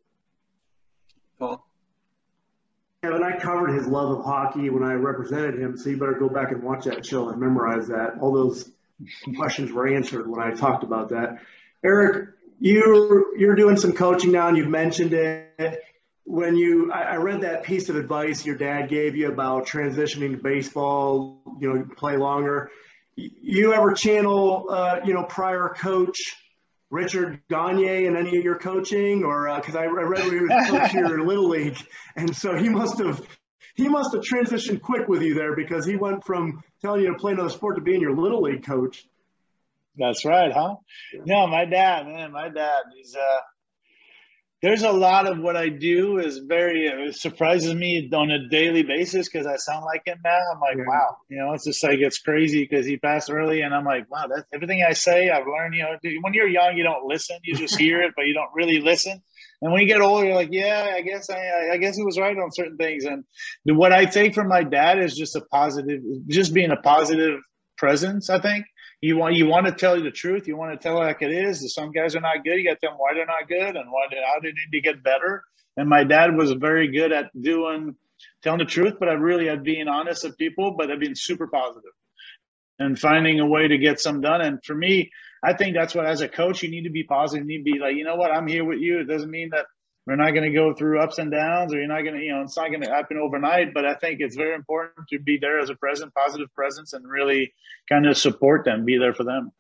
Paul. 1.38 1.66
Kevin, 3.02 3.24
I 3.24 3.38
covered 3.38 3.74
his 3.74 3.88
love 3.88 4.20
of 4.20 4.26
hockey 4.26 4.70
when 4.70 4.84
I 4.84 4.94
represented 4.94 5.58
him, 5.58 5.78
so 5.78 5.90
you 5.90 5.98
better 5.98 6.20
go 6.20 6.28
back 6.28 6.52
and 6.52 6.62
watch 6.62 6.84
that 6.84 7.06
show 7.06 7.30
and 7.30 7.40
memorize 7.40 7.88
that. 7.88 8.18
All 8.20 8.34
those 8.34 8.70
questions 9.38 9.72
were 9.72 9.88
answered 9.88 10.30
when 10.30 10.42
I 10.42 10.52
talked 10.52 10.84
about 10.84 11.10
that. 11.10 11.40
Eric, 11.84 12.32
you 12.60 13.34
you're 13.38 13.56
doing 13.56 13.78
some 13.78 13.94
coaching 13.94 14.32
now, 14.32 14.50
and 14.50 14.58
you've 14.58 14.68
mentioned 14.68 15.14
it 15.14 15.82
when 16.26 16.56
you 16.56 16.92
I, 16.92 17.16
read 17.16 17.42
that 17.42 17.64
piece 17.64 17.90
of 17.90 17.96
advice 17.96 18.46
your 18.46 18.56
dad 18.56 18.90
gave 18.90 19.16
you 19.16 19.32
about 19.32 19.68
transitioning 19.68 20.32
to 20.32 20.38
baseball 20.38 21.42
you 21.60 21.74
know 21.74 21.86
play 21.98 22.18
longer. 22.18 22.70
You 23.16 23.74
ever 23.74 23.94
channel 23.94 24.68
uh, 24.70 25.00
you 25.06 25.14
know 25.14 25.24
prior 25.24 25.70
coach 25.70 26.36
richard 26.90 27.42
gagne 27.50 28.06
in 28.06 28.16
any 28.16 28.38
of 28.38 28.44
your 28.44 28.58
coaching? 28.58 29.24
Or 29.24 29.54
because 29.56 29.76
uh, 29.76 29.80
I, 29.80 29.84
I 29.84 29.88
read 29.88 30.24
he 30.24 30.40
was 30.40 30.70
coach 30.70 30.92
here 30.92 31.06
in 31.06 31.26
little 31.26 31.50
league 31.50 31.78
and 32.16 32.36
so 32.36 32.56
he 32.56 32.70
must 32.70 33.00
have 33.00 33.26
he 33.76 33.88
must 33.88 34.14
have 34.14 34.24
transitioned 34.24 34.82
quick 34.82 35.08
with 35.08 35.22
you 35.22 35.34
there 35.34 35.56
because 35.56 35.86
he 35.86 35.96
went 35.96 36.26
from 36.26 36.62
telling 36.82 37.02
you 37.02 37.14
to 37.14 37.18
play 37.18 37.32
another 37.32 37.50
sport 37.50 37.78
to 37.78 37.82
being 37.82 38.02
your 38.02 38.16
little 38.16 38.42
league 38.42 38.66
coach. 38.66 39.06
That's 39.98 40.26
right 40.26 40.52
huh? 40.52 40.76
No 41.26 41.48
my 41.48 41.66
dad 41.66 42.06
man 42.06 42.32
my 42.32 42.50
dad 42.50 42.84
he's 42.96 43.16
uh 43.16 43.40
there's 44.62 44.84
a 44.84 44.92
lot 44.92 45.26
of 45.26 45.40
what 45.40 45.56
I 45.56 45.70
do 45.70 46.18
is 46.18 46.40
very 46.40 46.88
it 46.88 47.16
surprises 47.16 47.74
me 47.74 48.10
on 48.14 48.30
a 48.30 48.50
daily 48.50 48.84
basis 48.84 49.30
because 49.30 49.48
I 49.48 49.56
sound 49.56 49.86
like 49.86 50.02
him 50.06 50.20
now. 50.24 50.38
I'm 50.54 50.60
like, 50.60 50.78
yeah. 50.78 50.84
wow, 50.86 51.18
you 51.30 51.38
know, 51.38 51.54
it's 51.54 51.64
just 51.64 51.82
like 51.82 52.00
it's 52.00 52.20
crazy 52.20 52.68
because 52.70 52.86
he 52.86 52.98
passed 52.98 53.32
early, 53.32 53.62
and 53.62 53.74
I'm 53.74 53.86
like, 53.86 54.12
wow, 54.12 54.28
that's 54.28 54.48
everything 54.54 54.84
I 54.84 54.94
say. 54.94 55.30
I've 55.30 55.48
learned, 55.48 55.76
you 55.76 55.84
know, 55.84 55.98
when 56.22 56.34
you're 56.34 56.48
young, 56.48 56.76
you 56.76 56.84
don't 56.84 57.06
listen, 57.06 57.38
you 57.44 57.56
just 57.56 57.78
hear 57.78 58.02
it, 58.02 58.14
but 58.18 58.26
you 58.26 58.34
don't 58.34 58.52
really 58.54 58.82
listen. 58.82 59.22
And 59.62 59.72
when 59.72 59.82
you 59.82 59.88
get 59.88 60.02
older, 60.02 60.26
you're 60.26 60.36
like, 60.36 60.52
yeah, 60.52 60.94
I 60.94 61.02
guess 61.02 61.30
I, 61.30 61.72
I 61.74 61.78
guess 61.78 61.96
he 61.96 62.04
was 62.04 62.18
right 62.18 62.38
on 62.38 62.52
certain 62.52 62.78
things. 62.78 63.06
And 63.06 63.24
what 63.66 63.94
I 63.94 64.06
take 64.06 64.34
from 64.34 64.48
my 64.48 64.64
dad 64.64 65.00
is 65.00 65.16
just 65.16 65.36
a 65.36 65.42
positive, 65.42 66.02
just 66.28 66.54
being 66.54 66.72
a 66.72 66.78
positive 66.78 67.40
presence. 67.78 68.30
I 68.30 68.40
think 68.40 68.66
you 69.02 69.18
want 69.18 69.36
you 69.36 69.48
want 69.48 69.66
to 69.66 69.72
tell 69.72 69.98
you 69.98 70.04
the 70.04 70.12
truth. 70.12 70.48
You 70.48 70.58
want 70.58 70.72
to 70.74 70.78
tell 70.82 71.02
it 71.02 71.06
like 71.06 71.22
it 71.22 71.32
is. 71.32 71.74
Some 71.74 71.92
guys 71.92 72.16
are 72.16 72.22
not 72.22 72.44
good. 72.44 72.58
You 72.58 72.70
got 72.70 72.80
to 72.80 72.88
tell 72.88 72.92
them 72.92 73.00
why 73.00 73.14
they're 73.14 73.26
not 73.26 73.48
good 73.48 73.76
and 73.76 73.90
why 73.92 74.08
they, 74.12 74.18
how 74.18 74.40
they 74.42 74.50
need 74.50 74.72
to 74.74 74.82
get 74.82 75.04
better. 75.04 75.44
And 75.78 75.88
my 75.88 76.04
dad 76.04 76.36
was 76.36 76.52
very 76.52 76.92
good 76.92 77.14
at 77.14 77.30
doing 77.40 77.96
telling 78.44 78.60
the 78.60 78.66
truth, 78.66 78.96
but 79.00 79.08
I 79.08 79.14
really 79.14 79.48
at 79.48 79.64
being 79.64 79.88
honest 79.88 80.24
with 80.26 80.38
people, 80.38 80.76
but 80.78 80.92
I've 80.92 81.00
been 81.00 81.16
super 81.16 81.48
positive 81.48 81.92
and 82.78 83.00
finding 83.00 83.40
a 83.40 83.46
way 83.46 83.68
to 83.68 83.78
get 83.78 84.00
some 84.00 84.22
done. 84.22 84.42
And 84.42 84.60
for 84.64 84.76
me, 84.76 85.12
I 85.44 85.54
think 85.54 85.76
that's 85.76 85.96
what 85.96 86.06
as 86.06 86.22
a 86.22 86.28
coach 86.28 86.64
you 86.64 86.70
need 86.70 86.84
to 86.84 86.90
be 86.90 87.04
positive. 87.04 87.48
You 87.48 87.58
need 87.58 87.70
to 87.70 87.72
be 87.72 87.80
like, 87.80 87.96
you 87.96 88.04
know 88.04 88.16
what, 88.16 88.32
I'm 88.32 88.48
here 88.48 88.66
with 88.66 88.80
you. 88.80 89.00
It 89.00 89.08
doesn't 89.08 89.32
mean 89.32 89.50
that 89.52 89.66
we're 90.10 90.16
not 90.16 90.32
going 90.32 90.52
to 90.52 90.58
go 90.58 90.74
through 90.74 91.00
ups 91.00 91.20
and 91.20 91.30
downs, 91.30 91.72
or 91.72 91.78
you're 91.78 91.88
not 91.88 92.02
going 92.02 92.16
to, 92.16 92.20
you 92.20 92.32
know, 92.32 92.42
it's 92.42 92.58
not 92.58 92.70
going 92.70 92.82
to 92.82 92.90
happen 92.90 93.18
overnight. 93.18 93.76
But 93.76 93.86
I 93.86 93.94
think 93.94 94.22
it's 94.22 94.36
very 94.36 94.56
important 94.56 95.08
to 95.10 95.20
be 95.20 95.38
there 95.38 95.60
as 95.60 95.70
a 95.70 95.76
present, 95.76 96.16
positive 96.16 96.52
presence, 96.56 96.94
and 96.94 97.08
really 97.08 97.54
kind 97.88 98.08
of 98.08 98.18
support 98.18 98.66
them, 98.66 98.86
be 98.86 98.98
there 98.98 99.14
for 99.14 99.24
them. 99.24 99.52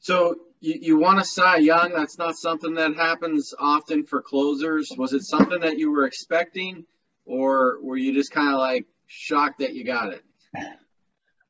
So 0.00 0.34
you, 0.58 0.74
you 0.80 0.98
want 0.98 1.20
to 1.20 1.24
Cy 1.24 1.58
Young. 1.58 1.92
That's 1.94 2.18
not 2.18 2.34
something 2.34 2.74
that 2.74 2.96
happens 2.96 3.54
often 3.56 4.04
for 4.04 4.22
closers. 4.22 4.92
Was 4.98 5.12
it 5.12 5.22
something 5.22 5.60
that 5.60 5.78
you 5.78 5.92
were 5.92 6.04
expecting, 6.04 6.84
or 7.26 7.78
were 7.80 7.96
you 7.96 8.12
just 8.12 8.32
kind 8.32 8.52
of 8.52 8.58
like 8.58 8.86
shocked 9.06 9.60
that 9.60 9.74
you 9.74 9.84
got 9.84 10.14
it? 10.14 10.24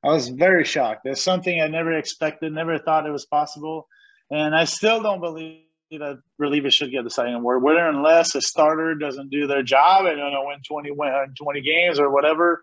I 0.04 0.08
was 0.08 0.28
very 0.28 0.66
shocked. 0.66 1.06
It's 1.06 1.22
something 1.22 1.58
I 1.58 1.68
never 1.68 1.96
expected, 1.96 2.52
never 2.52 2.78
thought 2.78 3.06
it 3.06 3.12
was 3.12 3.24
possible, 3.24 3.88
and 4.30 4.54
I 4.54 4.64
still 4.64 5.02
don't 5.02 5.22
believe 5.22 5.62
that 5.90 6.18
relievers 6.40 6.74
should 6.74 6.90
get 6.90 7.04
the 7.04 7.10
Cy 7.10 7.26
Young 7.26 7.36
award. 7.36 7.62
Whether 7.62 7.86
unless 7.86 8.34
a 8.34 8.42
starter 8.42 8.94
doesn't 8.94 9.30
do 9.30 9.46
their 9.46 9.62
job 9.62 10.04
and 10.04 10.18
you 10.18 10.30
know 10.30 10.44
win 10.46 10.58
20 10.66 10.90
win 10.90 11.08
uh, 11.08 11.26
20 11.40 11.60
games 11.62 11.98
or 11.98 12.10
whatever, 12.10 12.60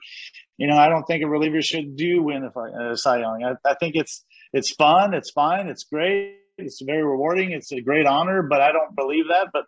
you 0.58 0.68
know 0.68 0.78
I 0.78 0.90
don't 0.90 1.04
think 1.06 1.24
a 1.24 1.28
reliever 1.28 1.62
should 1.62 1.96
do 1.96 2.22
win 2.22 2.44
a 2.44 2.60
uh, 2.60 2.96
Cy 2.96 3.20
Young. 3.20 3.44
I, 3.44 3.70
I 3.70 3.76
think 3.76 3.96
it's 3.96 4.24
it's 4.54 4.72
fun, 4.72 5.14
it's 5.14 5.32
fine, 5.32 5.68
it's 5.68 5.86
great, 5.86 6.38
it's 6.58 6.82
very 6.82 7.04
rewarding, 7.04 7.52
it's 7.52 7.72
a 7.72 7.82
great 7.82 8.06
honor. 8.06 8.44
But 8.44 8.62
I 8.62 8.72
don't 8.72 8.96
believe 8.96 9.30
that. 9.30 9.48
But 9.52 9.64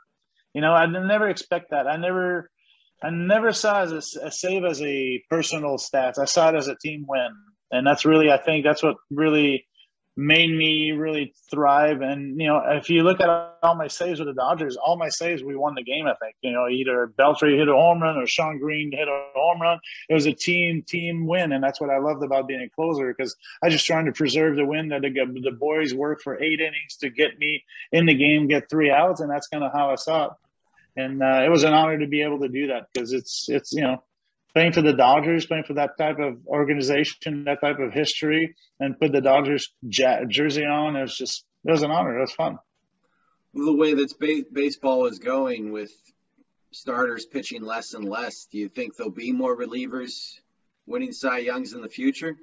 you 0.54 0.62
know 0.62 0.74
I 0.74 0.86
never 0.86 1.28
expect 1.28 1.72
that. 1.72 1.88
I 1.88 1.98
never. 1.98 2.50
I 3.00 3.12
never 3.12 3.54
saw 3.54 3.82
as 3.82 3.92
a, 3.92 4.26
a 4.26 4.32
save 4.32 4.66
as 4.66 4.82
a 4.82 5.24
personal 5.30 5.78
stats. 5.78 6.18
I 6.18 6.26
saw 6.26 6.50
it 6.50 6.56
as 6.56 6.68
a 6.68 6.76
team 6.76 7.06
win, 7.08 7.30
and 7.70 7.86
that's 7.86 8.06
really, 8.06 8.32
I 8.32 8.38
think, 8.38 8.66
that's 8.66 8.82
what 8.82 8.96
really 9.12 9.67
made 10.18 10.50
me 10.50 10.92
really 10.92 11.34
thrive. 11.52 12.02
And 12.02 12.42
you 12.42 12.48
know, 12.48 12.60
if 12.72 12.90
you 12.90 13.04
look 13.04 13.22
at 13.22 13.30
all 13.62 13.76
my 13.76 13.88
saves 13.88 14.20
with 14.20 14.28
the 14.28 14.34
Dodgers, 14.34 14.76
all 14.76 14.98
my 14.98 15.10
saves 15.10 15.44
we 15.44 15.56
won 15.56 15.76
the 15.76 15.84
game. 15.84 16.08
I 16.08 16.16
think 16.16 16.36
you 16.42 16.52
know 16.52 16.68
either 16.68 17.14
Beltre 17.18 17.56
hit 17.56 17.68
a 17.70 17.74
home 17.74 18.02
run 18.02 18.18
or 18.18 18.26
Shawn 18.26 18.58
Green 18.58 18.92
hit 18.92 19.08
a 19.08 19.26
home 19.36 19.62
run. 19.62 19.80
It 20.10 20.16
was 20.16 20.26
a 20.26 20.34
team 20.34 20.82
team 20.82 21.28
win, 21.28 21.52
and 21.52 21.64
that's 21.64 21.80
what 21.80 21.92
I 21.92 22.00
loved 22.00 22.24
about 22.24 22.48
being 22.48 22.62
a 22.62 22.70
closer 22.70 23.14
because 23.16 23.36
I 23.64 23.70
just 23.70 23.86
trying 23.86 24.08
to 24.08 24.12
preserve 24.12 24.56
the 24.56 24.66
win 24.66 24.90
that 24.90 25.02
the, 25.02 25.10
the 25.10 25.52
boys 25.52 25.94
worked 25.94 26.24
for 26.24 26.42
eight 26.42 26.60
innings 26.60 26.98
to 27.02 27.10
get 27.10 27.38
me 27.38 27.64
in 27.92 28.08
the 28.08 28.16
game, 28.16 28.48
get 28.48 28.70
three 28.70 28.90
outs, 28.90 29.22
and 29.22 29.30
that's 29.30 29.48
kind 29.48 29.64
of 29.64 29.72
how 29.72 29.92
I 29.92 29.96
saw 29.96 30.26
it. 30.26 30.32
And 30.96 31.22
uh, 31.22 31.44
it 31.46 31.50
was 31.50 31.64
an 31.64 31.74
honor 31.74 32.00
to 32.00 32.08
be 32.08 32.24
able 32.24 32.40
to 32.40 32.50
do 32.50 32.68
that 32.68 32.88
because 32.92 33.14
it's 33.14 33.48
it's 33.50 33.72
you 33.72 33.84
know 33.84 34.04
playing 34.54 34.74
for 34.74 34.82
the 34.82 34.94
Dodgers, 34.94 35.46
playing 35.46 35.66
for 35.66 35.74
that 35.74 35.98
type 35.98 36.20
of 36.20 36.46
organization, 36.48 37.44
that 37.46 37.62
type 37.62 37.80
of 37.80 37.94
history, 37.94 38.56
and 38.80 39.00
put 39.00 39.12
the 39.12 39.22
Dodgers 39.22 39.74
jersey 39.88 40.66
on. 40.66 40.96
It 40.96 41.02
was 41.02 41.18
just 41.18 41.46
it 41.66 41.72
was 41.72 41.84
an 41.84 41.92
honor. 41.92 42.18
It 42.18 42.22
was 42.22 42.34
fun. 42.34 42.58
The 43.54 43.76
way 43.76 43.94
that 43.94 44.14
ba- 44.20 44.46
baseball 44.52 45.08
is 45.08 45.20
going 45.20 45.72
with 45.72 45.92
starters 46.72 47.26
pitching 47.26 47.64
less 47.64 47.94
and 47.94 48.08
less, 48.08 48.46
do 48.52 48.58
you 48.58 48.70
think 48.70 48.96
there'll 48.96 49.12
be 49.12 49.32
more 49.32 49.58
relievers 49.58 50.40
winning 50.86 51.12
Cy 51.12 51.40
Youngs 51.40 51.74
in 51.74 51.82
the 51.82 51.90
future? 51.90 52.36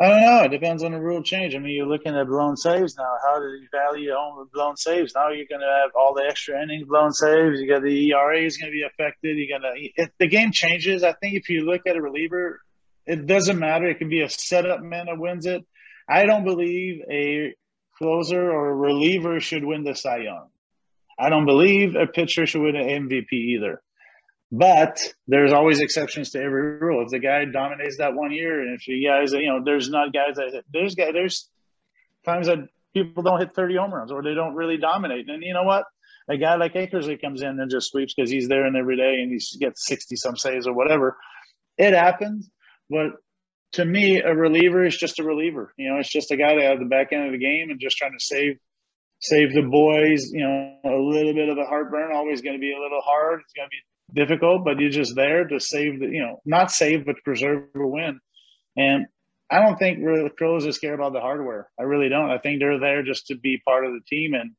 I 0.00 0.08
don't 0.08 0.20
know. 0.22 0.42
It 0.42 0.48
depends 0.48 0.82
on 0.82 0.90
the 0.90 1.00
rule 1.00 1.22
change. 1.22 1.54
I 1.54 1.58
mean, 1.58 1.74
you're 1.74 1.86
looking 1.86 2.16
at 2.16 2.26
blown 2.26 2.56
saves 2.56 2.96
now. 2.96 3.16
How 3.22 3.38
do 3.38 3.46
you 3.46 3.68
value 3.70 4.12
home 4.12 4.48
blown 4.52 4.76
saves? 4.76 5.14
Now 5.14 5.28
you're 5.28 5.46
going 5.48 5.60
to 5.60 5.80
have 5.82 5.92
all 5.94 6.14
the 6.14 6.24
extra 6.28 6.60
innings 6.60 6.88
blown 6.88 7.12
saves. 7.12 7.60
You 7.60 7.68
got 7.68 7.82
the 7.82 8.10
ERA 8.10 8.40
is 8.40 8.56
going 8.56 8.72
to 8.72 8.74
be 8.74 8.82
affected. 8.82 9.36
You're 9.36 9.58
going 9.58 9.90
to 9.96 10.10
the 10.18 10.26
game 10.26 10.50
changes. 10.50 11.04
I 11.04 11.12
think 11.12 11.34
if 11.34 11.48
you 11.48 11.64
look 11.64 11.82
at 11.86 11.94
a 11.94 12.02
reliever, 12.02 12.60
it 13.06 13.26
doesn't 13.26 13.58
matter. 13.58 13.86
It 13.86 13.98
can 13.98 14.08
be 14.08 14.22
a 14.22 14.28
setup 14.28 14.80
man 14.80 15.06
that 15.06 15.18
wins 15.18 15.46
it. 15.46 15.64
I 16.08 16.26
don't 16.26 16.44
believe 16.44 17.02
a 17.08 17.54
closer 17.96 18.50
or 18.50 18.70
a 18.70 18.74
reliever 18.74 19.38
should 19.38 19.64
win 19.64 19.84
the 19.84 19.94
Cy 19.94 20.18
Young. 20.18 20.48
I 21.16 21.28
don't 21.28 21.46
believe 21.46 21.94
a 21.94 22.08
pitcher 22.08 22.46
should 22.46 22.62
win 22.62 22.74
an 22.74 23.08
MVP 23.08 23.32
either. 23.32 23.80
But 24.52 25.00
there's 25.26 25.52
always 25.52 25.80
exceptions 25.80 26.30
to 26.30 26.38
every 26.38 26.78
rule. 26.78 27.02
If 27.02 27.10
the 27.10 27.18
guy 27.18 27.44
dominates 27.44 27.98
that 27.98 28.14
one 28.14 28.30
year, 28.30 28.60
and 28.60 28.74
if 28.74 28.86
you 28.86 29.06
guys, 29.08 29.32
you 29.32 29.46
know, 29.46 29.62
there's 29.64 29.88
not 29.88 30.12
guys 30.12 30.36
that 30.36 30.62
there's 30.72 30.94
guys 30.94 31.12
there's 31.12 31.48
times 32.24 32.46
that 32.46 32.58
people 32.94 33.22
don't 33.22 33.40
hit 33.40 33.54
30 33.54 33.76
home 33.76 33.92
runs 33.92 34.12
or 34.12 34.22
they 34.22 34.34
don't 34.34 34.54
really 34.54 34.76
dominate. 34.76 35.28
And 35.28 35.42
you 35.42 35.52
know 35.52 35.64
what? 35.64 35.84
A 36.28 36.36
guy 36.36 36.54
like 36.54 36.74
Eckersley 36.74 37.20
comes 37.20 37.42
in 37.42 37.60
and 37.60 37.70
just 37.70 37.90
sweeps 37.90 38.14
because 38.14 38.30
he's 38.30 38.48
there 38.48 38.64
and 38.64 38.76
every 38.76 38.96
day 38.96 39.20
and 39.20 39.30
he 39.30 39.58
gets 39.58 39.86
60 39.86 40.16
some 40.16 40.36
saves 40.36 40.66
or 40.66 40.72
whatever. 40.72 41.16
It 41.76 41.92
happens, 41.92 42.48
but 42.88 43.12
to 43.72 43.84
me, 43.84 44.20
a 44.20 44.32
reliever 44.32 44.86
is 44.86 44.96
just 44.96 45.18
a 45.18 45.24
reliever. 45.24 45.74
You 45.76 45.90
know, 45.90 45.98
it's 45.98 46.10
just 46.10 46.30
a 46.30 46.36
guy 46.36 46.54
that 46.54 46.74
at 46.74 46.78
the 46.78 46.84
back 46.84 47.12
end 47.12 47.26
of 47.26 47.32
the 47.32 47.38
game 47.38 47.70
and 47.70 47.80
just 47.80 47.96
trying 47.96 48.12
to 48.12 48.24
save 48.24 48.58
save 49.18 49.52
the 49.52 49.62
boys. 49.62 50.30
You 50.30 50.44
know, 50.44 50.78
a 50.84 51.02
little 51.02 51.34
bit 51.34 51.48
of 51.48 51.56
the 51.56 51.64
heartburn. 51.64 52.12
Always 52.14 52.40
going 52.40 52.54
to 52.54 52.60
be 52.60 52.72
a 52.72 52.80
little 52.80 53.00
hard. 53.00 53.40
It's 53.40 53.52
going 53.52 53.66
to 53.66 53.70
be 53.70 53.82
difficult, 54.14 54.64
but 54.64 54.78
you're 54.78 54.90
just 54.90 55.14
there 55.14 55.46
to 55.46 55.60
save 55.60 56.00
the, 56.00 56.06
you 56.06 56.20
know, 56.20 56.40
not 56.44 56.70
save, 56.70 57.04
but 57.04 57.16
preserve 57.24 57.64
a 57.74 57.86
win. 57.86 58.20
And 58.76 59.06
I 59.50 59.60
don't 59.60 59.78
think 59.78 59.98
really 60.02 60.22
the 60.22 60.30
pros 60.30 60.64
is 60.64 60.76
scared 60.76 60.98
about 60.98 61.12
the 61.12 61.20
hardware. 61.20 61.68
I 61.78 61.82
really 61.82 62.08
don't. 62.08 62.30
I 62.30 62.38
think 62.38 62.60
they're 62.60 62.80
there 62.80 63.02
just 63.02 63.28
to 63.28 63.36
be 63.36 63.60
part 63.64 63.84
of 63.84 63.92
the 63.92 64.00
team. 64.06 64.34
And, 64.34 64.52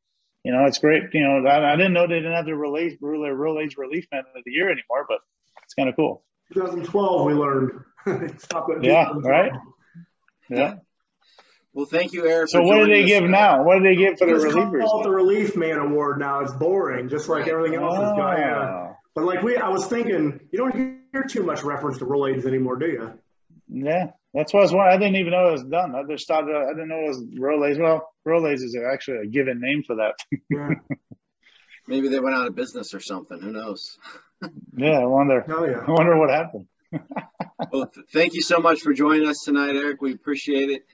you 0.44 0.52
know, 0.52 0.66
it's 0.66 0.78
great. 0.78 1.04
You 1.14 1.28
know, 1.28 1.50
I, 1.50 1.74
I 1.74 1.76
didn't 1.76 1.94
know 1.94 2.08
they 2.08 2.16
didn't 2.16 2.34
have 2.34 2.46
the 2.46 2.56
relief, 2.56 2.98
real, 3.02 3.22
real 3.22 3.60
age 3.60 3.78
relief 3.78 4.08
man 4.12 4.22
of 4.22 4.44
the 4.46 4.52
year 4.52 4.68
anymore, 4.68 5.06
but 5.08 5.20
it's 5.64 5.74
kind 5.74 5.90
of 5.90 5.96
cool. 5.96 6.24
2012, 6.54 7.26
we 7.26 7.34
learned. 7.34 7.72
yeah, 8.84 9.12
right? 9.24 9.52
Yeah. 10.50 10.76
Well, 11.74 11.86
thank 11.86 12.14
you, 12.14 12.26
Eric. 12.26 12.50
So 12.50 12.62
what 12.62 12.78
do 12.78 12.88
they 12.88 13.04
give 13.04 13.24
now? 13.24 13.64
What 13.64 13.80
do 13.80 13.84
they 13.84 13.96
give 13.96 14.18
for 14.18 14.28
the 14.28 14.34
relievers? 14.34 14.86
Call 14.86 15.04
the 15.04 15.10
relief 15.10 15.58
man 15.58 15.78
award 15.78 16.20
now. 16.20 16.40
It's 16.40 16.54
boring, 16.54 17.10
just 17.10 17.28
like 17.28 17.48
everything 17.48 17.78
else 17.78 17.96
oh. 17.98 18.06
is 18.06 18.12
going. 18.14 18.38
Yeah. 18.38 18.94
But 19.16 19.24
like 19.24 19.42
we, 19.42 19.56
I 19.56 19.70
was 19.70 19.88
thinking, 19.88 20.42
you 20.52 20.60
don't 20.60 20.76
hear 20.76 21.24
too 21.24 21.44
much 21.44 21.64
reference 21.64 21.98
to 22.00 22.06
Rolaids 22.06 22.46
anymore, 22.46 22.76
do 22.76 22.88
you? 22.88 23.14
Yeah, 23.70 24.12
that's 24.34 24.54
what 24.54 24.60
I 24.60 24.64
was 24.64 24.74
wondering. 24.74 24.94
I 24.94 24.98
didn't 24.98 25.16
even 25.16 25.32
know 25.32 25.48
it 25.48 25.54
was 25.54 25.64
done. 25.64 25.96
I 25.96 26.04
just 26.04 26.28
thought 26.28 26.44
I 26.44 26.74
didn't 26.74 26.90
know 26.90 27.00
it 27.00 27.08
was 27.08 27.24
Rolaids. 27.40 27.80
Well, 27.80 28.12
Rolaids 28.28 28.62
is 28.62 28.76
actually 28.76 29.20
a 29.20 29.26
given 29.28 29.62
name 29.62 29.84
for 29.88 29.96
that. 29.96 30.16
Yeah. 30.50 30.70
Maybe 31.88 32.10
they 32.10 32.20
went 32.20 32.36
out 32.36 32.48
of 32.48 32.56
business 32.56 32.94
or 32.94 33.00
something. 33.00 33.40
Who 33.40 33.52
knows? 33.52 33.98
yeah, 34.78 35.00
I 35.00 35.06
wonder. 35.06 35.46
Oh, 35.48 35.66
yeah. 35.66 35.84
I 35.88 35.92
wonder 35.92 36.18
what 36.18 36.30
happened. 36.32 36.68
well, 37.72 37.88
th- 37.88 38.08
thank 38.12 38.34
you 38.34 38.42
so 38.42 38.58
much 38.58 38.82
for 38.82 38.94
joining 38.94 39.28
us 39.28 39.44
tonight, 39.44 39.76
Eric. 39.76 40.02
We 40.02 40.14
appreciate 40.14 40.70
it. 40.72 40.86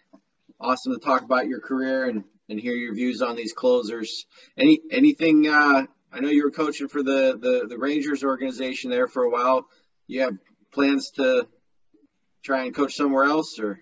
Awesome 0.60 0.94
to 0.94 1.00
talk 1.00 1.24
about 1.24 1.48
your 1.48 1.60
career 1.60 2.06
and, 2.06 2.26
and 2.50 2.60
hear 2.60 2.74
your 2.74 2.94
views 2.94 3.22
on 3.22 3.36
these 3.36 3.54
closers. 3.54 4.26
Any 4.58 4.80
anything 4.92 5.48
uh, 5.48 5.86
I 6.12 6.20
know 6.20 6.30
you 6.30 6.44
were 6.44 6.52
coaching 6.52 6.88
for 6.88 7.02
the, 7.02 7.38
the, 7.40 7.68
the 7.70 7.78
Rangers 7.78 8.24
organization 8.24 8.90
there 8.90 9.08
for 9.08 9.24
a 9.24 9.30
while. 9.30 9.68
You 10.08 10.22
have 10.22 10.38
plans 10.72 11.12
to 11.12 11.48
try 12.44 12.66
and 12.66 12.76
coach 12.76 12.96
somewhere 12.96 13.24
else 13.24 13.60
or? 13.60 13.80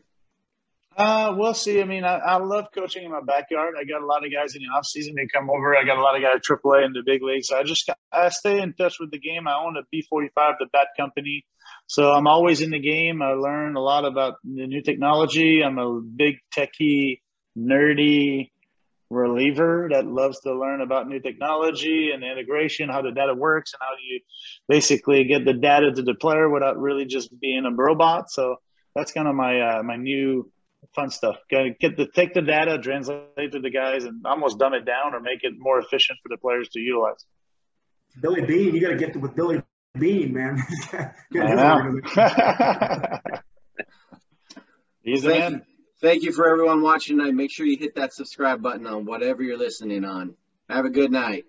Uh, 0.95 1.33
we'll 1.37 1.53
see. 1.53 1.79
I 1.79 1.85
mean, 1.85 2.03
I, 2.03 2.17
I 2.17 2.37
love 2.37 2.65
coaching 2.75 3.05
in 3.05 3.11
my 3.11 3.21
backyard. 3.21 3.75
I 3.79 3.85
got 3.85 4.01
a 4.01 4.05
lot 4.05 4.25
of 4.25 4.33
guys 4.33 4.55
in 4.55 4.61
the 4.61 4.67
off 4.67 4.85
season. 4.85 5.15
They 5.15 5.27
come 5.33 5.49
over. 5.49 5.75
I 5.75 5.85
got 5.85 5.97
a 5.97 6.01
lot 6.01 6.17
of 6.17 6.21
guys 6.21 6.35
at 6.35 6.43
AAA 6.43 6.85
in 6.85 6.91
the 6.91 7.03
big 7.05 7.23
leagues. 7.23 7.47
So 7.47 7.57
I 7.57 7.63
just 7.63 7.89
I 8.11 8.27
stay 8.29 8.59
in 8.59 8.73
touch 8.73 8.99
with 8.99 9.09
the 9.09 9.19
game. 9.19 9.47
I 9.47 9.53
own 9.53 9.77
a 9.77 9.83
B45, 9.95 10.29
the 10.59 10.65
bat 10.73 10.87
company, 10.97 11.45
so 11.87 12.11
I'm 12.11 12.27
always 12.27 12.59
in 12.59 12.71
the 12.71 12.79
game. 12.79 13.21
I 13.21 13.31
learn 13.31 13.77
a 13.77 13.79
lot 13.79 14.03
about 14.03 14.35
the 14.43 14.67
new 14.67 14.81
technology. 14.81 15.63
I'm 15.63 15.77
a 15.77 16.01
big 16.01 16.35
techie, 16.53 17.21
nerdy 17.57 18.49
reliever 19.09 19.89
that 19.91 20.05
loves 20.05 20.39
to 20.41 20.53
learn 20.53 20.81
about 20.81 21.07
new 21.07 21.19
technology 21.19 22.11
and 22.13 22.23
integration, 22.23 22.89
how 22.89 23.01
the 23.01 23.11
data 23.11 23.33
works, 23.33 23.73
and 23.73 23.79
how 23.81 23.95
do 23.95 24.03
you 24.03 24.19
basically 24.67 25.23
get 25.23 25.45
the 25.45 25.53
data 25.53 25.91
to 25.91 26.01
the 26.01 26.13
player 26.13 26.49
without 26.49 26.79
really 26.79 27.05
just 27.05 27.37
being 27.39 27.65
a 27.65 27.71
robot. 27.71 28.29
So 28.29 28.57
that's 28.95 29.11
kind 29.11 29.27
of 29.27 29.35
my 29.35 29.61
uh, 29.61 29.83
my 29.83 29.95
new 29.95 30.51
fun 30.95 31.09
stuff. 31.09 31.37
Get 31.49 31.97
the 31.97 32.07
take 32.13 32.33
the 32.33 32.41
data, 32.41 32.77
translate 32.77 33.23
it 33.37 33.51
to 33.51 33.59
the 33.59 33.71
guys, 33.71 34.05
and 34.05 34.25
almost 34.25 34.59
dumb 34.59 34.73
it 34.73 34.85
down 34.85 35.13
or 35.13 35.19
make 35.19 35.43
it 35.43 35.53
more 35.57 35.79
efficient 35.79 36.19
for 36.21 36.29
the 36.29 36.37
players 36.37 36.69
to 36.69 36.79
utilize. 36.79 37.25
Billy 38.19 38.41
Beane, 38.41 38.75
you 38.75 38.81
got 38.81 38.89
to 38.89 38.95
get 38.95 39.15
with 39.15 39.35
Billy 39.35 39.61
Beane, 39.97 40.33
man. 40.33 40.61
He's 45.03 45.23
the 45.23 45.29
man. 45.29 45.65
Thank 46.01 46.23
you 46.23 46.31
for 46.31 46.49
everyone 46.49 46.81
watching 46.81 47.17
tonight. 47.17 47.33
Make 47.33 47.51
sure 47.51 47.65
you 47.65 47.77
hit 47.77 47.95
that 47.95 48.13
subscribe 48.13 48.61
button 48.61 48.87
on 48.87 49.03
whatever 49.03 49.43
you're 49.43 49.57
listening 49.57 50.05
on. 50.05 50.35
Have 50.69 50.85
a 50.85 50.89
good 50.89 51.11
night. 51.11 51.45